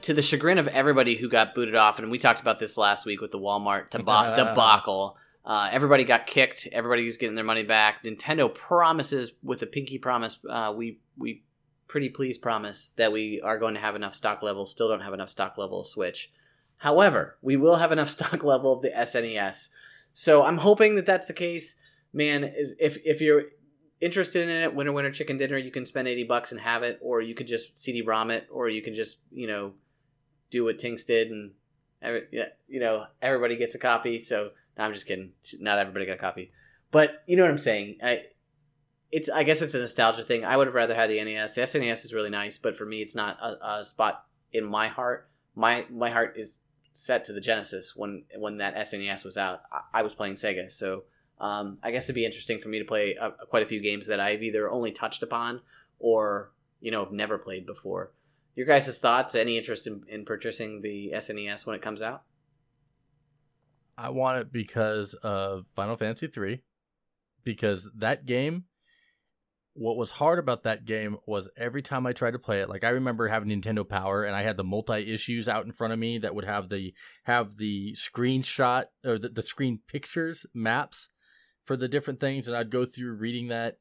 To 0.00 0.14
the 0.14 0.22
chagrin 0.22 0.56
of 0.56 0.66
everybody 0.68 1.14
who 1.14 1.28
got 1.28 1.54
booted 1.54 1.74
off, 1.74 1.98
and 1.98 2.10
we 2.10 2.16
talked 2.16 2.40
about 2.40 2.58
this 2.58 2.78
last 2.78 3.04
week 3.04 3.20
with 3.20 3.32
the 3.32 3.38
Walmart 3.38 3.90
deba- 3.90 4.34
debacle. 4.34 5.18
Uh, 5.44 5.68
everybody 5.70 6.04
got 6.04 6.26
kicked. 6.26 6.66
Everybody's 6.72 7.18
getting 7.18 7.34
their 7.34 7.44
money 7.44 7.64
back. 7.64 8.02
Nintendo 8.02 8.52
promises, 8.52 9.32
with 9.42 9.60
a 9.60 9.66
pinky 9.66 9.98
promise, 9.98 10.38
uh, 10.48 10.72
we 10.74 10.98
we 11.18 11.44
pretty 11.86 12.08
please 12.08 12.38
promise 12.38 12.92
that 12.96 13.12
we 13.12 13.42
are 13.42 13.58
going 13.58 13.74
to 13.74 13.80
have 13.80 13.94
enough 13.94 14.14
stock 14.14 14.42
levels. 14.42 14.70
Still 14.70 14.88
don't 14.88 15.02
have 15.02 15.12
enough 15.12 15.28
stock 15.28 15.58
level 15.58 15.82
of 15.82 15.86
Switch. 15.86 16.32
However, 16.78 17.36
we 17.42 17.58
will 17.58 17.76
have 17.76 17.92
enough 17.92 18.08
stock 18.18 18.42
level 18.42 18.72
of 18.72 18.80
the 18.80 18.90
SNES. 18.90 19.68
So 20.14 20.44
I'm 20.44 20.58
hoping 20.58 20.94
that 20.94 21.04
that's 21.04 21.26
the 21.26 21.34
case. 21.34 21.76
Man, 22.14 22.42
is 22.42 22.74
if 22.80 22.96
if 23.04 23.20
you're 23.20 23.42
interested 24.02 24.48
in 24.48 24.62
it, 24.62 24.74
winner 24.74 24.92
winner 24.92 25.12
chicken 25.12 25.38
dinner, 25.38 25.56
you 25.56 25.70
can 25.70 25.86
spend 25.86 26.08
eighty 26.08 26.24
bucks 26.24 26.52
and 26.52 26.60
have 26.60 26.82
it, 26.82 26.98
or 27.00 27.22
you 27.22 27.34
could 27.34 27.46
just 27.46 27.78
CD-ROM 27.78 28.30
it, 28.30 28.48
or 28.50 28.68
you 28.68 28.82
can 28.82 28.94
just 28.94 29.20
you 29.30 29.46
know 29.46 29.72
do 30.50 30.64
what 30.64 30.78
Tinks 30.78 31.04
did 31.04 31.30
and 31.30 31.52
you 32.68 32.80
know 32.80 33.06
everybody 33.22 33.56
gets 33.56 33.74
a 33.74 33.78
copy. 33.78 34.18
So 34.18 34.50
no, 34.76 34.84
I'm 34.84 34.92
just 34.92 35.06
kidding. 35.06 35.32
Not 35.60 35.78
everybody 35.78 36.04
got 36.04 36.16
a 36.16 36.18
copy, 36.18 36.52
but 36.90 37.22
you 37.26 37.36
know 37.36 37.44
what 37.44 37.50
I'm 37.50 37.58
saying. 37.58 37.98
I, 38.02 38.24
it's 39.12 39.30
I 39.30 39.44
guess 39.44 39.62
it's 39.62 39.74
a 39.74 39.78
nostalgia 39.78 40.24
thing. 40.24 40.44
I 40.44 40.56
would 40.56 40.66
have 40.66 40.74
rather 40.74 40.94
had 40.94 41.08
the 41.08 41.22
NES. 41.22 41.54
The 41.54 41.62
SNES 41.62 42.04
is 42.04 42.14
really 42.14 42.30
nice, 42.30 42.58
but 42.58 42.76
for 42.76 42.84
me, 42.84 43.02
it's 43.02 43.14
not 43.14 43.38
a, 43.40 43.80
a 43.80 43.84
spot 43.84 44.24
in 44.52 44.66
my 44.66 44.88
heart. 44.88 45.28
My 45.54 45.86
my 45.90 46.10
heart 46.10 46.34
is 46.36 46.58
set 46.92 47.24
to 47.26 47.32
the 47.32 47.40
Genesis 47.40 47.94
when 47.94 48.24
when 48.36 48.58
that 48.58 48.74
SNES 48.74 49.24
was 49.24 49.36
out. 49.36 49.62
I, 49.70 50.00
I 50.00 50.02
was 50.02 50.14
playing 50.14 50.34
Sega, 50.34 50.72
so 50.72 51.04
um, 51.40 51.76
I 51.82 51.90
guess 51.90 52.04
it'd 52.04 52.14
be 52.14 52.24
interesting 52.24 52.60
for 52.60 52.68
me 52.68 52.78
to 52.78 52.84
play 52.84 53.16
uh, 53.16 53.30
quite 53.50 53.62
a 53.62 53.66
few 53.66 53.80
games 53.80 54.06
that 54.06 54.20
I've 54.20 54.42
either 54.42 54.70
only 54.70 54.92
touched 54.92 55.22
upon 55.22 55.60
or 55.98 56.52
you 56.80 56.90
know 56.90 57.04
have 57.04 57.12
never 57.12 57.36
played 57.36 57.66
before. 57.66 58.12
Your 58.54 58.66
guys' 58.66 58.98
thoughts? 58.98 59.34
Any 59.34 59.56
interest 59.56 59.86
in, 59.86 60.02
in 60.08 60.24
purchasing 60.24 60.82
the 60.82 61.12
SNES 61.14 61.66
when 61.66 61.74
it 61.74 61.82
comes 61.82 62.02
out? 62.02 62.22
I 63.96 64.10
want 64.10 64.40
it 64.40 64.52
because 64.52 65.14
of 65.14 65.66
Final 65.74 65.96
Fantasy 65.96 66.28
III, 66.34 66.62
because 67.44 67.90
that 67.96 68.26
game. 68.26 68.64
What 69.74 69.96
was 69.96 70.10
hard 70.10 70.38
about 70.38 70.64
that 70.64 70.84
game 70.84 71.16
was 71.26 71.48
every 71.56 71.80
time 71.80 72.06
I 72.06 72.12
tried 72.12 72.32
to 72.32 72.38
play 72.38 72.60
it, 72.60 72.68
like 72.68 72.84
I 72.84 72.90
remember 72.90 73.26
having 73.26 73.48
Nintendo 73.48 73.88
Power 73.88 74.22
and 74.22 74.36
I 74.36 74.42
had 74.42 74.58
the 74.58 74.64
multi 74.64 75.10
issues 75.10 75.48
out 75.48 75.64
in 75.64 75.72
front 75.72 75.94
of 75.94 75.98
me 75.98 76.18
that 76.18 76.34
would 76.34 76.44
have 76.44 76.68
the 76.68 76.92
have 77.22 77.56
the 77.56 77.94
screenshot 77.94 78.84
or 79.02 79.18
the, 79.18 79.30
the 79.30 79.40
screen 79.40 79.80
pictures 79.88 80.44
maps 80.52 81.08
for 81.64 81.76
the 81.76 81.88
different 81.88 82.20
things, 82.20 82.48
and 82.48 82.56
I'd 82.56 82.70
go 82.70 82.84
through 82.84 83.14
reading 83.14 83.48
that. 83.48 83.78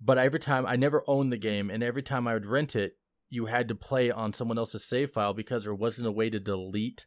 But 0.00 0.18
every 0.18 0.40
time 0.40 0.66
I 0.66 0.76
never 0.76 1.04
owned 1.06 1.32
the 1.32 1.36
game, 1.36 1.70
and 1.70 1.82
every 1.82 2.02
time 2.02 2.26
I 2.26 2.34
would 2.34 2.46
rent 2.46 2.74
it, 2.74 2.96
you 3.28 3.46
had 3.46 3.68
to 3.68 3.74
play 3.74 4.10
on 4.10 4.32
someone 4.32 4.58
else's 4.58 4.84
save 4.84 5.10
file 5.12 5.34
because 5.34 5.64
there 5.64 5.74
wasn't 5.74 6.08
a 6.08 6.12
way 6.12 6.30
to 6.30 6.40
delete 6.40 7.06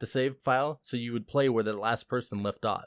the 0.00 0.06
save 0.06 0.36
file. 0.36 0.80
So 0.82 0.96
you 0.96 1.12
would 1.12 1.26
play 1.26 1.48
where 1.48 1.64
the 1.64 1.72
last 1.72 2.08
person 2.08 2.42
left 2.42 2.64
off. 2.64 2.84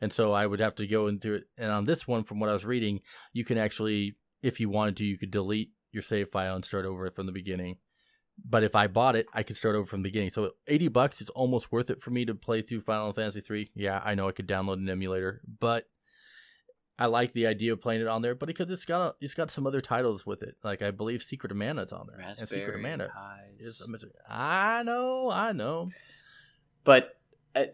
And 0.00 0.12
so 0.12 0.32
I 0.32 0.46
would 0.46 0.60
have 0.60 0.74
to 0.76 0.86
go 0.86 1.06
into 1.06 1.34
it. 1.34 1.44
And 1.56 1.70
on 1.70 1.84
this 1.84 2.06
one, 2.06 2.24
from 2.24 2.40
what 2.40 2.50
I 2.50 2.52
was 2.52 2.64
reading, 2.64 3.00
you 3.32 3.44
can 3.44 3.58
actually, 3.58 4.16
if 4.42 4.60
you 4.60 4.68
wanted 4.68 4.96
to, 4.96 5.04
you 5.04 5.16
could 5.16 5.30
delete 5.30 5.70
your 5.92 6.02
save 6.02 6.28
file 6.28 6.54
and 6.54 6.64
start 6.64 6.84
over 6.84 7.10
from 7.10 7.26
the 7.26 7.32
beginning. 7.32 7.76
But 8.44 8.64
if 8.64 8.74
I 8.74 8.86
bought 8.86 9.16
it, 9.16 9.26
I 9.32 9.42
could 9.42 9.56
start 9.56 9.76
over 9.76 9.86
from 9.86 10.02
the 10.02 10.08
beginning. 10.08 10.30
So 10.30 10.52
80 10.66 10.88
bucks, 10.88 11.20
it's 11.20 11.30
almost 11.30 11.72
worth 11.72 11.90
it 11.90 12.00
for 12.00 12.10
me 12.10 12.24
to 12.26 12.34
play 12.34 12.62
through 12.62 12.82
Final 12.82 13.12
Fantasy 13.12 13.40
3. 13.40 13.70
Yeah, 13.74 14.00
I 14.04 14.14
know 14.14 14.28
I 14.28 14.32
could 14.32 14.46
download 14.46 14.74
an 14.74 14.88
emulator, 14.88 15.40
but 15.58 15.88
I 16.98 17.06
like 17.06 17.34
the 17.34 17.46
idea 17.46 17.72
of 17.72 17.80
playing 17.80 18.00
it 18.00 18.06
on 18.06 18.22
there, 18.22 18.34
but 18.34 18.46
because 18.46 18.70
it's 18.70 18.86
got 18.86 19.00
a, 19.00 19.14
it's 19.20 19.34
got 19.34 19.50
some 19.50 19.66
other 19.66 19.82
titles 19.82 20.24
with 20.24 20.42
it. 20.42 20.56
Like 20.64 20.80
I 20.80 20.90
believe 20.90 21.22
Secret 21.22 21.52
of 21.52 21.58
Mana's 21.58 21.92
on 21.92 22.06
there. 22.06 22.18
Raspberry 22.18 22.40
and 22.40 22.48
Secret 22.48 22.74
of 22.76 22.80
Mana 22.80 23.10
is 23.58 23.82
I 24.28 24.82
know, 24.82 25.30
I 25.30 25.52
know. 25.52 25.86
But 26.84 27.18
uh, 27.54 27.66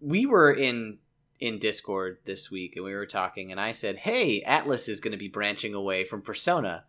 we 0.00 0.26
were 0.26 0.52
in 0.52 0.98
in 1.40 1.58
Discord 1.58 2.18
this 2.26 2.50
week 2.50 2.74
and 2.76 2.84
we 2.84 2.94
were 2.94 3.06
talking, 3.06 3.50
and 3.50 3.60
I 3.60 3.72
said, 3.72 3.96
"Hey, 3.96 4.42
Atlus 4.46 4.88
is 4.88 5.00
going 5.00 5.12
to 5.12 5.18
be 5.18 5.28
branching 5.28 5.74
away 5.74 6.04
from 6.04 6.22
Persona," 6.22 6.84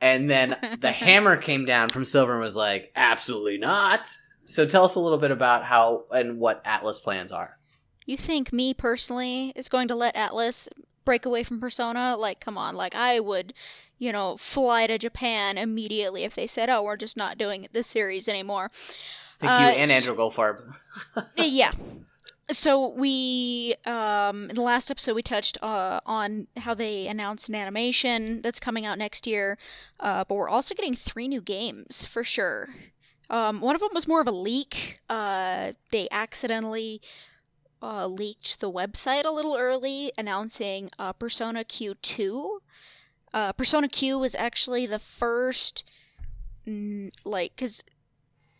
and 0.00 0.30
then 0.30 0.78
the 0.80 0.92
hammer 0.92 1.36
came 1.36 1.64
down 1.64 1.88
from 1.90 2.04
Silver 2.04 2.32
and 2.32 2.40
was 2.40 2.56
like, 2.56 2.92
"Absolutely 2.96 3.58
not." 3.58 4.08
So 4.44 4.66
tell 4.66 4.84
us 4.84 4.94
a 4.94 5.00
little 5.00 5.18
bit 5.18 5.30
about 5.30 5.64
how 5.64 6.04
and 6.12 6.38
what 6.38 6.64
Atlus 6.64 7.02
plans 7.02 7.32
are. 7.32 7.58
You 8.04 8.16
think 8.16 8.52
me 8.52 8.72
personally 8.74 9.52
is 9.56 9.68
going 9.68 9.88
to 9.88 9.94
let 9.96 10.14
Atlus 10.14 10.68
break 11.04 11.26
away 11.26 11.42
from 11.42 11.60
Persona? 11.60 12.16
Like, 12.16 12.40
come 12.40 12.56
on, 12.56 12.76
like 12.76 12.94
I 12.94 13.18
would, 13.18 13.52
you 13.98 14.12
know, 14.12 14.36
fly 14.36 14.86
to 14.86 14.98
Japan 14.98 15.58
immediately 15.58 16.24
if 16.24 16.34
they 16.34 16.46
said, 16.46 16.70
"Oh, 16.70 16.82
we're 16.82 16.96
just 16.96 17.16
not 17.16 17.38
doing 17.38 17.68
this 17.72 17.86
series 17.88 18.28
anymore." 18.28 18.70
Thank 19.40 19.52
Uh, 19.52 19.56
you 19.56 19.68
and 19.82 19.90
Andrew 19.90 20.16
Goldfarb. 20.16 20.74
yeah. 21.36 21.72
So 22.52 22.88
we 22.88 23.74
um 23.86 24.48
in 24.50 24.54
the 24.54 24.62
last 24.62 24.88
episode 24.90 25.14
we 25.14 25.22
touched 25.22 25.58
uh 25.62 26.00
on 26.06 26.46
how 26.56 26.74
they 26.74 27.08
announced 27.08 27.48
an 27.48 27.56
animation 27.56 28.40
that's 28.40 28.60
coming 28.60 28.86
out 28.86 28.98
next 28.98 29.26
year. 29.26 29.58
Uh 29.98 30.24
but 30.28 30.36
we're 30.36 30.48
also 30.48 30.74
getting 30.74 30.94
three 30.94 31.26
new 31.26 31.40
games 31.40 32.04
for 32.04 32.22
sure. 32.22 32.68
Um 33.28 33.60
one 33.60 33.74
of 33.74 33.80
them 33.80 33.90
was 33.92 34.06
more 34.06 34.20
of 34.20 34.28
a 34.28 34.32
leak. 34.32 35.00
Uh 35.08 35.72
they 35.90 36.06
accidentally 36.12 37.00
uh 37.82 38.06
leaked 38.06 38.60
the 38.60 38.70
website 38.70 39.24
a 39.24 39.30
little 39.30 39.56
early 39.56 40.12
announcing 40.16 40.88
uh 41.00 41.12
Persona 41.12 41.64
Q2. 41.64 42.58
Uh 43.34 43.52
Persona 43.54 43.88
Q 43.88 44.20
was 44.20 44.36
actually 44.36 44.86
the 44.86 45.00
first 45.00 45.82
mm, 46.64 47.10
like 47.24 47.56
cuz 47.56 47.82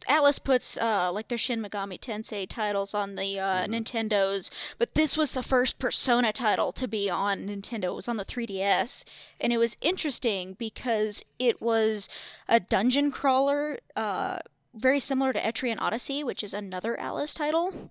Atlus 0.09 0.39
puts 0.43 0.77
uh, 0.79 1.11
like 1.13 1.29
their 1.29 1.39
Shin 1.39 1.63
Megami 1.63 1.99
Tensei 1.99 2.47
titles 2.49 2.95
on 2.95 3.15
the 3.17 3.41
uh, 3.41 3.67
Mhm. 3.67 3.71
Nintendos, 3.85 4.51
but 4.79 4.95
this 4.95 5.17
was 5.17 5.33
the 5.33 5.43
first 5.43 5.79
Persona 5.79 6.33
title 6.33 6.71
to 6.73 6.87
be 6.87 7.09
on 7.11 7.47
Nintendo. 7.47 7.85
It 7.85 7.95
was 7.95 8.09
on 8.09 8.17
the 8.17 8.25
3DS, 8.25 9.05
and 9.41 9.53
it 9.53 9.59
was 9.59 9.77
interesting 9.81 10.55
because 10.55 11.23
it 11.39 11.61
was 11.61 12.09
a 12.49 12.61
dungeon 12.61 13.11
crawler, 13.11 13.79
uh, 13.97 14.39
very 14.75 15.01
similar 15.01 15.33
to 15.33 15.41
Etrian 15.41 15.81
Odyssey, 15.81 16.23
which 16.23 16.45
is 16.45 16.53
another 16.53 16.97
Atlus 17.01 17.35
title, 17.35 17.91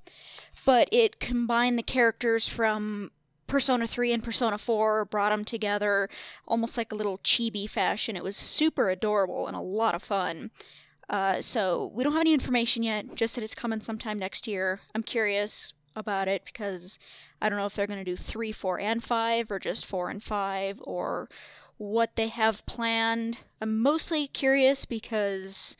but 0.66 0.88
it 0.92 1.20
combined 1.20 1.78
the 1.80 1.84
characters 1.84 2.48
from 2.48 3.12
Persona 3.48 3.86
3 3.88 4.12
and 4.14 4.24
Persona 4.24 4.58
4, 4.58 5.06
brought 5.06 5.30
them 5.30 5.46
together 5.46 6.10
almost 6.48 6.78
like 6.78 6.92
a 6.92 6.96
little 6.96 7.18
chibi 7.20 7.70
fashion. 7.70 8.16
It 8.16 8.24
was 8.24 8.36
super 8.38 8.90
adorable 8.90 9.48
and 9.48 9.56
a 9.56 9.62
lot 9.62 9.96
of 9.96 10.02
fun. 10.04 10.52
Uh, 11.10 11.42
so 11.42 11.92
we 11.94 12.04
don't 12.04 12.14
have 12.14 12.22
any 12.22 12.34
information 12.34 12.84
yet, 12.84 13.16
just 13.16 13.36
that 13.36 13.44
it's 13.44 13.56
coming 13.56 13.82
sometime 13.82 14.18
next 14.18 14.48
year. 14.48 14.80
I'm 14.94 15.04
curious 15.04 15.74
about 15.96 16.28
it 16.28 16.44
because 16.46 17.00
I 17.42 17.50
don't 17.50 17.60
know 17.60 17.66
if 17.66 17.76
they're 17.76 17.88
going 17.88 18.04
to 18.04 18.12
do 18.12 18.18
3, 18.18 18.52
4, 18.52 18.80
and 18.80 19.04
5, 19.04 19.52
or 19.52 19.60
just 19.60 19.86
4 19.86 20.10
and 20.10 20.24
5, 20.24 20.82
or 20.84 21.30
what 21.78 22.16
they 22.16 22.28
have 22.28 22.66
planned. 22.66 23.40
I'm 23.62 23.82
mostly 23.82 24.28
curious 24.28 24.86
because 24.86 25.78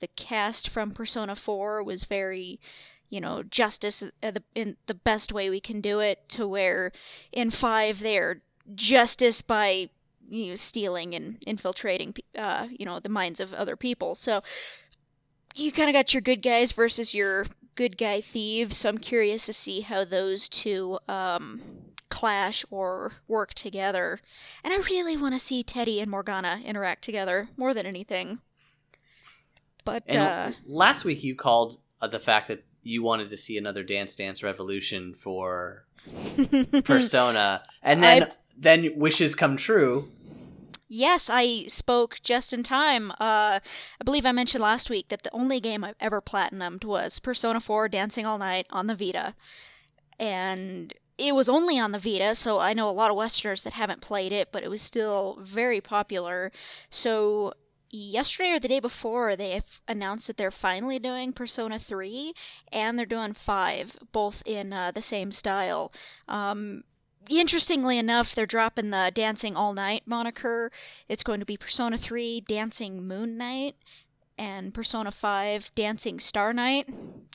the 0.00 0.08
cast 0.08 0.68
from 0.68 0.90
Persona 0.90 1.34
4 1.34 1.82
was 1.82 2.04
very, 2.04 2.60
you 3.08 3.20
know, 3.20 3.42
justice 3.42 4.02
uh, 4.22 4.32
in 4.54 4.76
the 4.86 4.94
best 4.94 5.32
way 5.32 5.48
we 5.48 5.60
can 5.60 5.80
do 5.80 6.00
it, 6.00 6.28
to 6.30 6.46
where 6.46 6.92
in 7.32 7.50
5 7.50 8.00
they're 8.00 8.42
justice 8.74 9.42
by 9.42 9.88
you 10.28 10.48
know, 10.48 10.54
stealing 10.54 11.14
and 11.14 11.42
infiltrating, 11.46 12.14
uh, 12.36 12.68
you 12.70 12.84
know, 12.86 13.00
the 13.00 13.08
minds 13.08 13.40
of 13.40 13.52
other 13.54 13.76
people. 13.76 14.14
So 14.14 14.42
you 15.54 15.72
kind 15.72 15.88
of 15.88 15.94
got 15.94 16.12
your 16.14 16.20
good 16.20 16.42
guys 16.42 16.72
versus 16.72 17.14
your 17.14 17.46
good 17.74 17.96
guy 17.98 18.20
thieves. 18.20 18.76
So 18.78 18.88
I'm 18.88 18.98
curious 18.98 19.46
to 19.46 19.52
see 19.52 19.82
how 19.82 20.04
those 20.04 20.48
two 20.48 20.98
um, 21.08 21.60
clash 22.08 22.64
or 22.70 23.12
work 23.28 23.54
together. 23.54 24.20
And 24.64 24.72
I 24.72 24.78
really 24.78 25.16
want 25.16 25.34
to 25.34 25.38
see 25.38 25.62
Teddy 25.62 26.00
and 26.00 26.10
Morgana 26.10 26.60
interact 26.64 27.04
together 27.04 27.48
more 27.56 27.74
than 27.74 27.86
anything. 27.86 28.40
But 29.84 30.02
uh, 30.10 30.52
last 30.66 31.04
week 31.04 31.22
you 31.22 31.36
called 31.36 31.78
uh, 32.00 32.08
the 32.08 32.18
fact 32.18 32.48
that 32.48 32.64
you 32.82 33.02
wanted 33.02 33.28
to 33.30 33.36
see 33.36 33.56
another 33.56 33.82
Dance 33.82 34.16
Dance 34.16 34.42
Revolution 34.42 35.14
for 35.14 35.84
Persona, 36.84 37.62
and 37.82 38.02
then 38.02 38.22
I- 38.24 38.32
then 38.56 38.92
wishes 38.96 39.34
come 39.34 39.56
true. 39.56 40.08
Yes, 40.88 41.28
I 41.28 41.64
spoke 41.66 42.20
just 42.22 42.52
in 42.52 42.62
time. 42.62 43.10
Uh, 43.12 43.58
I 43.60 44.04
believe 44.04 44.24
I 44.24 44.32
mentioned 44.32 44.62
last 44.62 44.88
week 44.88 45.08
that 45.08 45.24
the 45.24 45.34
only 45.34 45.58
game 45.58 45.82
I've 45.82 45.96
ever 45.98 46.20
platinumed 46.20 46.84
was 46.84 47.18
Persona 47.18 47.60
4 47.60 47.88
Dancing 47.88 48.24
All 48.24 48.38
Night 48.38 48.66
on 48.70 48.86
the 48.86 48.94
Vita. 48.94 49.34
And 50.18 50.94
it 51.18 51.34
was 51.34 51.48
only 51.48 51.78
on 51.78 51.92
the 51.92 51.98
Vita, 51.98 52.34
so 52.34 52.58
I 52.58 52.72
know 52.72 52.88
a 52.88 52.92
lot 52.92 53.10
of 53.10 53.16
Westerners 53.16 53.64
that 53.64 53.72
haven't 53.72 54.00
played 54.00 54.32
it, 54.32 54.52
but 54.52 54.62
it 54.62 54.70
was 54.70 54.82
still 54.82 55.40
very 55.42 55.80
popular. 55.80 56.52
So 56.88 57.54
yesterday 57.90 58.52
or 58.52 58.60
the 58.60 58.68
day 58.68 58.80
before, 58.80 59.34
they 59.34 59.62
announced 59.88 60.26
that 60.26 60.36
they're 60.36 60.50
finally 60.50 60.98
doing 60.98 61.32
Persona 61.32 61.78
3 61.78 62.32
and 62.70 62.98
they're 62.98 63.06
doing 63.06 63.32
5, 63.32 63.96
both 64.12 64.42
in 64.46 64.72
uh, 64.72 64.92
the 64.92 65.02
same 65.02 65.32
style. 65.32 65.92
Um, 66.28 66.84
interestingly 67.28 67.98
enough, 67.98 68.34
they're 68.34 68.46
dropping 68.46 68.90
the 68.90 69.10
Dancing 69.14 69.56
All 69.56 69.72
Night 69.72 70.02
moniker. 70.06 70.70
It's 71.08 71.22
going 71.22 71.40
to 71.40 71.46
be 71.46 71.56
Persona 71.56 71.96
3 71.96 72.42
Dancing 72.42 73.06
Moon 73.06 73.36
Night 73.36 73.76
and 74.38 74.74
Persona 74.74 75.10
5 75.10 75.70
Dancing 75.74 76.20
Star 76.20 76.52
Night. 76.52 76.88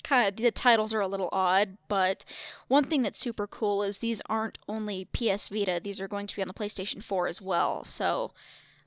Kind 0.03 0.29
of 0.29 0.35
the 0.35 0.51
titles 0.51 0.93
are 0.93 1.01
a 1.01 1.07
little 1.07 1.29
odd, 1.31 1.77
but 1.87 2.25
one 2.67 2.83
thing 2.83 3.01
that's 3.01 3.19
super 3.19 3.47
cool 3.47 3.83
is 3.83 3.99
these 3.99 4.21
aren't 4.29 4.57
only 4.67 5.05
PS 5.05 5.49
Vita, 5.49 5.79
these 5.83 5.99
are 5.99 6.07
going 6.07 6.27
to 6.27 6.35
be 6.35 6.41
on 6.41 6.47
the 6.47 6.53
PlayStation 6.53 7.03
4 7.03 7.27
as 7.27 7.41
well. 7.41 7.83
So 7.83 8.31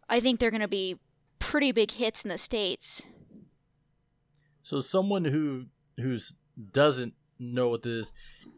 I 0.08 0.20
think 0.20 0.38
they're 0.38 0.50
going 0.50 0.60
to 0.60 0.68
be 0.68 0.98
pretty 1.38 1.72
big 1.72 1.92
hits 1.92 2.22
in 2.22 2.30
the 2.30 2.38
states. 2.38 3.02
So 4.62 4.80
someone 4.80 5.26
who 5.26 5.66
who's 5.96 6.34
doesn't 6.72 7.14
know 7.38 7.68
what 7.68 7.82
this 7.82 8.06
is, 8.06 8.12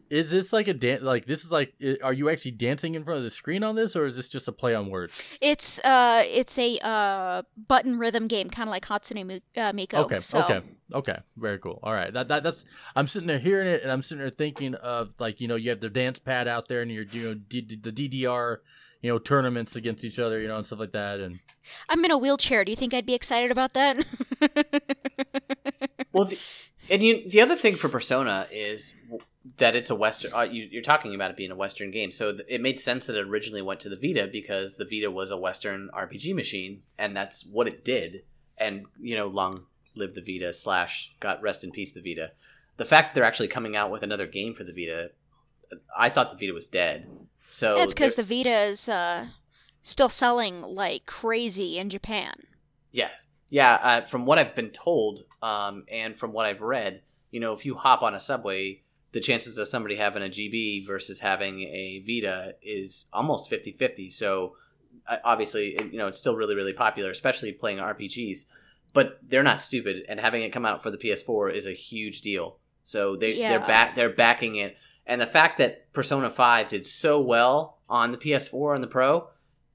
is 0.09 0.31
this 0.31 0.53
like 0.53 0.67
a 0.67 0.73
dance? 0.73 1.03
Like 1.03 1.25
this 1.25 1.43
is 1.43 1.51
like, 1.51 1.73
are 2.03 2.13
you 2.13 2.29
actually 2.29 2.51
dancing 2.51 2.95
in 2.95 3.03
front 3.03 3.17
of 3.17 3.23
the 3.23 3.29
screen 3.29 3.63
on 3.63 3.75
this, 3.75 3.95
or 3.95 4.05
is 4.05 4.15
this 4.15 4.27
just 4.27 4.47
a 4.47 4.51
play 4.51 4.75
on 4.75 4.89
words? 4.89 5.21
It's 5.41 5.79
uh, 5.79 6.23
it's 6.25 6.57
a 6.57 6.79
uh 6.79 7.43
button 7.67 7.99
rhythm 7.99 8.27
game, 8.27 8.49
kind 8.49 8.69
of 8.69 8.71
like 8.71 8.85
Hatsune 8.85 9.41
uh, 9.55 9.71
Miku. 9.71 9.95
Okay, 9.95 10.19
so. 10.19 10.43
okay, 10.43 10.61
okay. 10.93 11.17
Very 11.35 11.59
cool. 11.59 11.79
All 11.83 11.93
right, 11.93 12.13
that, 12.13 12.27
that 12.27 12.43
that's. 12.43 12.65
I'm 12.95 13.07
sitting 13.07 13.27
there 13.27 13.39
hearing 13.39 13.67
it, 13.67 13.83
and 13.83 13.91
I'm 13.91 14.03
sitting 14.03 14.21
there 14.21 14.29
thinking 14.29 14.75
of 14.75 15.13
like 15.19 15.41
you 15.41 15.47
know 15.47 15.55
you 15.55 15.69
have 15.69 15.81
the 15.81 15.89
dance 15.89 16.19
pad 16.19 16.47
out 16.47 16.67
there, 16.67 16.81
and 16.81 16.91
you're 16.91 17.05
you 17.05 17.23
know 17.23 17.33
D- 17.33 17.79
the 17.81 17.91
DDR 17.91 18.57
you 19.01 19.11
know 19.11 19.17
tournaments 19.17 19.75
against 19.75 20.03
each 20.03 20.19
other, 20.19 20.39
you 20.39 20.47
know, 20.47 20.57
and 20.57 20.65
stuff 20.65 20.79
like 20.79 20.93
that. 20.93 21.19
And 21.19 21.39
I'm 21.89 22.03
in 22.03 22.11
a 22.11 22.17
wheelchair. 22.17 22.65
Do 22.65 22.71
you 22.71 22.75
think 22.75 22.93
I'd 22.93 23.05
be 23.05 23.13
excited 23.13 23.51
about 23.51 23.73
that? 23.73 24.05
well, 26.11 26.25
the, 26.25 26.39
and 26.89 27.03
you, 27.03 27.29
the 27.29 27.41
other 27.41 27.55
thing 27.55 27.75
for 27.75 27.89
Persona 27.89 28.47
is 28.51 28.95
that 29.57 29.75
it's 29.75 29.89
a 29.89 29.95
Western. 29.95 30.33
Uh, 30.33 30.41
you, 30.41 30.79
are 30.79 30.83
talking 30.83 31.15
about 31.15 31.31
it 31.31 31.37
being 31.37 31.51
a 31.51 31.55
Western 31.55 31.91
game, 31.91 32.11
so 32.11 32.31
th- 32.31 32.45
it 32.47 32.61
made 32.61 32.79
sense 32.79 33.07
that 33.07 33.17
it 33.17 33.27
originally 33.27 33.61
went 33.61 33.79
to 33.81 33.89
the 33.89 33.95
Vita 33.95 34.29
because 34.31 34.77
the 34.77 34.85
Vita 34.85 35.09
was 35.11 35.31
a 35.31 35.37
Western 35.37 35.89
RPG 35.95 36.35
machine, 36.35 36.83
and 36.97 37.15
that's 37.15 37.45
what 37.45 37.67
it 37.67 37.83
did. 37.83 38.23
And 38.57 38.85
you 38.99 39.15
know, 39.15 39.27
long 39.27 39.65
live 39.95 40.13
the 40.13 40.21
Vita 40.21 40.53
slash 40.53 41.13
got 41.19 41.41
rest 41.41 41.63
in 41.63 41.71
peace 41.71 41.93
the 41.93 42.01
Vita. 42.01 42.31
The 42.77 42.85
fact 42.85 43.07
that 43.07 43.15
they're 43.15 43.23
actually 43.23 43.47
coming 43.47 43.75
out 43.75 43.91
with 43.91 44.03
another 44.03 44.27
game 44.27 44.53
for 44.53 44.63
the 44.63 44.73
Vita, 44.73 45.11
I 45.97 46.09
thought 46.09 46.31
the 46.31 46.37
Vita 46.37 46.53
was 46.53 46.67
dead. 46.67 47.07
So 47.49 47.77
yeah, 47.77 47.83
it's 47.83 47.93
because 47.93 48.15
the 48.15 48.23
Vita 48.23 48.65
is 48.65 48.87
uh, 48.87 49.27
still 49.81 50.09
selling 50.09 50.61
like 50.61 51.05
crazy 51.05 51.79
in 51.79 51.89
Japan. 51.89 52.35
Yeah, 52.91 53.09
yeah. 53.49 53.79
Uh, 53.81 54.01
from 54.01 54.25
what 54.27 54.37
I've 54.37 54.55
been 54.55 54.69
told, 54.69 55.23
um, 55.41 55.85
and 55.91 56.15
from 56.15 56.31
what 56.31 56.45
I've 56.45 56.61
read, 56.61 57.01
you 57.31 57.39
know, 57.39 57.53
if 57.53 57.65
you 57.65 57.73
hop 57.73 58.03
on 58.03 58.13
a 58.13 58.19
subway, 58.19 58.81
the 59.17 59.21
chances 59.21 59.57
of 59.57 59.67
somebody 59.67 59.95
having 59.95 60.21
a 60.21 60.27
GB 60.27 60.85
versus 60.85 61.19
having 61.19 61.61
a 61.61 62.03
Vita 62.05 62.53
is 62.61 63.07
almost 63.11 63.49
50-50. 63.49 64.11
So 64.11 64.53
uh, 65.07 65.17
obviously, 65.25 65.75
you 65.91 65.97
know, 65.97 66.05
it's 66.05 66.19
still 66.19 66.35
really, 66.35 66.53
really 66.53 66.73
popular, 66.73 67.09
especially 67.09 67.51
playing 67.51 67.79
RPGs. 67.79 68.45
But 68.93 69.17
they're 69.27 69.41
not 69.41 69.59
stupid, 69.59 70.05
and 70.07 70.19
having 70.19 70.43
it 70.43 70.51
come 70.51 70.67
out 70.67 70.83
for 70.83 70.91
the 70.91 70.99
PS4 70.99 71.51
is 71.51 71.65
a 71.65 71.71
huge 71.71 72.21
deal. 72.21 72.59
So 72.83 73.15
they 73.15 73.33
yeah. 73.33 73.57
they're 73.57 73.67
back 73.67 73.95
they're 73.95 74.09
backing 74.13 74.57
it 74.57 74.77
and 75.07 75.19
the 75.19 75.25
fact 75.25 75.57
that 75.57 75.91
Persona 75.93 76.29
5 76.29 76.69
did 76.69 76.85
so 76.85 77.19
well 77.19 77.79
on 77.89 78.11
the 78.11 78.17
PS4 78.17 78.75
and 78.75 78.83
the 78.83 78.87
Pro 78.87 79.29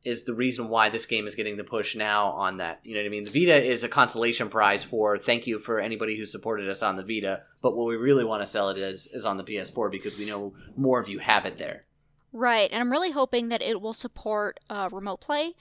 is 0.04 0.24
the 0.24 0.34
reason 0.34 0.68
why 0.68 0.88
this 0.88 1.06
game 1.06 1.26
is 1.26 1.34
getting 1.34 1.56
the 1.56 1.64
push 1.64 1.94
now 1.94 2.26
on 2.32 2.56
that. 2.56 2.80
You 2.82 2.94
know 2.94 3.00
what 3.00 3.06
I 3.06 3.10
mean? 3.10 3.24
The 3.24 3.30
Vita 3.30 3.62
is 3.62 3.84
a 3.84 3.88
consolation 3.88 4.48
prize 4.48 4.82
for 4.82 5.16
thank 5.16 5.46
you 5.46 5.58
for 5.58 5.78
anybody 5.78 6.16
who 6.16 6.26
supported 6.26 6.68
us 6.68 6.82
on 6.82 6.96
the 6.96 7.04
Vita, 7.04 7.42
but 7.60 7.76
what 7.76 7.86
we 7.86 7.96
really 7.96 8.24
want 8.24 8.42
to 8.42 8.46
sell 8.46 8.68
it 8.70 8.78
is 8.78 9.06
is 9.08 9.24
on 9.24 9.36
the 9.36 9.44
PS4 9.44 9.90
because 9.90 10.16
we 10.16 10.26
know 10.26 10.54
more 10.76 11.00
of 11.00 11.08
you 11.08 11.18
have 11.18 11.46
it 11.46 11.58
there. 11.58 11.84
Right, 12.32 12.70
and 12.72 12.80
I'm 12.80 12.90
really 12.90 13.10
hoping 13.10 13.48
that 13.48 13.62
it 13.62 13.80
will 13.80 13.92
support 13.92 14.58
uh, 14.70 14.88
remote 14.90 15.20
play 15.20 15.54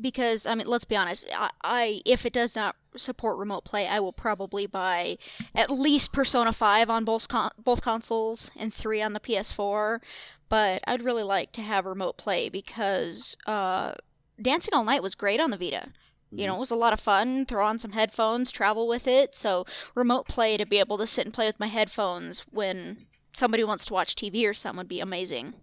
because 0.00 0.46
I 0.46 0.54
mean, 0.54 0.66
let's 0.66 0.84
be 0.84 0.96
honest. 0.96 1.26
I, 1.34 1.50
I, 1.62 2.02
if 2.04 2.24
it 2.24 2.32
does 2.32 2.56
not 2.56 2.76
support 2.96 3.38
remote 3.38 3.64
play, 3.64 3.86
I 3.86 4.00
will 4.00 4.12
probably 4.12 4.66
buy 4.66 5.18
at 5.54 5.70
least 5.70 6.12
Persona 6.12 6.52
Five 6.52 6.90
on 6.90 7.04
both 7.04 7.28
con- 7.28 7.52
both 7.58 7.82
consoles 7.82 8.50
and 8.56 8.72
three 8.72 9.02
on 9.02 9.12
the 9.12 9.20
PS4. 9.20 10.00
But 10.48 10.82
I'd 10.86 11.02
really 11.02 11.22
like 11.22 11.52
to 11.52 11.62
have 11.62 11.84
remote 11.84 12.16
play 12.16 12.48
because 12.48 13.36
uh, 13.46 13.94
Dancing 14.40 14.74
All 14.74 14.84
Night 14.84 15.02
was 15.02 15.14
great 15.14 15.40
on 15.40 15.50
the 15.50 15.58
Vita. 15.58 15.88
You 16.30 16.46
know, 16.46 16.52
mm-hmm. 16.52 16.58
it 16.58 16.60
was 16.60 16.70
a 16.70 16.76
lot 16.76 16.92
of 16.92 17.00
fun. 17.00 17.46
Throw 17.46 17.66
on 17.66 17.78
some 17.78 17.92
headphones, 17.92 18.50
travel 18.50 18.86
with 18.86 19.06
it. 19.06 19.34
So 19.34 19.64
remote 19.94 20.28
play 20.28 20.58
to 20.58 20.66
be 20.66 20.78
able 20.78 20.98
to 20.98 21.06
sit 21.06 21.24
and 21.24 21.32
play 21.32 21.46
with 21.46 21.60
my 21.60 21.68
headphones 21.68 22.40
when 22.50 22.98
somebody 23.34 23.64
wants 23.64 23.86
to 23.86 23.94
watch 23.94 24.14
TV 24.14 24.48
or 24.48 24.52
something 24.52 24.78
would 24.78 24.88
be 24.88 25.00
amazing. 25.00 25.54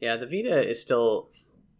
Yeah, 0.00 0.16
the 0.16 0.26
Vita 0.26 0.68
is 0.68 0.80
still 0.80 1.30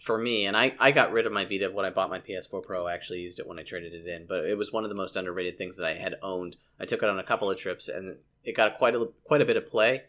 for 0.01 0.19
me, 0.19 0.47
and 0.47 0.57
I, 0.57 0.75
I 0.79 0.91
got 0.91 1.13
rid 1.13 1.27
of 1.27 1.33
my 1.33 1.45
Vita 1.45 1.71
when 1.71 1.85
I 1.85 1.91
bought 1.91 2.11
my 2.11 2.21
PS4 2.21 2.65
Pro. 2.65 2.87
I 2.87 2.95
actually 2.95 3.21
used 3.21 3.39
it 3.39 3.47
when 3.47 3.59
I 3.59 3.63
traded 3.63 3.93
it 3.93 4.07
in, 4.09 4.27
but 4.27 4.45
it 4.45 4.57
was 4.57 4.73
one 4.73 4.85
of 4.85 4.91
the 4.91 4.97
most 4.97 5.17
underrated 5.17 5.57
things 5.57 5.77
that 5.77 5.87
I 5.87 5.95
had 5.95 6.17
owned. 6.23 6.57
I 6.81 6.85
took 6.85 7.03
it 7.03 7.09
on 7.09 7.19
a 7.19 7.25
couple 7.25 7.51
of 7.51 7.59
trips, 7.59 7.89
and 7.89 8.17
it 8.45 8.57
got 8.57 8.79
quite 8.79 8.95
a 8.95 9.09
quite 9.25 9.41
a 9.41 9.45
bit 9.45 9.57
of 9.57 9.69
play. 9.69 10.03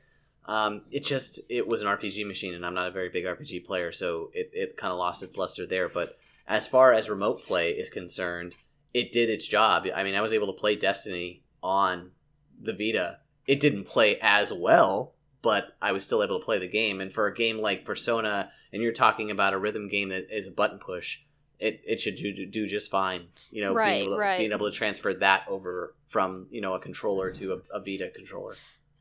Um, 0.49 0.81
it 0.89 1.05
just 1.05 1.39
it 1.47 1.67
was 1.67 1.83
an 1.83 1.87
RPG 1.87 2.25
machine, 2.25 2.55
and 2.55 2.65
I'm 2.65 2.73
not 2.73 2.87
a 2.87 2.91
very 2.91 3.09
big 3.09 3.25
RPG 3.25 3.65
player, 3.65 3.91
so 3.91 4.31
it, 4.33 4.49
it 4.51 4.77
kind 4.77 4.91
of 4.91 4.97
lost 4.97 5.21
its 5.21 5.37
luster 5.37 5.67
there. 5.67 5.87
But 5.87 6.17
as 6.47 6.65
far 6.65 6.91
as 6.91 7.07
remote 7.07 7.43
play 7.43 7.69
is 7.69 7.87
concerned, 7.87 8.55
it 8.91 9.11
did 9.11 9.29
its 9.29 9.45
job. 9.45 9.85
I 9.95 10.03
mean, 10.03 10.15
I 10.15 10.21
was 10.21 10.33
able 10.33 10.47
to 10.47 10.59
play 10.59 10.75
Destiny 10.75 11.43
on 11.61 12.13
the 12.59 12.73
Vita. 12.73 13.19
It 13.45 13.59
didn't 13.59 13.83
play 13.83 14.17
as 14.21 14.51
well, 14.51 15.13
but 15.43 15.77
I 15.83 15.91
was 15.91 16.03
still 16.03 16.23
able 16.23 16.39
to 16.39 16.45
play 16.45 16.57
the 16.57 16.67
game. 16.67 16.99
And 16.99 17.13
for 17.13 17.27
a 17.27 17.33
game 17.33 17.59
like 17.59 17.85
Persona 17.85 18.51
and 18.73 18.81
you're 18.81 18.91
talking 18.91 19.29
about 19.29 19.53
a 19.53 19.59
rhythm 19.59 19.87
game 19.87 20.09
that 20.09 20.35
is 20.35 20.47
a 20.47 20.51
button 20.51 20.79
push, 20.79 21.19
it, 21.59 21.79
it 21.85 21.99
should 21.99 22.15
do, 22.15 22.47
do 22.47 22.65
just 22.65 22.89
fine. 22.89 23.27
You 23.51 23.65
know, 23.65 23.73
right, 23.75 23.97
being, 23.97 24.03
able 24.05 24.15
to, 24.15 24.19
right. 24.19 24.37
being 24.39 24.51
able 24.51 24.71
to 24.71 24.75
transfer 24.75 25.13
that 25.13 25.43
over 25.47 25.93
from 26.07 26.47
you 26.49 26.61
know 26.61 26.73
a 26.73 26.79
controller 26.79 27.31
to 27.33 27.53
a, 27.53 27.77
a 27.77 27.79
Vita 27.79 28.09
controller. 28.15 28.55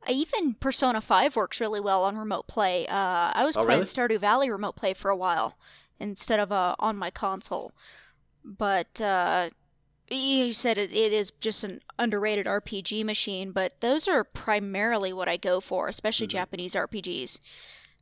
Even 0.08 0.54
Persona 0.54 1.00
Five 1.00 1.36
works 1.36 1.60
really 1.60 1.80
well 1.80 2.04
on 2.04 2.16
remote 2.16 2.46
play. 2.46 2.86
Uh, 2.86 3.32
I 3.34 3.44
was 3.44 3.56
oh, 3.56 3.64
playing 3.64 3.80
really? 3.80 4.16
Stardew 4.16 4.20
Valley 4.20 4.50
remote 4.50 4.76
play 4.76 4.94
for 4.94 5.10
a 5.10 5.16
while 5.16 5.58
instead 5.98 6.38
of 6.40 6.52
uh, 6.52 6.76
on 6.78 6.96
my 6.96 7.10
console, 7.10 7.72
but 8.44 9.00
uh, 9.00 9.50
you 10.10 10.52
said 10.52 10.78
it, 10.78 10.92
it 10.92 11.12
is 11.12 11.32
just 11.40 11.64
an 11.64 11.80
underrated 11.98 12.46
RPG 12.46 13.04
machine, 13.04 13.52
but 13.52 13.80
those 13.80 14.08
are 14.08 14.24
primarily 14.24 15.12
what 15.12 15.28
I 15.28 15.36
go 15.36 15.60
for, 15.60 15.88
especially 15.88 16.26
mm-hmm. 16.26 16.38
Japanese 16.38 16.74
RPGs. 16.74 17.38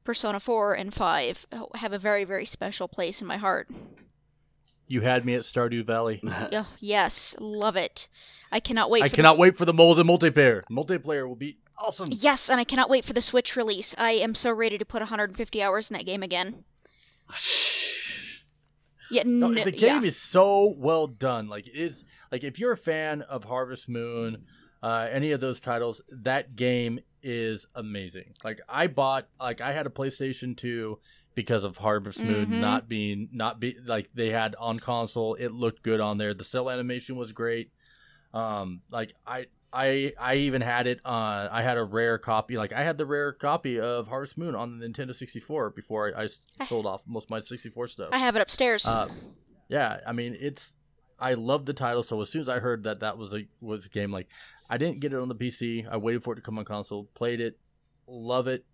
Persona 0.05 0.38
4 0.38 0.74
and 0.74 0.94
5 0.94 1.47
have 1.74 1.92
a 1.92 1.99
very, 1.99 2.22
very 2.22 2.47
special 2.47 2.86
place 2.86 3.20
in 3.20 3.26
my 3.26 3.38
heart. 3.38 3.68
You 4.86 5.01
had 5.01 5.24
me 5.24 5.34
at 5.34 5.42
Stardew 5.42 5.84
Valley. 5.84 6.20
oh, 6.24 6.68
yes, 6.78 7.34
love 7.40 7.74
it. 7.74 8.09
I 8.53 8.61
cannot 8.61 8.88
wait. 8.88 9.03
I 9.03 9.09
cannot 9.09 9.32
this... 9.32 9.40
wait 9.40 9.59
for 9.59 9.64
the 9.64 9.72
mold 9.72 9.99
multiplayer. 9.99 10.62
Multiplayer 10.70 11.26
will 11.26 11.34
be 11.34 11.59
awesome. 11.79 12.09
Yes, 12.11 12.49
and 12.49 12.61
I 12.61 12.64
cannot 12.64 12.91
wait 12.91 13.05
for 13.05 13.12
the 13.12 13.22
Switch 13.22 13.57
release. 13.57 13.95
I 13.99 14.12
am 14.12 14.35
so 14.35 14.53
ready 14.53 14.79
to 14.79 14.85
put 14.85 15.01
150 15.01 15.62
hours 15.62 15.91
in 15.91 15.97
that 15.97 16.07
game 16.07 16.22
again. 16.22 16.64
yeah, 19.11 19.22
no, 19.24 19.53
the 19.53 19.72
game 19.72 20.03
yeah. 20.03 20.09
is 20.09 20.20
so 20.20 20.74
well 20.77 21.07
done. 21.07 21.49
Like 21.49 21.66
it 21.66 21.77
is 21.77 22.05
like 22.31 22.45
if 22.45 22.59
you're 22.59 22.72
a 22.72 22.77
fan 22.77 23.22
of 23.22 23.45
Harvest 23.45 23.89
Moon, 23.89 24.45
uh, 24.83 25.09
any 25.11 25.33
of 25.33 25.41
those 25.41 25.61
titles, 25.61 26.03
that 26.11 26.57
game 26.57 27.01
is 27.22 27.66
amazing. 27.74 28.35
Like 28.45 28.61
I 28.68 28.87
bought 28.87 29.29
like 29.41 29.61
I 29.61 29.72
had 29.72 29.87
a 29.87 29.91
PlayStation 29.91 30.57
2 30.57 30.99
because 31.35 31.64
of 31.64 31.77
Harvest 31.77 32.20
Moon 32.20 32.47
mm-hmm. 32.47 32.61
not 32.61 32.89
being 32.89 33.29
not 33.33 33.61
be 33.61 33.77
like 33.85 34.11
they 34.12 34.31
had 34.31 34.55
on 34.59 34.79
console. 34.79 35.35
It 35.35 35.53
looked 35.53 35.83
good 35.83 36.01
on 36.01 36.18
there. 36.18 36.35
The 36.35 36.45
cell 36.45 36.70
animation 36.70 37.16
was 37.16 37.33
great. 37.33 37.70
Um, 38.33 38.81
like 38.91 39.14
I 39.27 39.47
I 39.77 40.12
I 40.18 40.37
even 40.37 40.62
had 40.62 40.87
it 40.87 41.01
on. 41.05 41.49
I 41.49 41.61
had 41.61 41.77
a 41.77 41.85
rare 41.85 42.16
copy. 42.16 42.57
Like 42.57 42.72
I 42.72 42.83
had 42.83 42.97
the 42.97 43.05
rare 43.05 43.33
copy 43.33 43.79
of 43.79 44.09
Harvest 44.09 44.39
Moon 44.39 44.55
on 44.55 44.79
the 44.79 44.87
Nintendo 44.87 45.14
64 45.14 45.70
before 45.70 46.14
I, 46.16 46.27
I 46.61 46.64
sold 46.64 46.87
off 46.87 47.03
most 47.07 47.24
of 47.24 47.31
my 47.31 47.41
64 47.41 47.89
stuff. 47.89 48.09
I 48.12 48.18
have 48.18 48.37
it 48.37 48.41
upstairs. 48.41 48.87
Uh, 48.87 49.09
yeah, 49.68 49.99
I 50.07 50.12
mean 50.12 50.37
it's. 50.41 50.74
I 51.18 51.33
love 51.35 51.64
the 51.64 51.72
title, 51.72 52.03
so 52.03 52.20
as 52.20 52.29
soon 52.29 52.43
as 52.43 52.49
I 52.49 52.59
heard 52.59 52.85
that 52.85 53.01
that 53.01 53.16
was 53.16 53.35
a 53.35 53.47
was 53.61 53.87
a 53.87 53.89
game, 53.91 54.11
like 54.11 54.29
I 54.68 54.79
didn't 54.79 55.01
get 55.01 55.12
it 55.12 55.18
on 55.20 55.29
the 55.29 55.35
PC. 55.35 55.87
I 55.91 55.99
waited 55.99 56.22
for 56.22 56.33
it 56.33 56.37
to 56.37 56.43
come 56.43 56.59
on 56.59 56.64
console, 56.64 57.09
played 57.14 57.41
it, 57.41 57.59
love 58.07 58.49
it. 58.49 58.64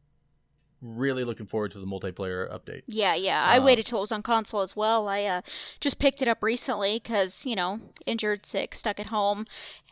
Really 0.82 1.24
looking 1.24 1.46
forward 1.46 1.72
to 1.72 1.78
the 1.78 1.86
multiplayer 1.86 2.50
update. 2.52 2.82
Yeah, 2.86 3.14
yeah. 3.14 3.44
I 3.46 3.58
Uh, 3.58 3.62
waited 3.64 3.86
till 3.86 3.98
it 3.98 4.02
was 4.02 4.12
on 4.12 4.22
console 4.22 4.60
as 4.60 4.74
well. 4.76 5.08
I 5.08 5.24
uh, 5.24 5.42
just 5.80 5.98
picked 5.98 6.20
it 6.20 6.28
up 6.28 6.42
recently 6.42 6.98
because, 7.02 7.46
you 7.46 7.54
know, 7.56 7.80
injured, 8.06 8.44
sick, 8.44 8.74
stuck 8.74 8.98
at 9.00 9.06
home. 9.06 9.44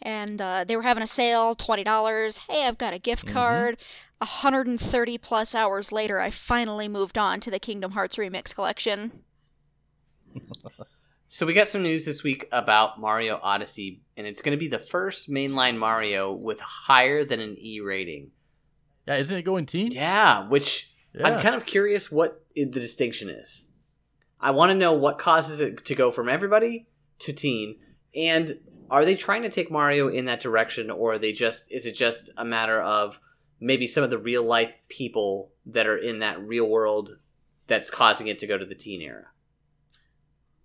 And 0.02 0.40
uh, 0.40 0.64
they 0.64 0.76
were 0.76 0.82
having 0.82 1.02
a 1.02 1.06
sale 1.06 1.54
$20. 1.54 2.38
Hey, 2.48 2.66
I've 2.66 2.78
got 2.78 2.92
a 2.94 2.98
gift 2.98 3.26
Mhm. 3.26 3.32
card. 3.32 3.76
130 4.18 5.16
plus 5.18 5.54
hours 5.54 5.92
later, 5.92 6.20
I 6.20 6.30
finally 6.30 6.88
moved 6.88 7.16
on 7.16 7.40
to 7.40 7.50
the 7.50 7.58
Kingdom 7.60 7.92
Hearts 7.92 8.16
Remix 8.16 8.54
collection. 8.54 9.22
So 11.32 11.46
we 11.46 11.54
got 11.54 11.68
some 11.68 11.82
news 11.84 12.04
this 12.06 12.24
week 12.24 12.48
about 12.50 12.98
Mario 13.00 13.38
Odyssey, 13.40 14.00
and 14.16 14.26
it's 14.26 14.42
going 14.42 14.50
to 14.50 14.58
be 14.58 14.66
the 14.66 14.80
first 14.80 15.30
mainline 15.30 15.76
Mario 15.78 16.32
with 16.32 16.58
higher 16.60 17.24
than 17.24 17.38
an 17.38 17.56
E 17.56 17.78
rating. 17.78 18.32
Yeah, 19.10 19.16
isn't 19.16 19.36
it 19.36 19.42
going 19.42 19.66
teen? 19.66 19.90
Yeah, 19.90 20.46
which 20.48 20.92
Yeah. 21.12 21.26
I'm 21.26 21.42
kind 21.42 21.56
of 21.56 21.66
curious 21.66 22.12
what 22.12 22.44
the 22.54 22.66
distinction 22.66 23.28
is. 23.28 23.62
I 24.40 24.52
want 24.52 24.70
to 24.70 24.76
know 24.76 24.92
what 24.92 25.18
causes 25.18 25.60
it 25.60 25.84
to 25.86 25.96
go 25.96 26.12
from 26.12 26.28
everybody 26.28 26.86
to 27.18 27.32
teen, 27.32 27.80
and 28.14 28.60
are 28.88 29.04
they 29.04 29.16
trying 29.16 29.42
to 29.42 29.48
take 29.48 29.68
Mario 29.68 30.06
in 30.06 30.26
that 30.26 30.40
direction, 30.40 30.92
or 30.92 31.14
are 31.14 31.18
they 31.18 31.32
just 31.32 31.72
is 31.72 31.86
it 31.86 31.96
just 31.96 32.30
a 32.36 32.44
matter 32.44 32.80
of 32.80 33.18
maybe 33.58 33.88
some 33.88 34.04
of 34.04 34.10
the 34.10 34.18
real 34.18 34.44
life 34.44 34.80
people 34.88 35.50
that 35.66 35.88
are 35.88 35.98
in 35.98 36.20
that 36.20 36.40
real 36.40 36.68
world 36.68 37.18
that's 37.66 37.90
causing 37.90 38.28
it 38.28 38.38
to 38.38 38.46
go 38.46 38.56
to 38.56 38.64
the 38.64 38.76
teen 38.76 39.02
era? 39.02 39.26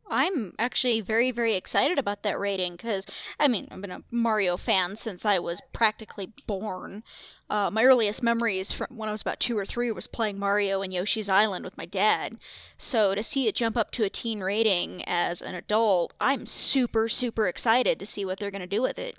I'm 0.09 0.53
actually 0.59 1.01
very, 1.01 1.31
very 1.31 1.55
excited 1.55 1.97
about 1.97 2.23
that 2.23 2.39
rating 2.39 2.73
because, 2.73 3.05
I 3.39 3.47
mean, 3.47 3.67
I've 3.71 3.81
been 3.81 3.91
a 3.91 4.03
Mario 4.11 4.57
fan 4.57 4.95
since 4.95 5.25
I 5.25 5.39
was 5.39 5.61
practically 5.73 6.31
born. 6.45 7.03
Uh, 7.49 7.69
my 7.71 7.83
earliest 7.83 8.23
memories 8.23 8.71
from 8.71 8.87
when 8.95 9.09
I 9.09 9.11
was 9.11 9.21
about 9.21 9.39
two 9.39 9.57
or 9.57 9.65
three 9.65 9.91
was 9.91 10.07
playing 10.07 10.39
Mario 10.39 10.81
and 10.81 10.93
Yoshi's 10.93 11.29
Island 11.29 11.63
with 11.63 11.77
my 11.77 11.85
dad. 11.85 12.37
So 12.77 13.15
to 13.15 13.21
see 13.21 13.47
it 13.47 13.55
jump 13.55 13.77
up 13.77 13.91
to 13.91 14.03
a 14.03 14.09
teen 14.09 14.41
rating 14.41 15.03
as 15.05 15.41
an 15.41 15.55
adult, 15.55 16.13
I'm 16.19 16.45
super, 16.45 17.07
super 17.07 17.47
excited 17.47 17.99
to 17.99 18.05
see 18.05 18.25
what 18.25 18.39
they're 18.39 18.51
going 18.51 18.61
to 18.61 18.67
do 18.67 18.81
with 18.81 18.97
it. 18.97 19.15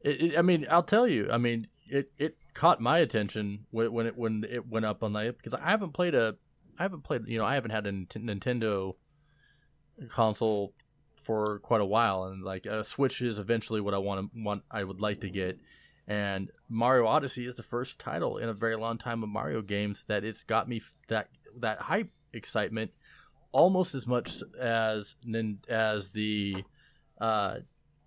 It, 0.00 0.22
it, 0.22 0.38
I 0.38 0.42
mean, 0.42 0.66
I'll 0.70 0.82
tell 0.82 1.06
you. 1.06 1.28
I 1.30 1.38
mean, 1.38 1.66
it, 1.86 2.12
it 2.18 2.36
caught 2.54 2.80
my 2.80 2.98
attention 2.98 3.66
when, 3.70 3.92
when 3.92 4.06
it 4.06 4.16
when 4.16 4.44
it 4.48 4.66
went 4.66 4.84
up 4.84 5.02
on 5.02 5.12
the 5.12 5.34
because 5.36 5.58
I 5.58 5.70
haven't 5.70 5.92
played 5.92 6.14
a 6.14 6.36
I 6.78 6.82
haven't 6.82 7.02
played 7.04 7.22
you 7.26 7.38
know 7.38 7.44
I 7.44 7.54
haven't 7.54 7.70
had 7.70 7.86
a 7.86 7.92
Nintendo 7.92 8.94
console 10.10 10.72
for 11.16 11.58
quite 11.60 11.80
a 11.80 11.84
while 11.86 12.24
and 12.24 12.42
like 12.44 12.64
a 12.66 12.84
Switch 12.84 13.20
is 13.20 13.38
eventually 13.38 13.80
what 13.80 13.94
I 13.94 13.98
want 13.98 14.32
to 14.32 14.42
want 14.44 14.62
I 14.70 14.84
would 14.84 15.00
like 15.00 15.20
to 15.22 15.28
get 15.30 15.58
and 16.06 16.50
Mario 16.68 17.06
Odyssey 17.06 17.46
is 17.46 17.56
the 17.56 17.62
first 17.62 17.98
title 17.98 18.38
in 18.38 18.48
a 18.48 18.54
very 18.54 18.76
long 18.76 18.98
time 18.98 19.22
of 19.22 19.28
Mario 19.28 19.60
games 19.60 20.04
that 20.04 20.24
it's 20.24 20.42
got 20.44 20.68
me 20.68 20.76
f- 20.76 20.96
that 21.08 21.28
that 21.58 21.78
hype 21.80 22.10
excitement 22.32 22.92
almost 23.52 23.94
as 23.94 24.06
much 24.06 24.42
as 24.58 25.16
as 25.68 26.10
the 26.10 26.64
uh 27.20 27.56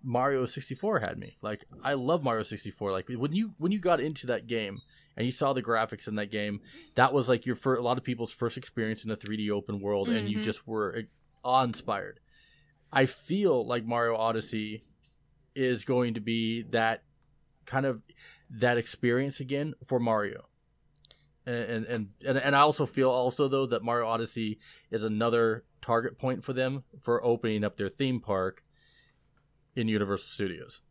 Mario 0.04 0.46
64 0.46 0.98
had 0.98 1.16
me. 1.18 1.36
Like 1.42 1.64
I 1.84 1.94
love 1.94 2.24
Mario 2.24 2.42
64. 2.42 2.90
Like 2.90 3.08
when 3.08 3.32
you 3.32 3.54
when 3.58 3.70
you 3.70 3.78
got 3.78 4.00
into 4.00 4.26
that 4.28 4.48
game 4.48 4.78
and 5.16 5.26
you 5.26 5.30
saw 5.30 5.52
the 5.52 5.62
graphics 5.62 6.08
in 6.08 6.16
that 6.16 6.30
game, 6.30 6.60
that 6.96 7.12
was 7.12 7.28
like 7.28 7.46
your 7.46 7.54
for 7.54 7.76
a 7.76 7.82
lot 7.82 7.98
of 7.98 8.04
people's 8.04 8.32
first 8.32 8.56
experience 8.56 9.04
in 9.04 9.10
a 9.12 9.16
3D 9.16 9.50
open 9.50 9.80
world, 9.80 10.08
and 10.08 10.28
you 10.28 10.38
Mhm. 10.38 10.42
just 10.42 10.66
were 10.66 11.04
awe 11.44 11.62
inspired. 11.62 12.20
I 12.92 13.06
feel 13.06 13.66
like 13.66 13.84
Mario 13.84 14.16
Odyssey 14.16 14.84
is 15.54 15.84
going 15.84 16.14
to 16.14 16.20
be 16.20 16.62
that 16.70 17.02
kind 17.66 17.86
of 17.86 18.02
that 18.50 18.78
experience 18.78 19.40
again 19.40 19.74
for 19.86 19.98
Mario. 19.98 20.48
And 21.46 21.84
and 21.86 22.08
and, 22.24 22.38
and 22.38 22.54
I 22.54 22.60
also 22.60 22.86
feel 22.86 23.10
also 23.10 23.48
though 23.48 23.66
that 23.66 23.82
Mario 23.82 24.06
Odyssey 24.06 24.58
is 24.90 25.02
another 25.02 25.64
target 25.80 26.18
point 26.18 26.44
for 26.44 26.52
them 26.52 26.84
for 27.00 27.24
opening 27.24 27.64
up 27.64 27.76
their 27.76 27.88
theme 27.88 28.20
park 28.20 28.62
in 29.74 29.88
Universal 29.88 30.28
Studios. 30.28 30.82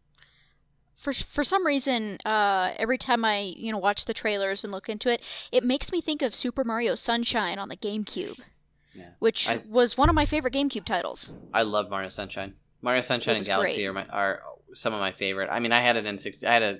For, 0.97 1.13
for 1.13 1.43
some 1.43 1.65
reason, 1.65 2.19
uh, 2.25 2.73
every 2.77 2.97
time 2.97 3.25
I 3.25 3.53
you 3.55 3.71
know 3.71 3.77
watch 3.77 4.05
the 4.05 4.13
trailers 4.13 4.63
and 4.63 4.71
look 4.71 4.89
into 4.89 5.09
it, 5.09 5.21
it 5.51 5.63
makes 5.63 5.91
me 5.91 6.01
think 6.01 6.21
of 6.21 6.35
Super 6.35 6.63
Mario 6.63 6.95
Sunshine 6.95 7.57
on 7.57 7.69
the 7.69 7.77
GameCube, 7.77 8.39
Yeah. 8.93 9.09
which 9.19 9.47
I- 9.49 9.61
was 9.67 9.97
one 9.97 10.09
of 10.09 10.15
my 10.15 10.25
favorite 10.25 10.53
GameCube 10.53 10.85
titles. 10.85 11.33
I 11.53 11.61
love 11.63 11.89
Mario 11.89 12.09
Sunshine. 12.09 12.55
Mario 12.81 13.01
Sunshine 13.01 13.35
and 13.37 13.45
Galaxy 13.45 13.85
are 13.87 13.93
my 13.93 14.05
are 14.07 14.41
some 14.73 14.93
of 14.93 14.99
my 14.99 15.11
favorite. 15.11 15.49
I 15.51 15.59
mean, 15.59 15.71
I 15.71 15.81
had 15.81 15.97
it 15.97 16.05
in 16.05 16.17
six. 16.17 16.43
I 16.43 16.53
had 16.53 16.63
a. 16.63 16.79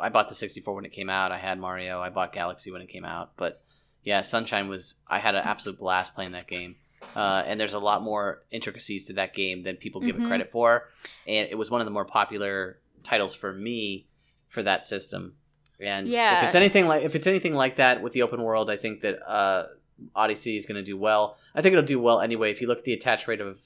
I 0.00 0.08
bought 0.10 0.28
the 0.28 0.34
sixty 0.34 0.60
four 0.60 0.74
when 0.74 0.84
it 0.84 0.92
came 0.92 1.08
out. 1.10 1.32
I 1.32 1.38
had 1.38 1.58
Mario. 1.58 2.00
I 2.00 2.08
bought 2.10 2.32
Galaxy 2.32 2.70
when 2.70 2.82
it 2.82 2.88
came 2.88 3.04
out. 3.04 3.32
But 3.36 3.62
yeah, 4.02 4.20
Sunshine 4.22 4.68
was. 4.68 4.96
I 5.06 5.18
had 5.18 5.34
an 5.34 5.42
absolute 5.44 5.78
blast 5.78 6.14
playing 6.14 6.32
that 6.32 6.46
game. 6.48 6.76
Uh, 7.14 7.44
and 7.46 7.60
there's 7.60 7.74
a 7.74 7.78
lot 7.78 8.02
more 8.02 8.42
intricacies 8.50 9.06
to 9.06 9.12
that 9.14 9.32
game 9.32 9.62
than 9.62 9.76
people 9.76 10.00
give 10.00 10.16
it 10.16 10.20
Mhm. 10.22 10.26
credit 10.26 10.50
for. 10.50 10.88
And 11.28 11.48
it 11.48 11.54
was 11.56 11.70
one 11.70 11.80
of 11.80 11.84
the 11.84 11.92
more 11.92 12.04
popular 12.04 12.80
titles 13.04 13.34
for 13.36 13.52
me 13.52 14.08
for 14.48 14.64
that 14.64 14.84
system. 14.84 15.36
And 15.80 16.08
Yeah. 16.08 16.38
if 16.40 16.46
it's 16.46 16.54
anything 16.56 16.88
like 16.88 17.04
if 17.04 17.14
it's 17.14 17.28
anything 17.28 17.54
like 17.54 17.76
that 17.76 18.02
with 18.02 18.12
the 18.14 18.22
open 18.22 18.42
world, 18.42 18.68
I 18.68 18.76
think 18.76 19.02
that 19.02 19.20
uh, 19.30 19.68
Odyssey 20.14 20.56
is 20.56 20.66
going 20.66 20.76
to 20.76 20.82
do 20.82 20.96
well. 20.96 21.36
I 21.54 21.62
think 21.62 21.72
it'll 21.72 21.84
do 21.84 22.00
well 22.00 22.20
anyway. 22.20 22.50
If 22.50 22.60
you 22.60 22.68
look 22.68 22.78
at 22.78 22.84
the 22.84 22.92
attach 22.92 23.26
rate 23.28 23.40
of 23.40 23.58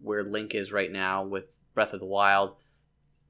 where 0.00 0.22
Link 0.22 0.54
is 0.54 0.72
right 0.72 0.90
now 0.90 1.24
with 1.24 1.44
Breath 1.74 1.92
of 1.92 2.00
the 2.00 2.06
Wild, 2.06 2.56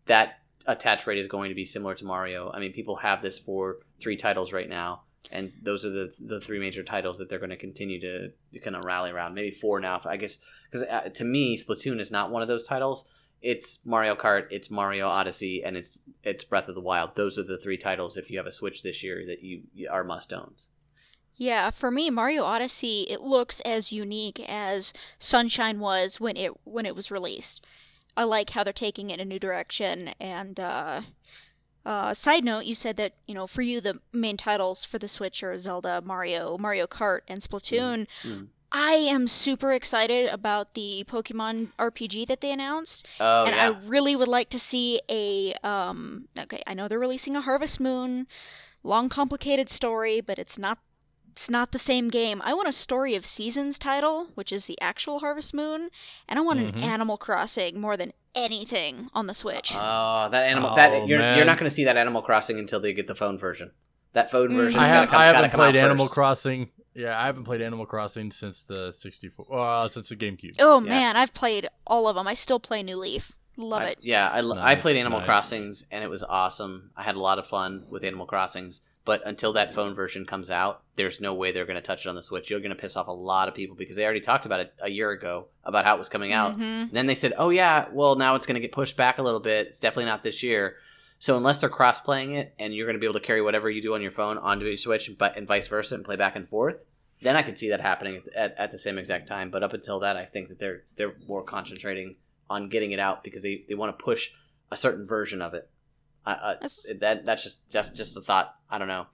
that 0.07 0.41
attach 0.66 1.07
rate 1.07 1.18
is 1.18 1.26
going 1.26 1.49
to 1.49 1.55
be 1.55 1.64
similar 1.64 1.95
to 1.95 2.05
Mario. 2.05 2.51
I 2.53 2.61
mean, 2.61 2.72
people 2.72 2.97
have 2.97 3.22
this 3.22 3.39
for 3.39 3.78
three 4.01 4.16
titles 4.16 4.53
right 4.53 4.68
now, 4.68 5.03
and 5.30 5.53
those 5.62 5.85
are 5.85 5.91
the 5.91 6.12
the 6.18 6.41
three 6.41 6.59
major 6.59 6.82
titles 6.82 7.18
that 7.18 7.28
they're 7.28 7.39
going 7.39 7.51
to 7.51 7.57
continue 7.57 8.01
to 8.01 8.30
kind 8.61 8.76
of 8.76 8.85
rally 8.85 9.11
around. 9.11 9.35
Maybe 9.35 9.51
four 9.51 9.80
now, 9.80 10.01
I 10.05 10.16
guess, 10.16 10.39
because 10.70 10.87
uh, 10.89 11.09
to 11.14 11.24
me, 11.24 11.57
Splatoon 11.57 12.01
is 12.01 12.11
not 12.11 12.30
one 12.30 12.43
of 12.43 12.49
those 12.49 12.64
titles. 12.64 13.09
It's 13.43 13.85
Mario 13.85 14.14
Kart, 14.14 14.47
it's 14.51 14.70
Mario 14.70 15.07
Odyssey, 15.07 15.62
and 15.64 15.76
it's 15.76 16.01
it's 16.22 16.45
Breath 16.45 16.68
of 16.68 16.74
the 16.74 16.80
Wild. 16.80 17.14
Those 17.14 17.39
are 17.39 17.43
the 17.43 17.59
three 17.59 17.76
titles. 17.76 18.16
If 18.16 18.30
you 18.30 18.39
have 18.39 18.47
a 18.47 18.53
Switch 18.53 18.82
this 18.82 19.03
year, 19.03 19.24
that 19.26 19.43
you, 19.43 19.62
are 19.91 20.05
must 20.05 20.32
owns. 20.32 20.68
Yeah, 21.37 21.70
for 21.70 21.91
me, 21.91 22.11
Mario 22.11 22.45
Odyssey 22.45 23.07
it 23.11 23.20
looks 23.20 23.61
as 23.61 23.93
unique 23.93 24.41
as 24.49 24.93
Sunshine 25.18 25.80
was 25.80 26.20
when 26.20 26.37
it 26.37 26.53
when 26.64 26.87
it 26.87 26.95
was 26.95 27.11
released. 27.11 27.64
I 28.16 28.24
like 28.24 28.51
how 28.51 28.62
they're 28.62 28.72
taking 28.72 29.11
it 29.11 29.14
in 29.14 29.20
a 29.20 29.24
new 29.24 29.41
direction. 29.41 30.14
And 30.20 30.61
uh, 30.61 31.03
uh, 31.85 32.14
side 32.14 32.45
note, 32.45 32.64
you 32.64 32.74
said 32.74 32.97
that 32.97 33.14
you 33.26 33.35
know 33.35 33.47
for 33.47 33.62
you 33.62 33.80
the 33.80 34.01
main 34.12 34.37
titles 34.37 34.85
for 34.85 34.99
the 34.99 35.09
Switch 35.09 35.43
are 35.43 35.59
Zelda, 35.59 36.01
Mario, 36.05 36.57
Mario 36.59 36.87
Kart, 36.87 37.20
and 37.28 37.41
Splatoon. 37.41 38.07
Mm. 38.22 38.49
I 38.76 38.95
am 38.95 39.28
super 39.28 39.72
excited 39.72 40.28
about 40.28 40.74
the 40.74 41.05
Pokemon 41.07 41.68
RPG 41.78 42.26
that 42.26 42.41
they 42.41 42.51
announced, 42.51 43.07
Oh 43.20 43.45
and 43.45 43.55
yeah, 43.55 43.70
I 43.70 43.87
really 43.87 44.16
would 44.16 44.28
like 44.28 44.51
to 44.51 44.59
see 44.59 45.01
a. 45.09 45.55
Um, 45.62 46.28
okay, 46.37 46.62
I 46.66 46.74
know 46.74 46.89
they're 46.89 46.99
releasing 46.99 47.37
a 47.37 47.41
Harvest 47.41 47.78
Moon, 47.78 48.26
long 48.82 49.09
complicated 49.09 49.68
story, 49.68 50.20
but 50.20 50.39
it's 50.39 50.59
not. 50.59 50.78
It's 51.35 51.51
not 51.51 51.72
the 51.72 51.80
same 51.80 52.11
game. 52.11 52.41
I 52.45 52.55
want 52.55 52.68
a 52.68 52.72
Story 52.72 53.16
of 53.16 53.26
Seasons 53.26 53.76
title, 53.76 54.28
which 54.37 54.53
is 54.53 54.66
the 54.66 54.80
actual 54.80 55.18
Harvest 55.18 55.53
Moon, 55.53 55.91
and 56.28 56.39
I 56.39 56.43
want 56.43 56.61
Mhm. 56.61 56.76
an 56.76 56.82
Animal 56.85 57.16
Crossing 57.16 57.80
more 57.80 57.97
than 57.97 58.12
anything 58.37 59.09
on 59.14 59.26
the 59.26 59.35
Switch. 59.35 59.72
Oh, 59.74 60.28
that 60.30 60.45
animal. 60.45 60.70
Oh, 60.70 60.76
that 60.76 61.09
you're, 61.09 61.18
you're 61.37 61.45
not 61.45 61.59
going 61.59 61.68
to 61.68 61.74
see 61.74 61.85
that 61.85 61.97
Animal 61.97 62.22
Crossing 62.22 62.59
until 62.59 62.78
they 62.78 62.93
get 62.93 63.09
the 63.09 63.14
phone 63.16 63.37
version. 63.37 63.72
That 64.12 64.30
phone 64.30 64.51
Mm. 64.51 64.57
version. 64.57 64.78
I, 64.80 64.87
have, 64.87 65.09
come, 65.09 65.20
I 65.20 65.24
haven't 65.26 65.51
come 65.51 65.59
played 65.59 65.74
Animal 65.76 66.07
first. 66.07 66.14
Crossing. 66.14 66.70
Yeah, 66.95 67.20
I 67.20 67.26
haven't 67.26 67.43
played 67.45 67.61
Animal 67.62 67.85
Crossing 67.87 68.30
since 68.30 68.62
the 68.62 68.93
64. 68.93 69.47
Uh, 69.53 69.89
since 69.89 70.09
the 70.11 70.16
GameCube. 70.16 70.55
oh 70.61 70.80
yeah. 70.80 70.89
man, 70.89 71.16
I've 71.16 71.35
played 71.35 71.68
all 71.85 72.07
of 72.07 72.14
them. 72.14 72.28
I 72.28 72.35
still 72.35 72.61
play 72.61 72.85
New 72.85 72.97
Leaf. 72.97 73.32
Love 73.57 73.82
I- 73.82 73.87
it. 73.91 73.99
Yeah, 74.03 74.28
I, 74.28 74.41
lo- 74.41 74.57
I 74.61 74.76
played 74.76 74.97
Animal 74.97 75.18
nice. 75.18 75.26
Crossings 75.26 75.87
and 75.91 76.05
it 76.05 76.09
was 76.09 76.22
awesome. 76.22 76.91
I 76.97 77.03
had 77.03 77.16
a 77.16 77.20
lot 77.20 77.41
of 77.41 77.47
fun 77.49 77.87
with 77.89 78.05
Animal 78.05 78.26
Crossings, 78.26 78.82
but 79.05 79.20
until 79.26 79.52
that 79.52 79.74
phone 79.74 79.94
version 79.94 80.24
comes 80.24 80.50
out, 80.50 80.82
there's 80.96 81.20
no 81.20 81.34
way 81.34 81.52
they're 81.52 81.66
going 81.66 81.76
to 81.76 81.82
touch 81.82 82.07
it 82.07 82.09
on 82.09 82.14
the 82.14 82.22
Switch. 82.22 82.50
You're 82.50 82.61
going 82.61 82.70
to 82.70 82.76
piss 82.76 82.96
off 82.96 83.09
a 83.09 83.12
lot 83.12 83.48
of 83.48 83.55
people 83.55 83.76
because 83.76 83.96
they 83.96 84.05
already 84.05 84.20
talked 84.20 84.46
about 84.46 84.61
it 84.61 84.72
a 84.80 84.90
year 84.90 85.11
ago 85.11 85.46
about 85.64 85.84
how 85.84 85.94
it 85.94 85.98
was 85.98 86.09
coming 86.09 86.32
out. 86.32 86.57
Mhm. 86.57 86.90
Then 86.92 87.07
they 87.07 87.14
said, 87.14 87.34
"Oh 87.36 87.50
yeah, 87.50 87.86
well 87.92 88.16
now 88.16 88.34
it's 88.34 88.46
going 88.46 88.55
to 88.57 88.61
get 88.61 88.72
pushed 88.72 88.96
back 88.96 89.18
a 89.18 89.22
little 89.22 89.40
bit. 89.40 89.66
It's 89.68 89.78
definitely 89.78 90.07
not 90.07 90.22
this 90.22 90.42
year." 90.42 90.76
So 91.18 91.36
unless 91.36 91.61
they're 91.61 91.70
cross 91.70 92.00
playing 92.00 92.32
it 92.32 92.55
and 92.59 92.74
you're 92.74 92.86
going 92.86 92.96
to 92.96 93.00
be 93.00 93.07
able 93.07 93.18
to 93.20 93.26
carry 93.26 93.40
whatever 93.40 93.70
you 93.70 93.80
do 93.80 93.94
on 93.94 94.02
your 94.02 94.11
phone 94.11 94.36
onto 94.38 94.66
your 94.66 94.76
Switch, 94.76 95.11
but 95.18 95.36
and 95.36 95.46
vice 95.46 95.68
versa, 95.68 95.94
and 95.94 96.05
play 96.05 96.16
back 96.16 96.36
and 96.36 96.48
forth, 96.48 96.76
then 97.22 97.36
I 97.36 97.42
could 97.42 97.59
see 97.59 97.70
that 97.70 97.80
happening 97.80 98.16
at, 98.16 98.32
at, 98.34 98.59
at 98.59 98.70
the 98.70 98.78
same 98.78 98.98
exact 98.98 99.26
time. 99.28 99.50
But 99.50 99.62
up 99.62 99.72
until 99.72 100.00
that, 100.00 100.16
I 100.16 100.24
think 100.24 100.48
that 100.48 100.59
they're 100.59 100.82
they're 100.96 101.14
more 101.28 101.42
concentrating 101.42 102.16
on 102.50 102.68
getting 102.68 102.92
it 102.92 102.98
out 102.98 103.24
because 103.24 103.42
they, 103.42 103.64
they 103.68 103.74
want 103.74 103.96
to 103.98 104.05
push 104.05 104.32
a 104.70 104.76
certain 104.76 105.07
version 105.07 105.40
of 105.40 105.55
it. 105.55 105.68
I, 106.27 106.33
I, 106.33 106.53
That's- 106.55 106.87
that 107.01 107.25
that's 107.27 107.43
just 107.43 107.70
just 107.70 107.95
just 107.95 108.16
a 108.16 108.20
thought. 108.20 108.55
I 108.70 108.79
don't 108.79 108.89
know. 108.89 109.07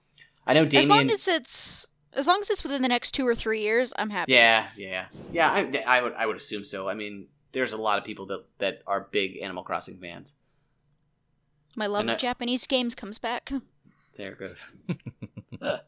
I 0.47 0.53
know 0.53 0.63
As 0.63 0.69
Damian. 0.69 0.89
long 0.89 1.09
as 1.11 1.27
it's 1.27 1.85
as 2.13 2.27
long 2.27 2.39
as 2.41 2.49
it's 2.49 2.63
within 2.63 2.81
the 2.81 2.87
next 2.87 3.11
two 3.11 3.25
or 3.27 3.35
three 3.35 3.61
years, 3.61 3.93
I'm 3.97 4.09
happy. 4.09 4.33
Yeah, 4.33 4.67
yeah, 4.75 5.05
yeah. 5.31 5.49
I, 5.51 5.83
I 5.87 6.01
would 6.01 6.13
I 6.13 6.25
would 6.25 6.35
assume 6.37 6.63
so. 6.65 6.87
I 6.89 6.93
mean, 6.93 7.27
there's 7.51 7.73
a 7.73 7.77
lot 7.77 7.97
of 7.99 8.03
people 8.03 8.25
that 8.27 8.45
that 8.59 8.81
are 8.87 9.07
big 9.11 9.37
Animal 9.41 9.63
Crossing 9.63 9.97
fans. 9.99 10.35
My 11.75 11.87
love 11.87 12.01
And 12.01 12.09
of 12.11 12.15
I- 12.15 12.19
Japanese 12.19 12.65
games 12.67 12.95
comes 12.95 13.17
back. 13.19 13.51
There 14.17 14.33
it 14.33 14.39
goes. 14.39 14.61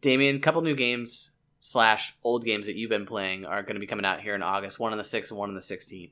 Damian, 0.00 0.36
a 0.36 0.40
couple 0.40 0.62
new 0.62 0.74
games 0.74 1.30
slash 1.60 2.14
old 2.24 2.44
games 2.44 2.66
that 2.66 2.74
you've 2.76 2.90
been 2.90 3.06
playing 3.06 3.44
are 3.44 3.62
going 3.62 3.74
to 3.74 3.80
be 3.80 3.86
coming 3.86 4.04
out 4.04 4.20
here 4.20 4.34
in 4.34 4.42
August. 4.42 4.80
One 4.80 4.90
on 4.92 4.98
the 4.98 5.04
sixth 5.04 5.30
and 5.30 5.38
one 5.38 5.48
on 5.48 5.54
the 5.54 5.62
sixteenth. 5.62 6.10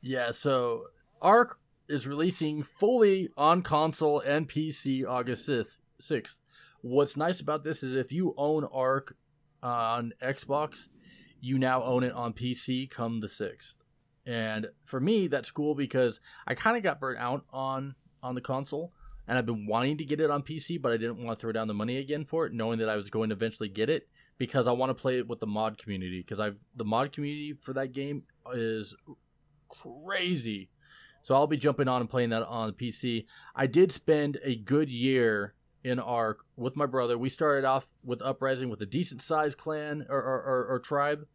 Yeah, 0.00 0.30
so 0.30 0.84
Ark 1.20 1.58
is 1.88 2.06
releasing 2.06 2.62
fully 2.62 3.28
on 3.36 3.62
console 3.62 4.20
and 4.20 4.48
PC 4.48 5.06
August 5.06 5.48
6th. 5.48 6.36
What's 6.80 7.16
nice 7.16 7.40
about 7.40 7.64
this 7.64 7.82
is 7.82 7.92
if 7.92 8.12
you 8.12 8.34
own 8.36 8.64
uh, 8.64 8.66
on 9.62 10.12
Xbox, 10.22 10.88
you 11.40 11.58
now 11.58 11.82
own 11.82 12.04
it 12.04 12.12
on 12.12 12.32
PC 12.32 12.88
come 12.90 13.20
the 13.20 13.26
6th. 13.26 13.74
And 14.26 14.68
for 14.84 15.00
me, 15.00 15.28
that's 15.28 15.50
cool 15.50 15.74
because 15.74 16.20
I 16.46 16.54
kind 16.54 16.76
of 16.76 16.82
got 16.82 17.00
burnt 17.00 17.18
out 17.18 17.44
on 17.52 17.94
on 18.22 18.34
the 18.34 18.40
console 18.40 18.92
and 19.28 19.38
I've 19.38 19.46
been 19.46 19.66
wanting 19.66 19.98
to 19.98 20.04
get 20.04 20.20
it 20.20 20.30
on 20.30 20.42
PC, 20.42 20.80
but 20.80 20.92
I 20.92 20.96
didn't 20.96 21.22
want 21.22 21.38
to 21.38 21.40
throw 21.40 21.52
down 21.52 21.68
the 21.68 21.74
money 21.74 21.98
again 21.98 22.24
for 22.24 22.46
it, 22.46 22.52
knowing 22.52 22.78
that 22.78 22.88
I 22.88 22.96
was 22.96 23.10
going 23.10 23.30
to 23.30 23.34
eventually 23.34 23.68
get 23.68 23.90
it 23.90 24.08
because 24.38 24.66
I 24.66 24.72
want 24.72 24.90
to 24.90 24.94
play 24.94 25.18
it 25.18 25.28
with 25.28 25.40
the 25.40 25.46
mod 25.46 25.78
community 25.78 26.20
because 26.20 26.40
I've 26.40 26.58
the 26.74 26.84
mod 26.84 27.12
community 27.12 27.54
for 27.60 27.72
that 27.74 27.92
game 27.92 28.24
is 28.52 28.94
crazy. 29.68 30.68
So 31.26 31.34
I'll 31.34 31.48
be 31.48 31.56
jumping 31.56 31.88
on 31.88 32.02
and 32.02 32.08
playing 32.08 32.30
that 32.30 32.46
on 32.46 32.70
PC. 32.74 33.26
I 33.52 33.66
did 33.66 33.90
spend 33.90 34.38
a 34.44 34.54
good 34.54 34.88
year 34.88 35.54
in 35.82 35.98
Ark 35.98 36.44
with 36.54 36.76
my 36.76 36.86
brother. 36.86 37.18
We 37.18 37.30
started 37.30 37.64
off 37.64 37.88
with 38.04 38.22
Uprising 38.22 38.68
with 38.68 38.80
a 38.80 38.86
decent 38.86 39.20
sized 39.20 39.58
clan 39.58 40.06
or, 40.08 40.22
or, 40.22 40.40
or, 40.40 40.66
or 40.66 40.78
tribe. 40.78 41.26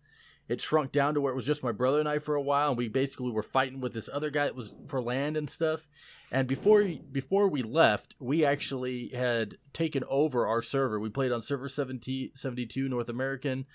It 0.48 0.62
shrunk 0.62 0.94
down 0.94 1.16
to 1.16 1.20
where 1.20 1.34
it 1.34 1.36
was 1.36 1.46
just 1.46 1.62
my 1.62 1.74
brother 1.74 2.00
and 2.00 2.08
I 2.08 2.20
for 2.20 2.36
a 2.36 2.42
while, 2.42 2.70
and 2.70 2.78
we 2.78 2.88
basically 2.88 3.32
were 3.32 3.44
fighting 3.44 3.82
with 3.82 3.92
this 3.92 4.10
other 4.14 4.30
guy 4.30 4.46
that 4.46 4.56
was 4.56 4.74
for 4.88 5.02
land 5.02 5.36
and 5.36 5.50
stuff. 5.50 5.89
And 6.32 6.48
before 6.48 6.86
before 7.12 7.50
we 7.50 7.62
left, 7.62 8.16
we 8.18 8.46
actually 8.46 9.10
had 9.10 9.58
taken 9.74 10.06
over 10.08 10.48
our 10.48 10.62
server. 10.62 11.02
We 11.02 11.10
played 11.10 11.34
on 11.34 11.42
server 11.42 11.68
70, 11.68 12.32
72 12.34 12.88
North 12.88 13.10
American 13.10 13.66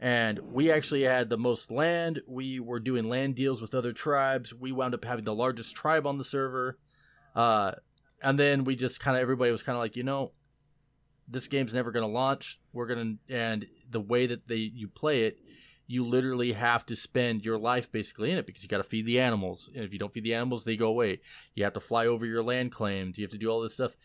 and 0.00 0.38
we 0.50 0.72
actually 0.72 1.02
had 1.02 1.28
the 1.28 1.36
most 1.36 1.70
land. 1.70 2.22
We 2.26 2.58
were 2.58 2.80
doing 2.80 3.10
land 3.10 3.34
deals 3.34 3.60
with 3.60 3.74
other 3.74 3.92
tribes. 3.92 4.54
We 4.54 4.72
wound 4.72 4.94
up 4.94 5.04
having 5.04 5.26
the 5.26 5.34
largest 5.34 5.76
tribe 5.76 6.06
on 6.06 6.16
the 6.16 6.24
server. 6.24 6.78
Uh, 7.36 7.72
and 8.22 8.38
then 8.38 8.64
we 8.64 8.76
just 8.76 8.98
kind 8.98 9.14
of 9.14 9.20
everybody 9.20 9.52
was 9.52 9.62
kind 9.62 9.76
of 9.76 9.80
like, 9.80 9.96
you 9.96 10.02
know, 10.02 10.32
this 11.28 11.48
game's 11.48 11.74
never 11.74 11.92
going 11.92 12.06
to 12.06 12.12
launch. 12.12 12.58
We're 12.72 12.86
going 12.86 13.18
to 13.28 13.34
and 13.34 13.66
the 13.90 14.00
way 14.00 14.26
that 14.26 14.48
they 14.48 14.56
you 14.56 14.88
play 14.88 15.24
it, 15.24 15.38
you 15.86 16.06
literally 16.06 16.54
have 16.54 16.86
to 16.86 16.96
spend 16.96 17.44
your 17.44 17.58
life 17.58 17.92
basically 17.92 18.30
in 18.30 18.38
it 18.38 18.46
because 18.46 18.62
you 18.62 18.70
got 18.70 18.78
to 18.78 18.84
feed 18.84 19.04
the 19.04 19.20
animals. 19.20 19.68
And 19.74 19.84
if 19.84 19.92
you 19.92 19.98
don't 19.98 20.14
feed 20.14 20.24
the 20.24 20.34
animals, 20.34 20.64
they 20.64 20.76
go 20.76 20.86
away. 20.86 21.20
You 21.54 21.64
have 21.64 21.74
to 21.74 21.80
fly 21.80 22.06
over 22.06 22.24
your 22.24 22.42
land 22.42 22.72
claims. 22.72 23.18
You 23.18 23.24
have 23.24 23.32
to 23.32 23.38
do 23.38 23.50
all 23.50 23.60
this 23.60 23.74
stuff 23.74 23.96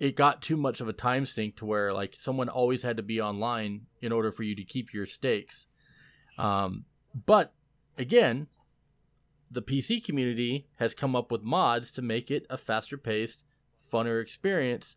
it 0.00 0.16
got 0.16 0.40
too 0.40 0.56
much 0.56 0.80
of 0.80 0.88
a 0.88 0.94
time 0.94 1.26
sink 1.26 1.56
to 1.56 1.66
where 1.66 1.92
like 1.92 2.14
someone 2.16 2.48
always 2.48 2.82
had 2.82 2.96
to 2.96 3.02
be 3.02 3.20
online 3.20 3.82
in 4.00 4.10
order 4.10 4.32
for 4.32 4.42
you 4.42 4.56
to 4.56 4.64
keep 4.64 4.94
your 4.94 5.04
stakes. 5.04 5.66
Um, 6.38 6.86
but 7.26 7.52
again, 7.98 8.46
the 9.50 9.60
PC 9.60 10.02
community 10.02 10.66
has 10.76 10.94
come 10.94 11.14
up 11.14 11.30
with 11.30 11.42
mods 11.42 11.92
to 11.92 12.02
make 12.02 12.30
it 12.30 12.46
a 12.48 12.56
faster 12.56 12.96
paced, 12.96 13.44
funner 13.92 14.22
experience. 14.22 14.96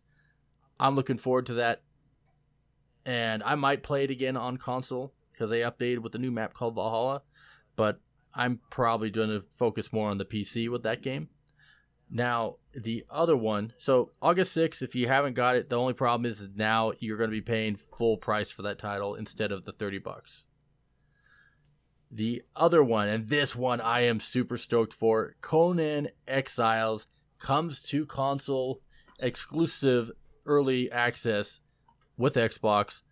I'm 0.80 0.96
looking 0.96 1.18
forward 1.18 1.46
to 1.46 1.54
that. 1.54 1.82
And 3.04 3.42
I 3.42 3.56
might 3.56 3.82
play 3.82 4.04
it 4.04 4.10
again 4.10 4.38
on 4.38 4.56
console 4.56 5.12
because 5.32 5.50
they 5.50 5.60
updated 5.60 5.98
with 5.98 6.14
a 6.14 6.18
new 6.18 6.30
map 6.30 6.54
called 6.54 6.76
Valhalla. 6.76 7.22
But 7.76 8.00
I'm 8.34 8.60
probably 8.70 9.10
going 9.10 9.28
to 9.28 9.44
focus 9.54 9.92
more 9.92 10.08
on 10.08 10.16
the 10.16 10.24
PC 10.24 10.70
with 10.70 10.82
that 10.84 11.02
game. 11.02 11.28
Now, 12.10 12.56
the 12.72 13.04
other 13.10 13.36
one, 13.36 13.72
so 13.78 14.10
August 14.22 14.56
6th, 14.56 14.82
if 14.82 14.94
you 14.94 15.08
haven't 15.08 15.34
got 15.34 15.56
it, 15.56 15.68
the 15.68 15.76
only 15.76 15.94
problem 15.94 16.26
is 16.26 16.48
now 16.54 16.92
you're 17.00 17.16
going 17.16 17.30
to 17.30 17.36
be 17.36 17.40
paying 17.40 17.76
full 17.76 18.16
price 18.16 18.50
for 18.50 18.62
that 18.62 18.78
title 18.78 19.14
instead 19.14 19.50
of 19.50 19.64
the 19.64 19.72
30 19.72 19.98
bucks. 19.98 20.44
The 22.10 22.42
other 22.54 22.84
one, 22.84 23.08
and 23.08 23.28
this 23.28 23.56
one 23.56 23.80
I 23.80 24.02
am 24.02 24.20
super 24.20 24.56
stoked 24.56 24.92
for 24.92 25.34
Conan 25.40 26.08
Exiles 26.28 27.08
comes 27.40 27.80
to 27.82 28.06
console 28.06 28.80
exclusive 29.18 30.12
early 30.46 30.90
access 30.92 31.60
with 32.16 32.34
Xbox 32.34 33.02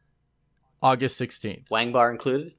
August 0.81 1.21
16th. 1.21 1.71
Wang 1.71 1.93
bar 1.93 2.11
included? 2.11 2.55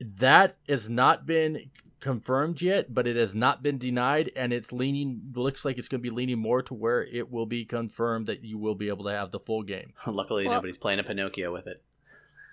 That 0.00 0.56
has 0.68 0.90
not 0.90 1.26
been 1.26 1.70
confirmed 2.00 2.62
yet, 2.62 2.94
but 2.94 3.06
it 3.06 3.16
has 3.16 3.34
not 3.34 3.62
been 3.62 3.78
denied, 3.78 4.30
and 4.36 4.52
it's 4.52 4.72
leaning. 4.72 5.32
Looks 5.34 5.64
like 5.64 5.78
it's 5.78 5.88
going 5.88 6.00
to 6.00 6.10
be 6.10 6.14
leaning 6.14 6.38
more 6.38 6.62
to 6.62 6.74
where 6.74 7.04
it 7.04 7.30
will 7.30 7.46
be 7.46 7.64
confirmed 7.64 8.26
that 8.26 8.44
you 8.44 8.58
will 8.58 8.74
be 8.74 8.88
able 8.88 9.04
to 9.04 9.10
have 9.10 9.30
the 9.30 9.40
full 9.40 9.62
game. 9.62 9.92
Luckily, 10.06 10.46
well, 10.46 10.54
nobody's 10.54 10.78
playing 10.78 10.98
a 10.98 11.04
Pinocchio 11.04 11.52
with 11.52 11.66
it. 11.66 11.82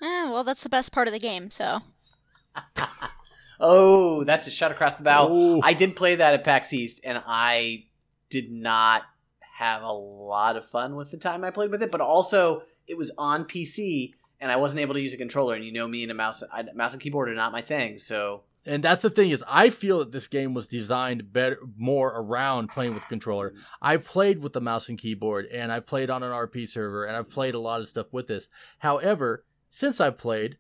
Eh, 0.01 0.29
well, 0.29 0.43
that's 0.43 0.63
the 0.63 0.69
best 0.69 0.91
part 0.91 1.07
of 1.07 1.13
the 1.13 1.19
game. 1.19 1.51
So. 1.51 1.79
oh, 3.59 4.23
that's 4.23 4.47
a 4.47 4.51
shot 4.51 4.71
across 4.71 4.97
the 4.97 5.03
bow. 5.03 5.31
Ooh. 5.31 5.61
I 5.61 5.73
did 5.73 5.95
play 5.95 6.15
that 6.15 6.33
at 6.33 6.43
PAX 6.43 6.73
East, 6.73 7.01
and 7.03 7.21
I 7.25 7.85
did 8.29 8.51
not 8.51 9.03
have 9.57 9.81
a 9.83 9.91
lot 9.91 10.57
of 10.57 10.65
fun 10.65 10.95
with 10.95 11.11
the 11.11 11.17
time 11.17 11.43
I 11.43 11.51
played 11.51 11.71
with 11.71 11.81
it. 11.81 11.91
But 11.91 12.01
also, 12.01 12.63
it 12.87 12.97
was 12.97 13.11
on 13.17 13.45
PC, 13.45 14.13
and 14.39 14.51
I 14.51 14.57
wasn't 14.57 14.81
able 14.81 14.95
to 14.95 15.01
use 15.01 15.13
a 15.13 15.17
controller. 15.17 15.55
And 15.55 15.63
you 15.63 15.71
know 15.71 15.87
me 15.87 16.03
and 16.03 16.11
a 16.11 16.15
mouse, 16.15 16.43
I, 16.51 16.63
mouse 16.73 16.93
and 16.93 17.01
keyboard 17.01 17.29
are 17.29 17.35
not 17.35 17.51
my 17.51 17.61
thing. 17.61 17.97
So 17.97 18.43
and 18.65 18.83
that's 18.83 19.03
the 19.03 19.09
thing 19.09 19.29
is 19.29 19.43
I 19.47 19.69
feel 19.69 19.99
that 19.99 20.11
this 20.11 20.27
game 20.27 20.53
was 20.53 20.67
designed 20.67 21.31
better 21.31 21.59
more 21.77 22.09
around 22.09 22.69
playing 22.69 22.95
with 22.95 23.07
controller. 23.07 23.53
I've 23.81 24.05
played 24.05 24.41
with 24.41 24.53
the 24.53 24.61
mouse 24.61 24.89
and 24.89 24.97
keyboard 24.97 25.45
and 25.47 25.71
I've 25.71 25.85
played 25.85 26.09
on 26.09 26.23
an 26.23 26.31
RP 26.31 26.67
server 26.67 27.05
and 27.05 27.15
I've 27.15 27.29
played 27.29 27.53
a 27.53 27.59
lot 27.59 27.81
of 27.81 27.87
stuff 27.87 28.07
with 28.11 28.27
this. 28.27 28.49
However, 28.79 29.45
since 29.69 30.01
I've 30.01 30.17
played, 30.17 30.57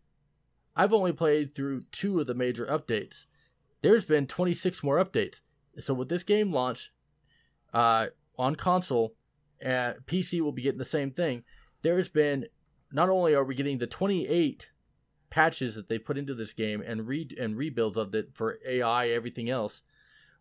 I've 0.75 0.93
only 0.93 1.13
played 1.13 1.55
through 1.55 1.85
two 1.91 2.19
of 2.19 2.27
the 2.27 2.35
major 2.35 2.65
updates. 2.67 3.25
There's 3.81 4.05
been 4.05 4.27
26 4.27 4.83
more 4.83 5.03
updates. 5.03 5.41
So 5.79 5.93
with 5.93 6.09
this 6.09 6.23
game 6.23 6.51
launch 6.51 6.91
uh, 7.73 8.07
on 8.37 8.55
console, 8.55 9.15
uh, 9.63 9.93
PC 10.05 10.41
will 10.41 10.51
be 10.51 10.61
getting 10.61 10.77
the 10.77 10.85
same 10.85 11.11
thing. 11.11 11.43
There's 11.81 12.09
been 12.09 12.45
not 12.91 13.09
only 13.09 13.33
are 13.33 13.43
we 13.43 13.55
getting 13.55 13.79
the 13.79 13.87
28 13.87 14.69
patches 15.35 15.75
that 15.75 15.89
they 15.89 15.99
put 15.99 16.17
into 16.17 16.33
this 16.33 16.53
game 16.53 16.81
and 16.81 17.09
re 17.09 17.27
and 17.37 17.57
rebuilds 17.57 17.97
of 17.97 18.15
it 18.15 18.29
for 18.33 18.57
AI, 18.65 19.09
everything 19.09 19.49
else. 19.49 19.83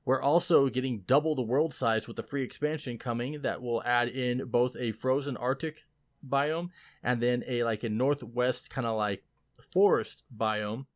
We're 0.05 0.23
also 0.23 0.69
getting 0.69 1.01
double 1.01 1.35
the 1.35 1.43
world 1.43 1.75
size 1.75 2.07
with 2.07 2.17
the 2.17 2.23
free 2.23 2.45
expansion 2.45 2.97
coming 2.97 3.43
that 3.43 3.61
will 3.61 3.83
add 3.83 4.07
in 4.07 4.45
both 4.45 4.77
a 4.77 4.93
frozen 4.93 5.37
Arctic 5.37 5.83
biome 6.27 6.71
and 7.03 7.21
then 7.21 7.43
a 7.49 7.65
like 7.65 7.83
a 7.83 7.89
northwest 7.89 8.71
kind 8.71 8.87
of 8.87 8.97
like 8.97 9.25
forest 9.73 10.23
biome. 10.35 10.87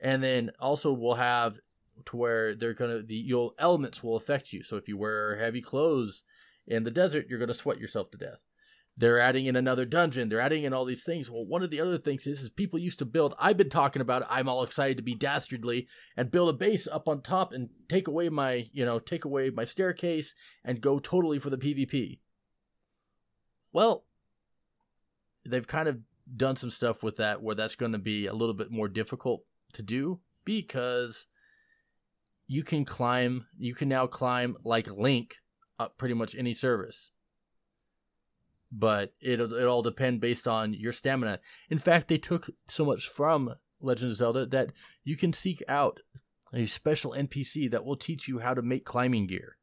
And 0.00 0.22
then 0.22 0.52
also 0.58 0.90
we'll 0.90 1.16
have 1.16 1.58
to 2.06 2.16
where 2.16 2.54
they're 2.54 2.72
gonna 2.72 3.02
the 3.02 3.14
your 3.14 3.52
elements 3.58 4.02
will 4.02 4.16
affect 4.16 4.54
you. 4.54 4.62
So 4.62 4.76
if 4.78 4.88
you 4.88 4.96
wear 4.96 5.36
heavy 5.36 5.60
clothes 5.60 6.22
in 6.66 6.84
the 6.84 6.90
desert, 6.90 7.26
you're 7.28 7.38
gonna 7.38 7.52
sweat 7.52 7.78
yourself 7.78 8.10
to 8.12 8.16
death. 8.16 8.45
They're 8.98 9.20
adding 9.20 9.44
in 9.44 9.56
another 9.56 9.84
dungeon. 9.84 10.28
They're 10.28 10.40
adding 10.40 10.64
in 10.64 10.72
all 10.72 10.86
these 10.86 11.04
things. 11.04 11.30
Well, 11.30 11.44
one 11.44 11.62
of 11.62 11.70
the 11.70 11.80
other 11.80 11.98
things 11.98 12.26
is, 12.26 12.40
is 12.40 12.48
people 12.48 12.78
used 12.78 12.98
to 13.00 13.04
build. 13.04 13.34
I've 13.38 13.58
been 13.58 13.68
talking 13.68 14.00
about. 14.00 14.22
It, 14.22 14.28
I'm 14.30 14.48
all 14.48 14.62
excited 14.62 14.96
to 14.96 15.02
be 15.02 15.14
dastardly 15.14 15.86
and 16.16 16.30
build 16.30 16.48
a 16.48 16.54
base 16.54 16.88
up 16.90 17.06
on 17.06 17.20
top 17.20 17.52
and 17.52 17.68
take 17.88 18.08
away 18.08 18.30
my, 18.30 18.68
you 18.72 18.86
know, 18.86 18.98
take 18.98 19.26
away 19.26 19.50
my 19.50 19.64
staircase 19.64 20.34
and 20.64 20.80
go 20.80 20.98
totally 20.98 21.38
for 21.38 21.50
the 21.50 21.58
PvP. 21.58 22.20
Well, 23.70 24.04
they've 25.44 25.66
kind 25.66 25.88
of 25.88 25.98
done 26.34 26.56
some 26.56 26.70
stuff 26.70 27.02
with 27.02 27.18
that 27.18 27.42
where 27.42 27.54
that's 27.54 27.76
going 27.76 27.92
to 27.92 27.98
be 27.98 28.26
a 28.26 28.34
little 28.34 28.54
bit 28.54 28.70
more 28.70 28.88
difficult 28.88 29.44
to 29.74 29.82
do 29.82 30.20
because 30.46 31.26
you 32.46 32.62
can 32.62 32.86
climb. 32.86 33.46
You 33.58 33.74
can 33.74 33.90
now 33.90 34.06
climb 34.06 34.56
like 34.64 34.90
Link 34.90 35.34
up 35.78 35.98
pretty 35.98 36.14
much 36.14 36.34
any 36.34 36.54
service 36.54 37.12
but 38.70 39.12
it 39.20 39.40
it 39.40 39.66
all 39.66 39.82
depend 39.82 40.20
based 40.20 40.48
on 40.48 40.74
your 40.74 40.92
stamina. 40.92 41.40
In 41.70 41.78
fact, 41.78 42.08
they 42.08 42.18
took 42.18 42.50
so 42.68 42.84
much 42.84 43.08
from 43.08 43.54
Legend 43.80 44.12
of 44.12 44.16
Zelda 44.16 44.46
that 44.46 44.72
you 45.04 45.16
can 45.16 45.32
seek 45.32 45.62
out 45.68 46.00
a 46.52 46.66
special 46.66 47.12
NPC 47.12 47.70
that 47.70 47.84
will 47.84 47.96
teach 47.96 48.28
you 48.28 48.38
how 48.38 48.54
to 48.54 48.62
make 48.62 48.84
climbing 48.84 49.26
gear. 49.26 49.56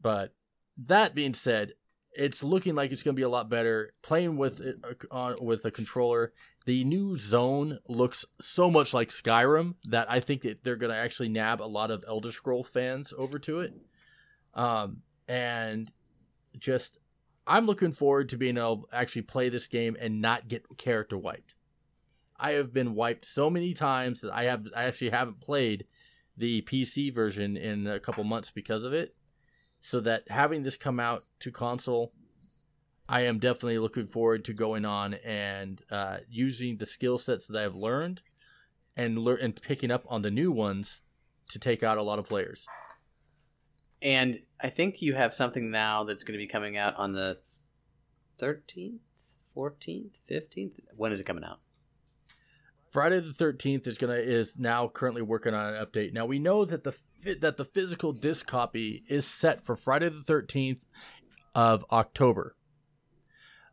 But 0.00 0.34
that 0.76 1.14
being 1.14 1.34
said, 1.34 1.72
it's 2.12 2.42
looking 2.42 2.74
like 2.74 2.92
it's 2.92 3.02
going 3.02 3.14
to 3.14 3.20
be 3.20 3.24
a 3.24 3.28
lot 3.28 3.50
better 3.50 3.92
playing 4.02 4.36
with 4.36 4.60
it 4.60 4.76
uh, 5.10 5.34
with 5.40 5.64
a 5.64 5.70
controller. 5.70 6.32
The 6.64 6.84
new 6.84 7.18
zone 7.18 7.78
looks 7.88 8.24
so 8.40 8.70
much 8.70 8.92
like 8.94 9.10
Skyrim 9.10 9.74
that 9.90 10.10
I 10.10 10.20
think 10.20 10.42
that 10.42 10.64
they're 10.64 10.76
going 10.76 10.92
to 10.92 10.98
actually 10.98 11.28
nab 11.28 11.60
a 11.60 11.64
lot 11.64 11.90
of 11.90 12.04
Elder 12.08 12.32
Scroll 12.32 12.64
fans 12.64 13.12
over 13.16 13.38
to 13.40 13.60
it. 13.60 13.74
Um, 14.54 15.02
and 15.28 15.90
just 16.58 16.98
I'm 17.46 17.66
looking 17.66 17.92
forward 17.92 18.28
to 18.30 18.36
being 18.36 18.58
able 18.58 18.88
to 18.90 18.96
actually 18.96 19.22
play 19.22 19.48
this 19.48 19.66
game 19.66 19.96
and 20.00 20.20
not 20.20 20.48
get 20.48 20.64
character 20.78 21.16
wiped. 21.16 21.54
I 22.38 22.52
have 22.52 22.72
been 22.72 22.94
wiped 22.94 23.24
so 23.24 23.48
many 23.48 23.72
times 23.72 24.20
that 24.20 24.32
I 24.32 24.44
have 24.44 24.66
I 24.74 24.84
actually 24.84 25.10
haven't 25.10 25.40
played 25.40 25.86
the 26.36 26.62
PC 26.62 27.14
version 27.14 27.56
in 27.56 27.86
a 27.86 28.00
couple 28.00 28.24
months 28.24 28.50
because 28.50 28.84
of 28.84 28.92
it. 28.92 29.14
So 29.80 30.00
that 30.00 30.24
having 30.28 30.62
this 30.62 30.76
come 30.76 30.98
out 30.98 31.28
to 31.40 31.52
console 31.52 32.10
I 33.08 33.22
am 33.22 33.38
definitely 33.38 33.78
looking 33.78 34.06
forward 34.06 34.44
to 34.46 34.52
going 34.52 34.84
on 34.84 35.14
and 35.14 35.80
uh, 35.90 36.18
using 36.28 36.76
the 36.76 36.86
skill 36.86 37.18
sets 37.18 37.46
that 37.46 37.62
I've 37.62 37.76
learned 37.76 38.20
and 38.96 39.18
learn 39.18 39.38
and 39.40 39.62
picking 39.62 39.90
up 39.90 40.04
on 40.08 40.22
the 40.22 40.30
new 40.30 40.50
ones 40.50 41.02
to 41.50 41.58
take 41.58 41.82
out 41.84 41.98
a 41.98 42.02
lot 42.02 42.18
of 42.18 42.26
players. 42.26 42.66
And 44.02 44.40
I 44.60 44.70
think 44.70 45.02
you 45.02 45.14
have 45.14 45.34
something 45.34 45.70
now 45.70 46.04
that's 46.04 46.24
going 46.24 46.38
to 46.38 46.42
be 46.42 46.46
coming 46.46 46.76
out 46.76 46.94
on 46.96 47.12
the 47.12 47.38
13th, 48.38 48.98
14th, 49.56 50.16
15th. 50.30 50.80
When 50.96 51.12
is 51.12 51.20
it 51.20 51.24
coming 51.24 51.44
out? 51.44 51.60
Friday 52.96 53.20
the 53.20 53.34
Thirteenth 53.34 53.86
is 53.86 53.98
gonna 53.98 54.14
is 54.14 54.58
now 54.58 54.88
currently 54.88 55.20
working 55.20 55.52
on 55.52 55.74
an 55.74 55.84
update. 55.84 56.14
Now 56.14 56.24
we 56.24 56.38
know 56.38 56.64
that 56.64 56.82
the 56.82 56.96
that 57.40 57.58
the 57.58 57.64
physical 57.66 58.14
disc 58.14 58.46
copy 58.46 59.02
is 59.06 59.26
set 59.26 59.66
for 59.66 59.76
Friday 59.76 60.08
the 60.08 60.22
Thirteenth 60.22 60.86
of 61.54 61.84
October. 61.92 62.56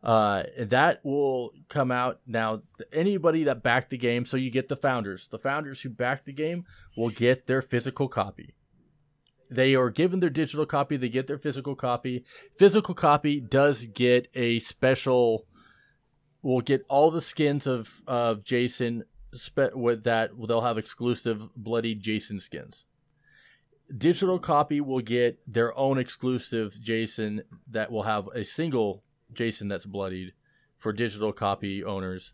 Uh, 0.02 0.42
that 0.58 1.00
will 1.02 1.52
come 1.70 1.90
out 1.90 2.20
now. 2.26 2.60
Anybody 2.92 3.44
that 3.44 3.62
backed 3.62 3.88
the 3.88 3.96
game, 3.96 4.26
so 4.26 4.36
you 4.36 4.50
get 4.50 4.68
the 4.68 4.76
founders. 4.76 5.28
The 5.28 5.38
founders 5.38 5.80
who 5.80 5.88
backed 5.88 6.26
the 6.26 6.34
game 6.34 6.66
will 6.94 7.08
get 7.08 7.46
their 7.46 7.62
physical 7.62 8.08
copy. 8.08 8.54
They 9.50 9.74
are 9.74 9.90
given 9.90 10.20
their 10.20 10.30
digital 10.30 10.66
copy. 10.66 10.96
They 10.96 11.08
get 11.08 11.26
their 11.26 11.38
physical 11.38 11.74
copy. 11.74 12.24
Physical 12.58 12.94
copy 12.94 13.40
does 13.40 13.86
get 13.86 14.28
a 14.34 14.58
special. 14.60 15.46
Will 16.42 16.60
get 16.60 16.84
all 16.88 17.10
the 17.10 17.20
skins 17.20 17.66
of 17.66 18.02
of 18.06 18.44
Jason. 18.44 19.04
Spe- 19.32 19.74
with 19.74 20.04
that, 20.04 20.30
they'll 20.46 20.60
have 20.60 20.78
exclusive 20.78 21.48
bloody 21.56 21.94
Jason 21.94 22.38
skins. 22.38 22.84
Digital 23.96 24.38
copy 24.38 24.80
will 24.80 25.00
get 25.00 25.38
their 25.52 25.76
own 25.76 25.98
exclusive 25.98 26.78
Jason 26.80 27.42
that 27.70 27.90
will 27.90 28.04
have 28.04 28.28
a 28.28 28.44
single 28.44 29.02
Jason 29.32 29.68
that's 29.68 29.84
bloodied 29.84 30.32
for 30.78 30.92
digital 30.92 31.32
copy 31.32 31.82
owners. 31.84 32.32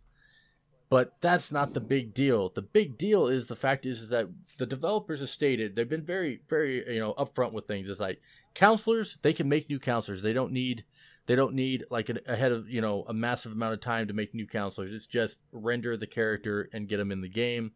But 0.90 1.14
that's 1.20 1.52
not 1.52 1.72
the 1.72 1.80
big 1.80 2.12
deal. 2.12 2.50
The 2.52 2.62
big 2.62 2.98
deal 2.98 3.28
is 3.28 3.46
the 3.46 3.54
fact 3.54 3.86
is, 3.86 4.02
is 4.02 4.08
that 4.08 4.28
the 4.58 4.66
developers 4.66 5.20
have 5.20 5.30
stated 5.30 5.76
they've 5.76 5.88
been 5.88 6.04
very, 6.04 6.40
very, 6.48 6.94
you 6.94 6.98
know, 6.98 7.14
upfront 7.14 7.52
with 7.52 7.68
things. 7.68 7.88
It's 7.88 8.00
like 8.00 8.20
counselors, 8.54 9.16
they 9.22 9.32
can 9.32 9.48
make 9.48 9.70
new 9.70 9.78
counselors. 9.78 10.20
They 10.20 10.32
don't 10.32 10.52
need 10.52 10.84
they 11.26 11.36
don't 11.36 11.54
need 11.54 11.84
like 11.90 12.10
ahead 12.26 12.50
of 12.50 12.68
you 12.68 12.80
know 12.80 13.04
a 13.08 13.14
massive 13.14 13.52
amount 13.52 13.74
of 13.74 13.80
time 13.80 14.08
to 14.08 14.14
make 14.14 14.34
new 14.34 14.48
counselors. 14.48 14.92
It's 14.92 15.06
just 15.06 15.38
render 15.52 15.96
the 15.96 16.08
character 16.08 16.68
and 16.72 16.88
get 16.88 16.96
them 16.96 17.12
in 17.12 17.20
the 17.20 17.28
game. 17.28 17.70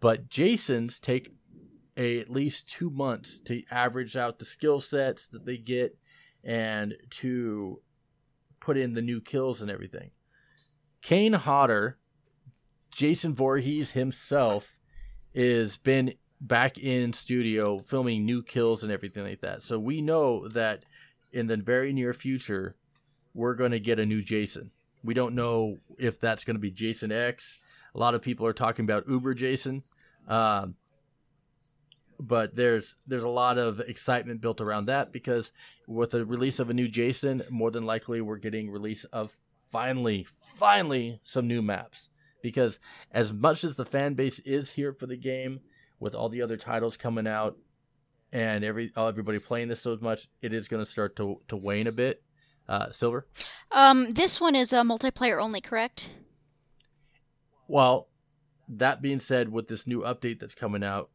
But 0.00 0.28
Jasons 0.28 1.00
take 1.00 1.32
a, 1.96 2.20
at 2.20 2.28
least 2.28 2.68
two 2.68 2.90
months 2.90 3.40
to 3.46 3.62
average 3.70 4.18
out 4.18 4.38
the 4.38 4.44
skill 4.44 4.80
sets 4.80 5.28
that 5.28 5.46
they 5.46 5.56
get 5.56 5.96
and 6.42 6.92
to 7.08 7.80
put 8.60 8.76
in 8.76 8.92
the 8.92 9.00
new 9.00 9.22
kills 9.22 9.62
and 9.62 9.70
everything. 9.70 10.10
Kane 11.00 11.32
Hodder, 11.32 11.98
Jason 12.94 13.34
Voorhees 13.34 13.90
himself, 13.90 14.78
is 15.34 15.76
been 15.76 16.14
back 16.40 16.78
in 16.78 17.12
studio 17.12 17.78
filming 17.78 18.24
new 18.24 18.42
kills 18.42 18.82
and 18.82 18.92
everything 18.92 19.24
like 19.24 19.40
that. 19.40 19.62
So 19.62 19.78
we 19.78 20.00
know 20.00 20.46
that 20.48 20.84
in 21.32 21.48
the 21.48 21.56
very 21.56 21.92
near 21.92 22.12
future, 22.12 22.76
we're 23.34 23.54
going 23.54 23.72
to 23.72 23.80
get 23.80 23.98
a 23.98 24.06
new 24.06 24.22
Jason. 24.22 24.70
We 25.02 25.12
don't 25.12 25.34
know 25.34 25.78
if 25.98 26.20
that's 26.20 26.44
going 26.44 26.54
to 26.54 26.60
be 26.60 26.70
Jason 26.70 27.10
X. 27.10 27.58
A 27.94 27.98
lot 27.98 28.14
of 28.14 28.22
people 28.22 28.46
are 28.46 28.52
talking 28.52 28.84
about 28.84 29.08
Uber 29.08 29.34
Jason, 29.34 29.82
um, 30.28 30.76
but 32.20 32.54
there's 32.54 32.96
there's 33.06 33.24
a 33.24 33.28
lot 33.28 33.58
of 33.58 33.80
excitement 33.80 34.40
built 34.40 34.60
around 34.60 34.86
that 34.86 35.12
because 35.12 35.50
with 35.86 36.10
the 36.10 36.24
release 36.24 36.58
of 36.58 36.70
a 36.70 36.74
new 36.74 36.88
Jason, 36.88 37.42
more 37.50 37.70
than 37.70 37.84
likely 37.84 38.20
we're 38.20 38.36
getting 38.36 38.70
release 38.70 39.04
of 39.04 39.34
finally 39.70 40.26
finally 40.56 41.20
some 41.24 41.48
new 41.48 41.60
maps. 41.60 42.08
Because 42.44 42.78
as 43.10 43.32
much 43.32 43.64
as 43.64 43.76
the 43.76 43.86
fan 43.86 44.12
base 44.12 44.38
is 44.40 44.72
here 44.72 44.92
for 44.92 45.06
the 45.06 45.16
game, 45.16 45.60
with 45.98 46.14
all 46.14 46.28
the 46.28 46.42
other 46.42 46.58
titles 46.58 46.94
coming 46.94 47.26
out, 47.26 47.56
and 48.32 48.62
every 48.62 48.92
everybody 48.94 49.38
playing 49.38 49.68
this 49.68 49.80
so 49.80 49.96
much, 50.02 50.28
it 50.42 50.52
is 50.52 50.68
going 50.68 50.84
to 50.84 50.90
start 50.90 51.16
to 51.16 51.40
to 51.48 51.56
wane 51.56 51.86
a 51.86 51.92
bit. 51.92 52.22
Uh, 52.68 52.90
Silver. 52.90 53.26
Um, 53.72 54.12
this 54.12 54.42
one 54.42 54.54
is 54.54 54.74
a 54.74 54.80
uh, 54.80 54.82
multiplayer 54.82 55.42
only, 55.42 55.62
correct? 55.62 56.10
Well, 57.66 58.08
that 58.68 59.00
being 59.00 59.20
said, 59.20 59.50
with 59.50 59.68
this 59.68 59.86
new 59.86 60.02
update 60.02 60.38
that's 60.38 60.54
coming 60.54 60.84
out, 60.84 61.08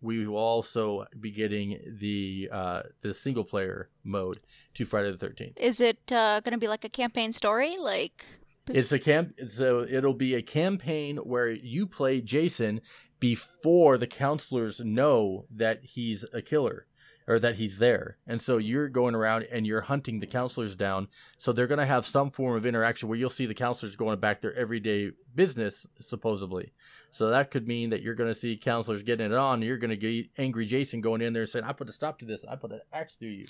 we 0.00 0.26
will 0.26 0.36
also 0.36 1.06
be 1.20 1.30
getting 1.30 1.78
the 2.00 2.48
uh, 2.50 2.82
the 3.02 3.14
single 3.14 3.44
player 3.44 3.88
mode 4.02 4.40
to 4.74 4.84
Friday 4.84 5.12
the 5.12 5.18
Thirteenth. 5.18 5.60
Is 5.60 5.80
it 5.80 6.10
uh, 6.10 6.40
going 6.40 6.54
to 6.54 6.58
be 6.58 6.66
like 6.66 6.84
a 6.84 6.88
campaign 6.88 7.30
story? 7.30 7.76
Like 7.78 8.24
it's 8.68 8.92
a 8.92 8.98
camp. 8.98 9.34
So 9.48 9.86
it'll 9.88 10.14
be 10.14 10.34
a 10.34 10.42
campaign 10.42 11.16
where 11.18 11.50
you 11.50 11.86
play 11.86 12.20
Jason 12.20 12.80
before 13.20 13.98
the 13.98 14.06
counselors 14.06 14.80
know 14.80 15.46
that 15.54 15.84
he's 15.84 16.24
a 16.32 16.42
killer 16.42 16.86
or 17.28 17.38
that 17.38 17.54
he's 17.56 17.78
there. 17.78 18.18
And 18.26 18.40
so 18.40 18.58
you're 18.58 18.88
going 18.88 19.14
around 19.14 19.44
and 19.44 19.66
you're 19.66 19.82
hunting 19.82 20.18
the 20.20 20.26
counselors 20.26 20.74
down. 20.74 21.08
So 21.38 21.52
they're 21.52 21.68
going 21.68 21.78
to 21.78 21.86
have 21.86 22.04
some 22.06 22.30
form 22.30 22.56
of 22.56 22.66
interaction 22.66 23.08
where 23.08 23.18
you'll 23.18 23.30
see 23.30 23.46
the 23.46 23.54
counselors 23.54 23.96
going 23.96 24.18
back 24.18 24.40
their 24.40 24.54
everyday 24.54 25.12
business, 25.34 25.86
supposedly. 26.00 26.72
So 27.10 27.30
that 27.30 27.50
could 27.50 27.68
mean 27.68 27.90
that 27.90 28.02
you're 28.02 28.14
going 28.16 28.32
to 28.32 28.38
see 28.38 28.56
counselors 28.56 29.02
getting 29.02 29.26
it 29.26 29.38
on. 29.38 29.62
You're 29.62 29.78
going 29.78 29.90
to 29.90 29.96
get 29.96 30.30
angry 30.38 30.66
Jason 30.66 31.00
going 31.00 31.22
in 31.22 31.32
there 31.32 31.46
saying, 31.46 31.64
I 31.64 31.72
put 31.72 31.88
a 31.88 31.92
stop 31.92 32.18
to 32.20 32.24
this. 32.24 32.44
I 32.44 32.56
put 32.56 32.72
an 32.72 32.80
axe 32.92 33.14
through 33.14 33.28
you. 33.28 33.46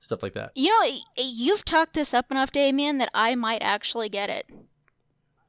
Stuff 0.00 0.22
like 0.22 0.34
that. 0.34 0.52
You 0.54 0.68
know, 0.68 0.98
you've 1.16 1.64
talked 1.64 1.94
this 1.94 2.12
up 2.12 2.30
enough, 2.30 2.52
Damian, 2.52 2.98
that 2.98 3.10
I 3.14 3.34
might 3.34 3.62
actually 3.62 4.08
get 4.08 4.28
it. 4.28 4.50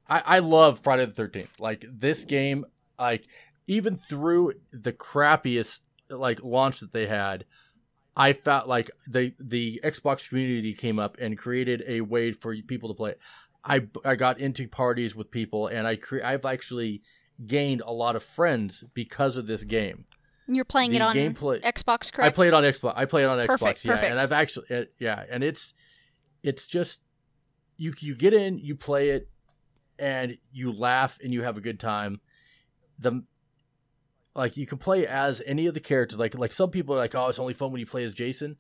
I, 0.08 0.20
I 0.20 0.40
love 0.40 0.80
Friday 0.80 1.06
the 1.06 1.12
13th. 1.12 1.60
Like, 1.60 1.86
this 1.92 2.24
game, 2.24 2.66
like, 2.98 3.26
even 3.68 3.96
through 3.96 4.54
the 4.72 4.94
crappiest 4.94 5.82
like 6.10 6.44
launch 6.44 6.80
that 6.80 6.94
they 6.94 7.08
had, 7.08 7.46
I 8.16 8.34
felt 8.34 8.68
like 8.68 8.92
the 9.08 9.34
the 9.40 9.80
Xbox 9.84 10.30
community 10.30 10.74
came 10.74 11.00
up 11.00 11.18
and 11.20 11.38
created 11.38 11.84
a 11.88 12.02
way 12.02 12.32
for 12.32 12.56
people 12.68 12.90
to 12.90 12.96
play. 12.96 13.12
it. 13.12 13.20
I 13.64 13.88
I 14.04 14.16
got 14.16 14.40
into 14.40 14.68
parties 14.68 15.16
with 15.16 15.32
people 15.32 15.68
and 15.68 15.88
I 15.88 15.96
cre- 15.96 16.24
I've 16.24 16.46
actually 16.46 17.02
gained 17.46 17.82
a 17.86 17.92
lot 17.92 18.16
of 18.16 18.24
friends 18.24 18.84
because 18.94 19.36
of 19.36 19.48
this 19.48 19.64
game. 19.64 20.06
You're 20.48 20.66
playing 20.66 20.94
it 20.94 21.02
on 21.02 21.16
gameplay, 21.16 21.62
Xbox, 21.62 22.12
correct? 22.12 22.20
I 22.20 22.30
play 22.30 22.48
it 22.48 22.54
on 22.54 22.64
Xbox. 22.64 22.94
I 22.96 23.06
play 23.06 23.24
it 23.24 23.26
on 23.26 23.46
perfect, 23.46 23.80
Xbox, 23.80 23.86
yeah. 23.86 23.92
Perfect. 23.94 24.12
And 24.12 24.20
I've 24.20 24.32
actually, 24.32 24.66
it, 24.70 24.94
yeah, 25.00 25.24
and 25.30 25.44
it's 25.44 25.74
it's 26.44 26.68
just 26.68 27.02
you 27.78 27.94
you 28.00 28.16
get 28.16 28.34
in, 28.34 28.60
you 28.60 28.76
play 28.76 29.10
it, 29.10 29.30
and 29.98 30.38
you 30.52 30.72
laugh 30.72 31.18
and 31.24 31.34
you 31.34 31.44
have 31.44 31.58
a 31.58 31.62
good 31.62 31.80
time. 31.80 32.22
The 33.00 33.24
like 34.36 34.58
you 34.58 34.68
can 34.68 34.78
play 34.78 35.08
as 35.08 35.42
any 35.46 35.66
of 35.68 35.74
the 35.74 35.80
characters. 35.80 36.20
Like 36.20 36.38
like 36.38 36.54
some 36.54 36.70
people 36.70 36.96
are 36.96 37.00
like, 37.00 37.16
oh, 37.16 37.28
it's 37.28 37.40
only 37.40 37.54
fun 37.54 37.72
when 37.72 37.80
you 37.80 37.86
play 37.86 38.04
as 38.04 38.14
Jason. 38.14 38.58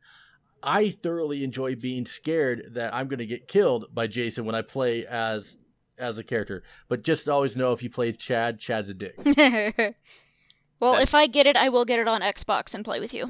I 0.63 0.89
thoroughly 0.89 1.43
enjoy 1.43 1.75
being 1.75 2.05
scared 2.05 2.71
that 2.73 2.93
I'm 2.93 3.07
going 3.07 3.19
to 3.19 3.25
get 3.25 3.47
killed 3.47 3.93
by 3.93 4.07
Jason 4.07 4.45
when 4.45 4.55
I 4.55 4.63
play 4.63 5.05
as 5.05 5.57
as 5.97 6.17
a 6.17 6.23
character. 6.23 6.63
But 6.87 7.03
just 7.03 7.29
always 7.29 7.55
know 7.55 7.71
if 7.71 7.83
you 7.83 7.89
play 7.89 8.11
Chad, 8.13 8.59
Chad's 8.59 8.89
a 8.89 8.93
dick. 8.93 9.15
well, 10.79 10.93
That's... 10.93 11.03
if 11.03 11.15
I 11.15 11.27
get 11.27 11.47
it, 11.47 11.57
I 11.57 11.69
will 11.69 11.85
get 11.85 11.99
it 11.99 12.07
on 12.07 12.21
Xbox 12.21 12.73
and 12.73 12.83
play 12.83 12.99
with 12.99 13.13
you. 13.13 13.29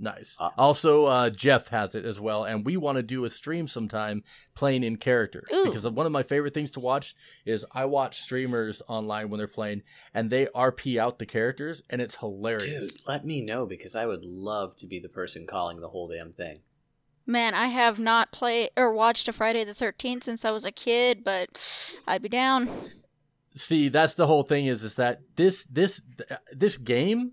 Nice. 0.00 0.36
Uh, 0.40 0.48
also, 0.56 1.04
uh, 1.04 1.30
Jeff 1.30 1.68
has 1.68 1.94
it 1.94 2.06
as 2.06 2.18
well, 2.18 2.44
and 2.44 2.64
we 2.64 2.78
want 2.78 2.96
to 2.96 3.02
do 3.02 3.24
a 3.24 3.30
stream 3.30 3.68
sometime 3.68 4.24
playing 4.54 4.82
in 4.82 4.96
character 4.96 5.44
Ooh. 5.52 5.66
because 5.66 5.86
one 5.86 6.06
of 6.06 6.12
my 6.12 6.22
favorite 6.22 6.54
things 6.54 6.72
to 6.72 6.80
watch 6.80 7.14
is 7.44 7.66
I 7.72 7.84
watch 7.84 8.22
streamers 8.22 8.80
online 8.88 9.28
when 9.28 9.38
they're 9.38 9.46
playing, 9.46 9.82
and 10.14 10.30
they 10.30 10.46
RP 10.46 10.96
out 10.96 11.18
the 11.18 11.26
characters, 11.26 11.82
and 11.90 12.00
it's 12.00 12.16
hilarious. 12.16 12.92
Dude, 12.92 13.02
let 13.06 13.26
me 13.26 13.42
know 13.42 13.66
because 13.66 13.94
I 13.94 14.06
would 14.06 14.24
love 14.24 14.74
to 14.76 14.86
be 14.86 14.98
the 14.98 15.10
person 15.10 15.46
calling 15.46 15.80
the 15.80 15.88
whole 15.88 16.08
damn 16.08 16.32
thing. 16.32 16.60
Man, 17.26 17.52
I 17.52 17.66
have 17.66 17.98
not 17.98 18.32
played 18.32 18.70
or 18.76 18.94
watched 18.94 19.28
a 19.28 19.32
Friday 19.32 19.64
the 19.64 19.74
Thirteenth 19.74 20.24
since 20.24 20.46
I 20.46 20.50
was 20.50 20.64
a 20.64 20.72
kid, 20.72 21.22
but 21.22 21.94
I'd 22.06 22.22
be 22.22 22.28
down. 22.30 22.70
See, 23.56 23.88
that's 23.88 24.14
the 24.14 24.26
whole 24.26 24.44
thing 24.44 24.66
is 24.66 24.84
is 24.84 24.94
that 24.96 25.20
this 25.36 25.64
this 25.64 26.00
this 26.52 26.76
game 26.76 27.32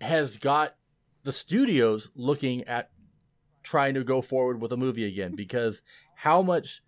has 0.00 0.36
got 0.36 0.76
the 1.24 1.32
studios 1.32 2.10
looking 2.14 2.64
at 2.64 2.90
trying 3.62 3.94
to 3.94 4.04
go 4.04 4.22
forward 4.22 4.60
with 4.60 4.72
a 4.72 4.76
movie 4.76 5.04
again 5.04 5.34
because 5.34 5.82
how 6.14 6.40
much 6.40 6.80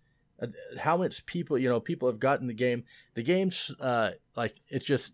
how 0.79 0.97
much 0.97 1.25
people 1.25 1.57
you 1.57 1.69
know 1.69 1.79
people 1.79 2.07
have 2.07 2.19
gotten 2.19 2.47
the 2.47 2.53
game 2.53 2.83
the 3.13 3.21
game's 3.21 3.71
uh 3.79 4.11
like 4.35 4.55
it's 4.69 4.85
just 4.85 5.13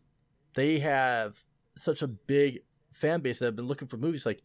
they 0.53 0.79
have 0.79 1.43
such 1.75 2.01
a 2.01 2.07
big 2.07 2.59
fan 2.93 3.19
base 3.19 3.39
that 3.39 3.45
have 3.45 3.55
been 3.55 3.67
looking 3.67 3.87
for 3.87 3.97
movies 3.97 4.25
like 4.25 4.41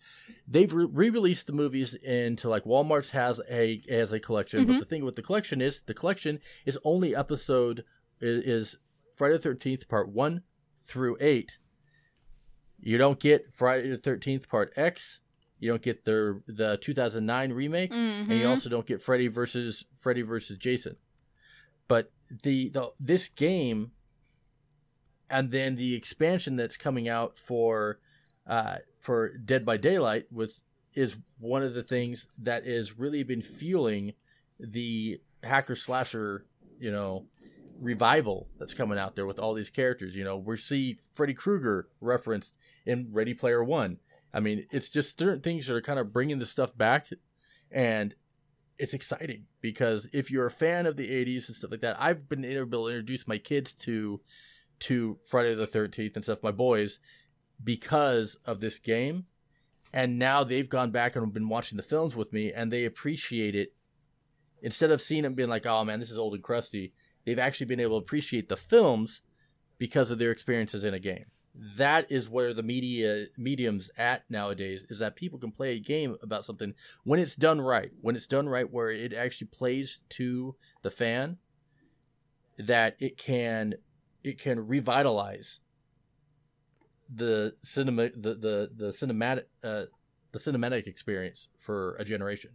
they've 0.46 0.72
re-released 0.74 1.46
the 1.46 1.52
movies 1.52 1.94
into 1.94 2.48
like 2.48 2.64
walmart's 2.64 3.10
has 3.10 3.40
a 3.48 3.80
has 3.88 4.12
a 4.12 4.20
collection 4.20 4.60
mm-hmm. 4.60 4.72
but 4.72 4.80
the 4.80 4.84
thing 4.84 5.04
with 5.04 5.14
the 5.14 5.22
collection 5.22 5.62
is 5.62 5.82
the 5.82 5.94
collection 5.94 6.38
is 6.66 6.78
only 6.84 7.14
episode 7.14 7.84
is, 8.22 8.42
is 8.44 8.76
friday 9.16 9.36
the 9.36 9.48
13th 9.48 9.86
part 9.88 10.08
1 10.08 10.42
through 10.84 11.16
8 11.20 11.52
you 12.84 12.98
don't 12.98 13.20
get 13.20 13.52
Friday 13.52 13.90
the 13.90 13.96
13th 13.96 14.48
Part 14.48 14.72
X. 14.74 15.20
You 15.60 15.70
don't 15.70 15.82
get 15.82 16.04
the 16.04 16.42
the 16.48 16.78
2009 16.78 17.52
remake, 17.52 17.92
and 17.92 18.28
you 18.28 18.44
Mhm. 18.44 18.48
also 18.48 18.68
don't 18.68 18.84
get 18.86 19.00
Freddy 19.00 19.28
versus 19.28 19.84
Freddy 20.00 20.22
versus 20.22 20.56
Jason. 20.58 20.96
But 21.86 22.06
the, 22.42 22.70
the 22.70 22.90
this 22.98 23.28
game, 23.28 23.92
and 25.30 25.52
then 25.52 25.76
the 25.76 25.94
expansion 25.94 26.56
that's 26.56 26.76
coming 26.76 27.08
out 27.08 27.38
for 27.38 28.00
uh, 28.48 28.78
for 28.98 29.36
Dead 29.38 29.64
by 29.64 29.76
Daylight 29.76 30.26
with 30.32 30.60
is 30.94 31.14
one 31.38 31.62
of 31.62 31.74
the 31.74 31.84
things 31.84 32.26
that 32.38 32.66
has 32.66 32.98
really 32.98 33.22
been 33.22 33.42
fueling 33.42 34.14
the 34.58 35.20
hacker 35.44 35.76
slasher, 35.76 36.46
you 36.80 36.90
know, 36.90 37.26
revival 37.82 38.48
that's 38.58 38.74
coming 38.74 38.98
out 38.98 39.16
there 39.16 39.26
with 39.26 39.38
all 39.38 39.54
these 39.54 39.70
characters. 39.70 40.14
You 40.14 40.24
know, 40.24 40.36
we 40.36 40.56
see 40.56 40.98
Freddy 41.14 41.34
Krueger 41.34 41.88
referenced 42.00 42.54
in 42.86 43.08
Ready 43.10 43.34
Player 43.34 43.62
One. 43.62 43.98
I 44.32 44.40
mean, 44.40 44.66
it's 44.70 44.88
just 44.88 45.18
certain 45.18 45.42
things 45.42 45.66
that 45.66 45.74
are 45.74 45.82
kind 45.82 45.98
of 45.98 46.12
bringing 46.12 46.38
the 46.38 46.46
stuff 46.46 46.76
back, 46.76 47.08
and 47.70 48.14
it's 48.78 48.94
exciting 48.94 49.44
because 49.60 50.08
if 50.12 50.30
you're 50.30 50.46
a 50.46 50.50
fan 50.50 50.86
of 50.86 50.96
the 50.96 51.10
80s 51.10 51.48
and 51.48 51.56
stuff 51.56 51.70
like 51.70 51.80
that, 51.80 52.00
I've 52.00 52.28
been 52.28 52.44
able 52.44 52.86
to 52.86 52.88
introduce 52.88 53.26
my 53.26 53.38
kids 53.38 53.72
to 53.74 54.20
to 54.80 55.18
Friday 55.28 55.54
the 55.54 55.66
13th 55.66 56.16
and 56.16 56.24
stuff, 56.24 56.42
my 56.42 56.50
boys, 56.50 56.98
because 57.62 58.36
of 58.44 58.58
this 58.60 58.80
game. 58.80 59.26
And 59.92 60.18
now 60.18 60.42
they've 60.42 60.68
gone 60.68 60.90
back 60.90 61.14
and 61.14 61.32
been 61.32 61.48
watching 61.48 61.76
the 61.76 61.82
films 61.82 62.16
with 62.16 62.32
me, 62.32 62.52
and 62.52 62.72
they 62.72 62.84
appreciate 62.84 63.54
it. 63.54 63.74
Instead 64.62 64.90
of 64.90 65.02
seeing 65.02 65.24
them 65.24 65.34
being 65.34 65.50
like, 65.50 65.66
"Oh 65.66 65.84
man, 65.84 66.00
this 66.00 66.10
is 66.10 66.16
old 66.16 66.34
and 66.34 66.42
crusty," 66.42 66.94
they've 67.24 67.38
actually 67.38 67.66
been 67.66 67.80
able 67.80 67.98
to 68.00 68.04
appreciate 68.04 68.48
the 68.48 68.56
films 68.56 69.22
because 69.78 70.10
of 70.10 70.18
their 70.18 70.30
experiences 70.30 70.84
in 70.84 70.94
a 70.94 70.98
game. 70.98 71.24
That 71.76 72.10
is 72.10 72.28
where 72.30 72.54
the 72.54 72.62
media 72.62 73.26
medium's 73.36 73.90
at 73.98 74.24
nowadays 74.30 74.86
is 74.88 75.00
that 75.00 75.16
people 75.16 75.38
can 75.38 75.52
play 75.52 75.74
a 75.76 75.78
game 75.80 76.16
about 76.22 76.44
something 76.44 76.72
when 77.04 77.20
it's 77.20 77.36
done 77.36 77.60
right. 77.60 77.90
When 78.00 78.16
it's 78.16 78.26
done 78.26 78.48
right 78.48 78.70
where 78.70 78.90
it 78.90 79.12
actually 79.12 79.48
plays 79.48 80.00
to 80.10 80.56
the 80.82 80.90
fan 80.90 81.36
that 82.58 82.96
it 83.00 83.16
can 83.18 83.74
it 84.24 84.38
can 84.40 84.66
revitalize 84.66 85.60
the 87.14 87.54
cinema 87.62 88.08
the 88.10 88.34
the, 88.34 88.70
the 88.74 88.86
cinematic 88.88 89.44
uh, 89.62 89.84
the 90.32 90.38
cinematic 90.38 90.86
experience 90.86 91.48
for 91.58 91.96
a 91.96 92.04
generation. 92.04 92.52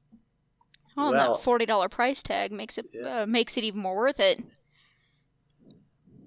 Oh, 0.98 1.10
and 1.10 1.18
Well- 1.18 1.38
that 1.38 1.44
forty 1.44 1.66
dollar 1.66 1.90
price 1.90 2.24
tag 2.24 2.52
makes 2.52 2.78
it 2.78 2.88
Yeah. 2.94 3.22
uh, 3.22 3.26
makes 3.28 3.58
it 3.58 3.64
even 3.64 3.82
more 3.82 3.96
worth 3.96 4.20
it. 4.20 4.40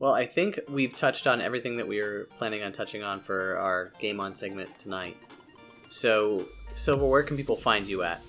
Well, 0.00 0.14
I 0.14 0.24
think 0.24 0.58
we've 0.70 0.96
touched 0.96 1.26
on 1.26 1.42
everything 1.42 1.76
that 1.76 1.86
we 1.86 2.00
were 2.00 2.26
planning 2.38 2.62
on 2.62 2.72
touching 2.72 3.02
on 3.02 3.20
for 3.20 3.58
our 3.58 3.92
game 4.00 4.18
on 4.18 4.34
segment 4.34 4.76
tonight. 4.78 5.14
So, 5.90 6.46
Silver, 6.74 7.06
where 7.06 7.22
can 7.22 7.36
people 7.36 7.54
find 7.54 7.86
you 7.86 8.02
at? 8.02 8.22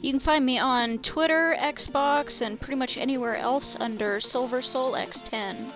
You 0.00 0.10
can 0.10 0.20
find 0.20 0.44
me 0.44 0.58
on 0.58 1.00
Twitter, 1.00 1.54
Xbox, 1.58 2.40
and 2.40 2.58
pretty 2.58 2.76
much 2.76 2.96
anywhere 2.96 3.36
else 3.36 3.76
under 3.78 4.20
Silver 4.20 4.62
Soul 4.62 4.92
X10. 4.92 5.70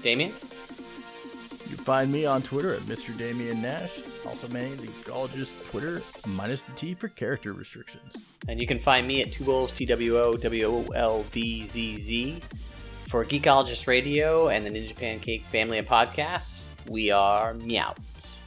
Damian? 0.00 0.30
You 0.30 1.76
can 1.76 1.84
find 1.84 2.12
me 2.12 2.24
on 2.24 2.40
Twitter 2.40 2.72
at 2.72 2.82
Mr. 2.82 3.16
Damian 3.18 3.60
Nash, 3.60 4.00
also 4.24 4.48
managing 4.48 4.76
the 4.76 4.86
Geekologist 4.86 5.68
Twitter 5.70 6.02
minus 6.28 6.62
the 6.62 6.72
T 6.72 6.94
for 6.94 7.08
character 7.08 7.52
restrictions. 7.52 8.16
And 8.48 8.60
you 8.60 8.68
can 8.68 8.78
find 8.78 9.08
me 9.08 9.22
at 9.22 9.32
Two 9.32 9.44
Wolves, 9.44 9.72
T 9.72 9.86
W 9.86 10.18
O 10.18 10.34
W 10.34 10.66
O 10.66 10.84
L 10.94 11.24
V 11.24 11.66
Z 11.66 11.96
Z. 11.98 12.40
For 13.10 13.24
Geekologist 13.24 13.88
Radio 13.88 14.50
and 14.50 14.64
the 14.64 14.70
Ninja 14.70 14.94
Pancake 14.94 15.42
family 15.42 15.78
of 15.78 15.88
podcasts, 15.88 16.66
we 16.88 17.10
are 17.10 17.54
Meowt. 17.54 18.39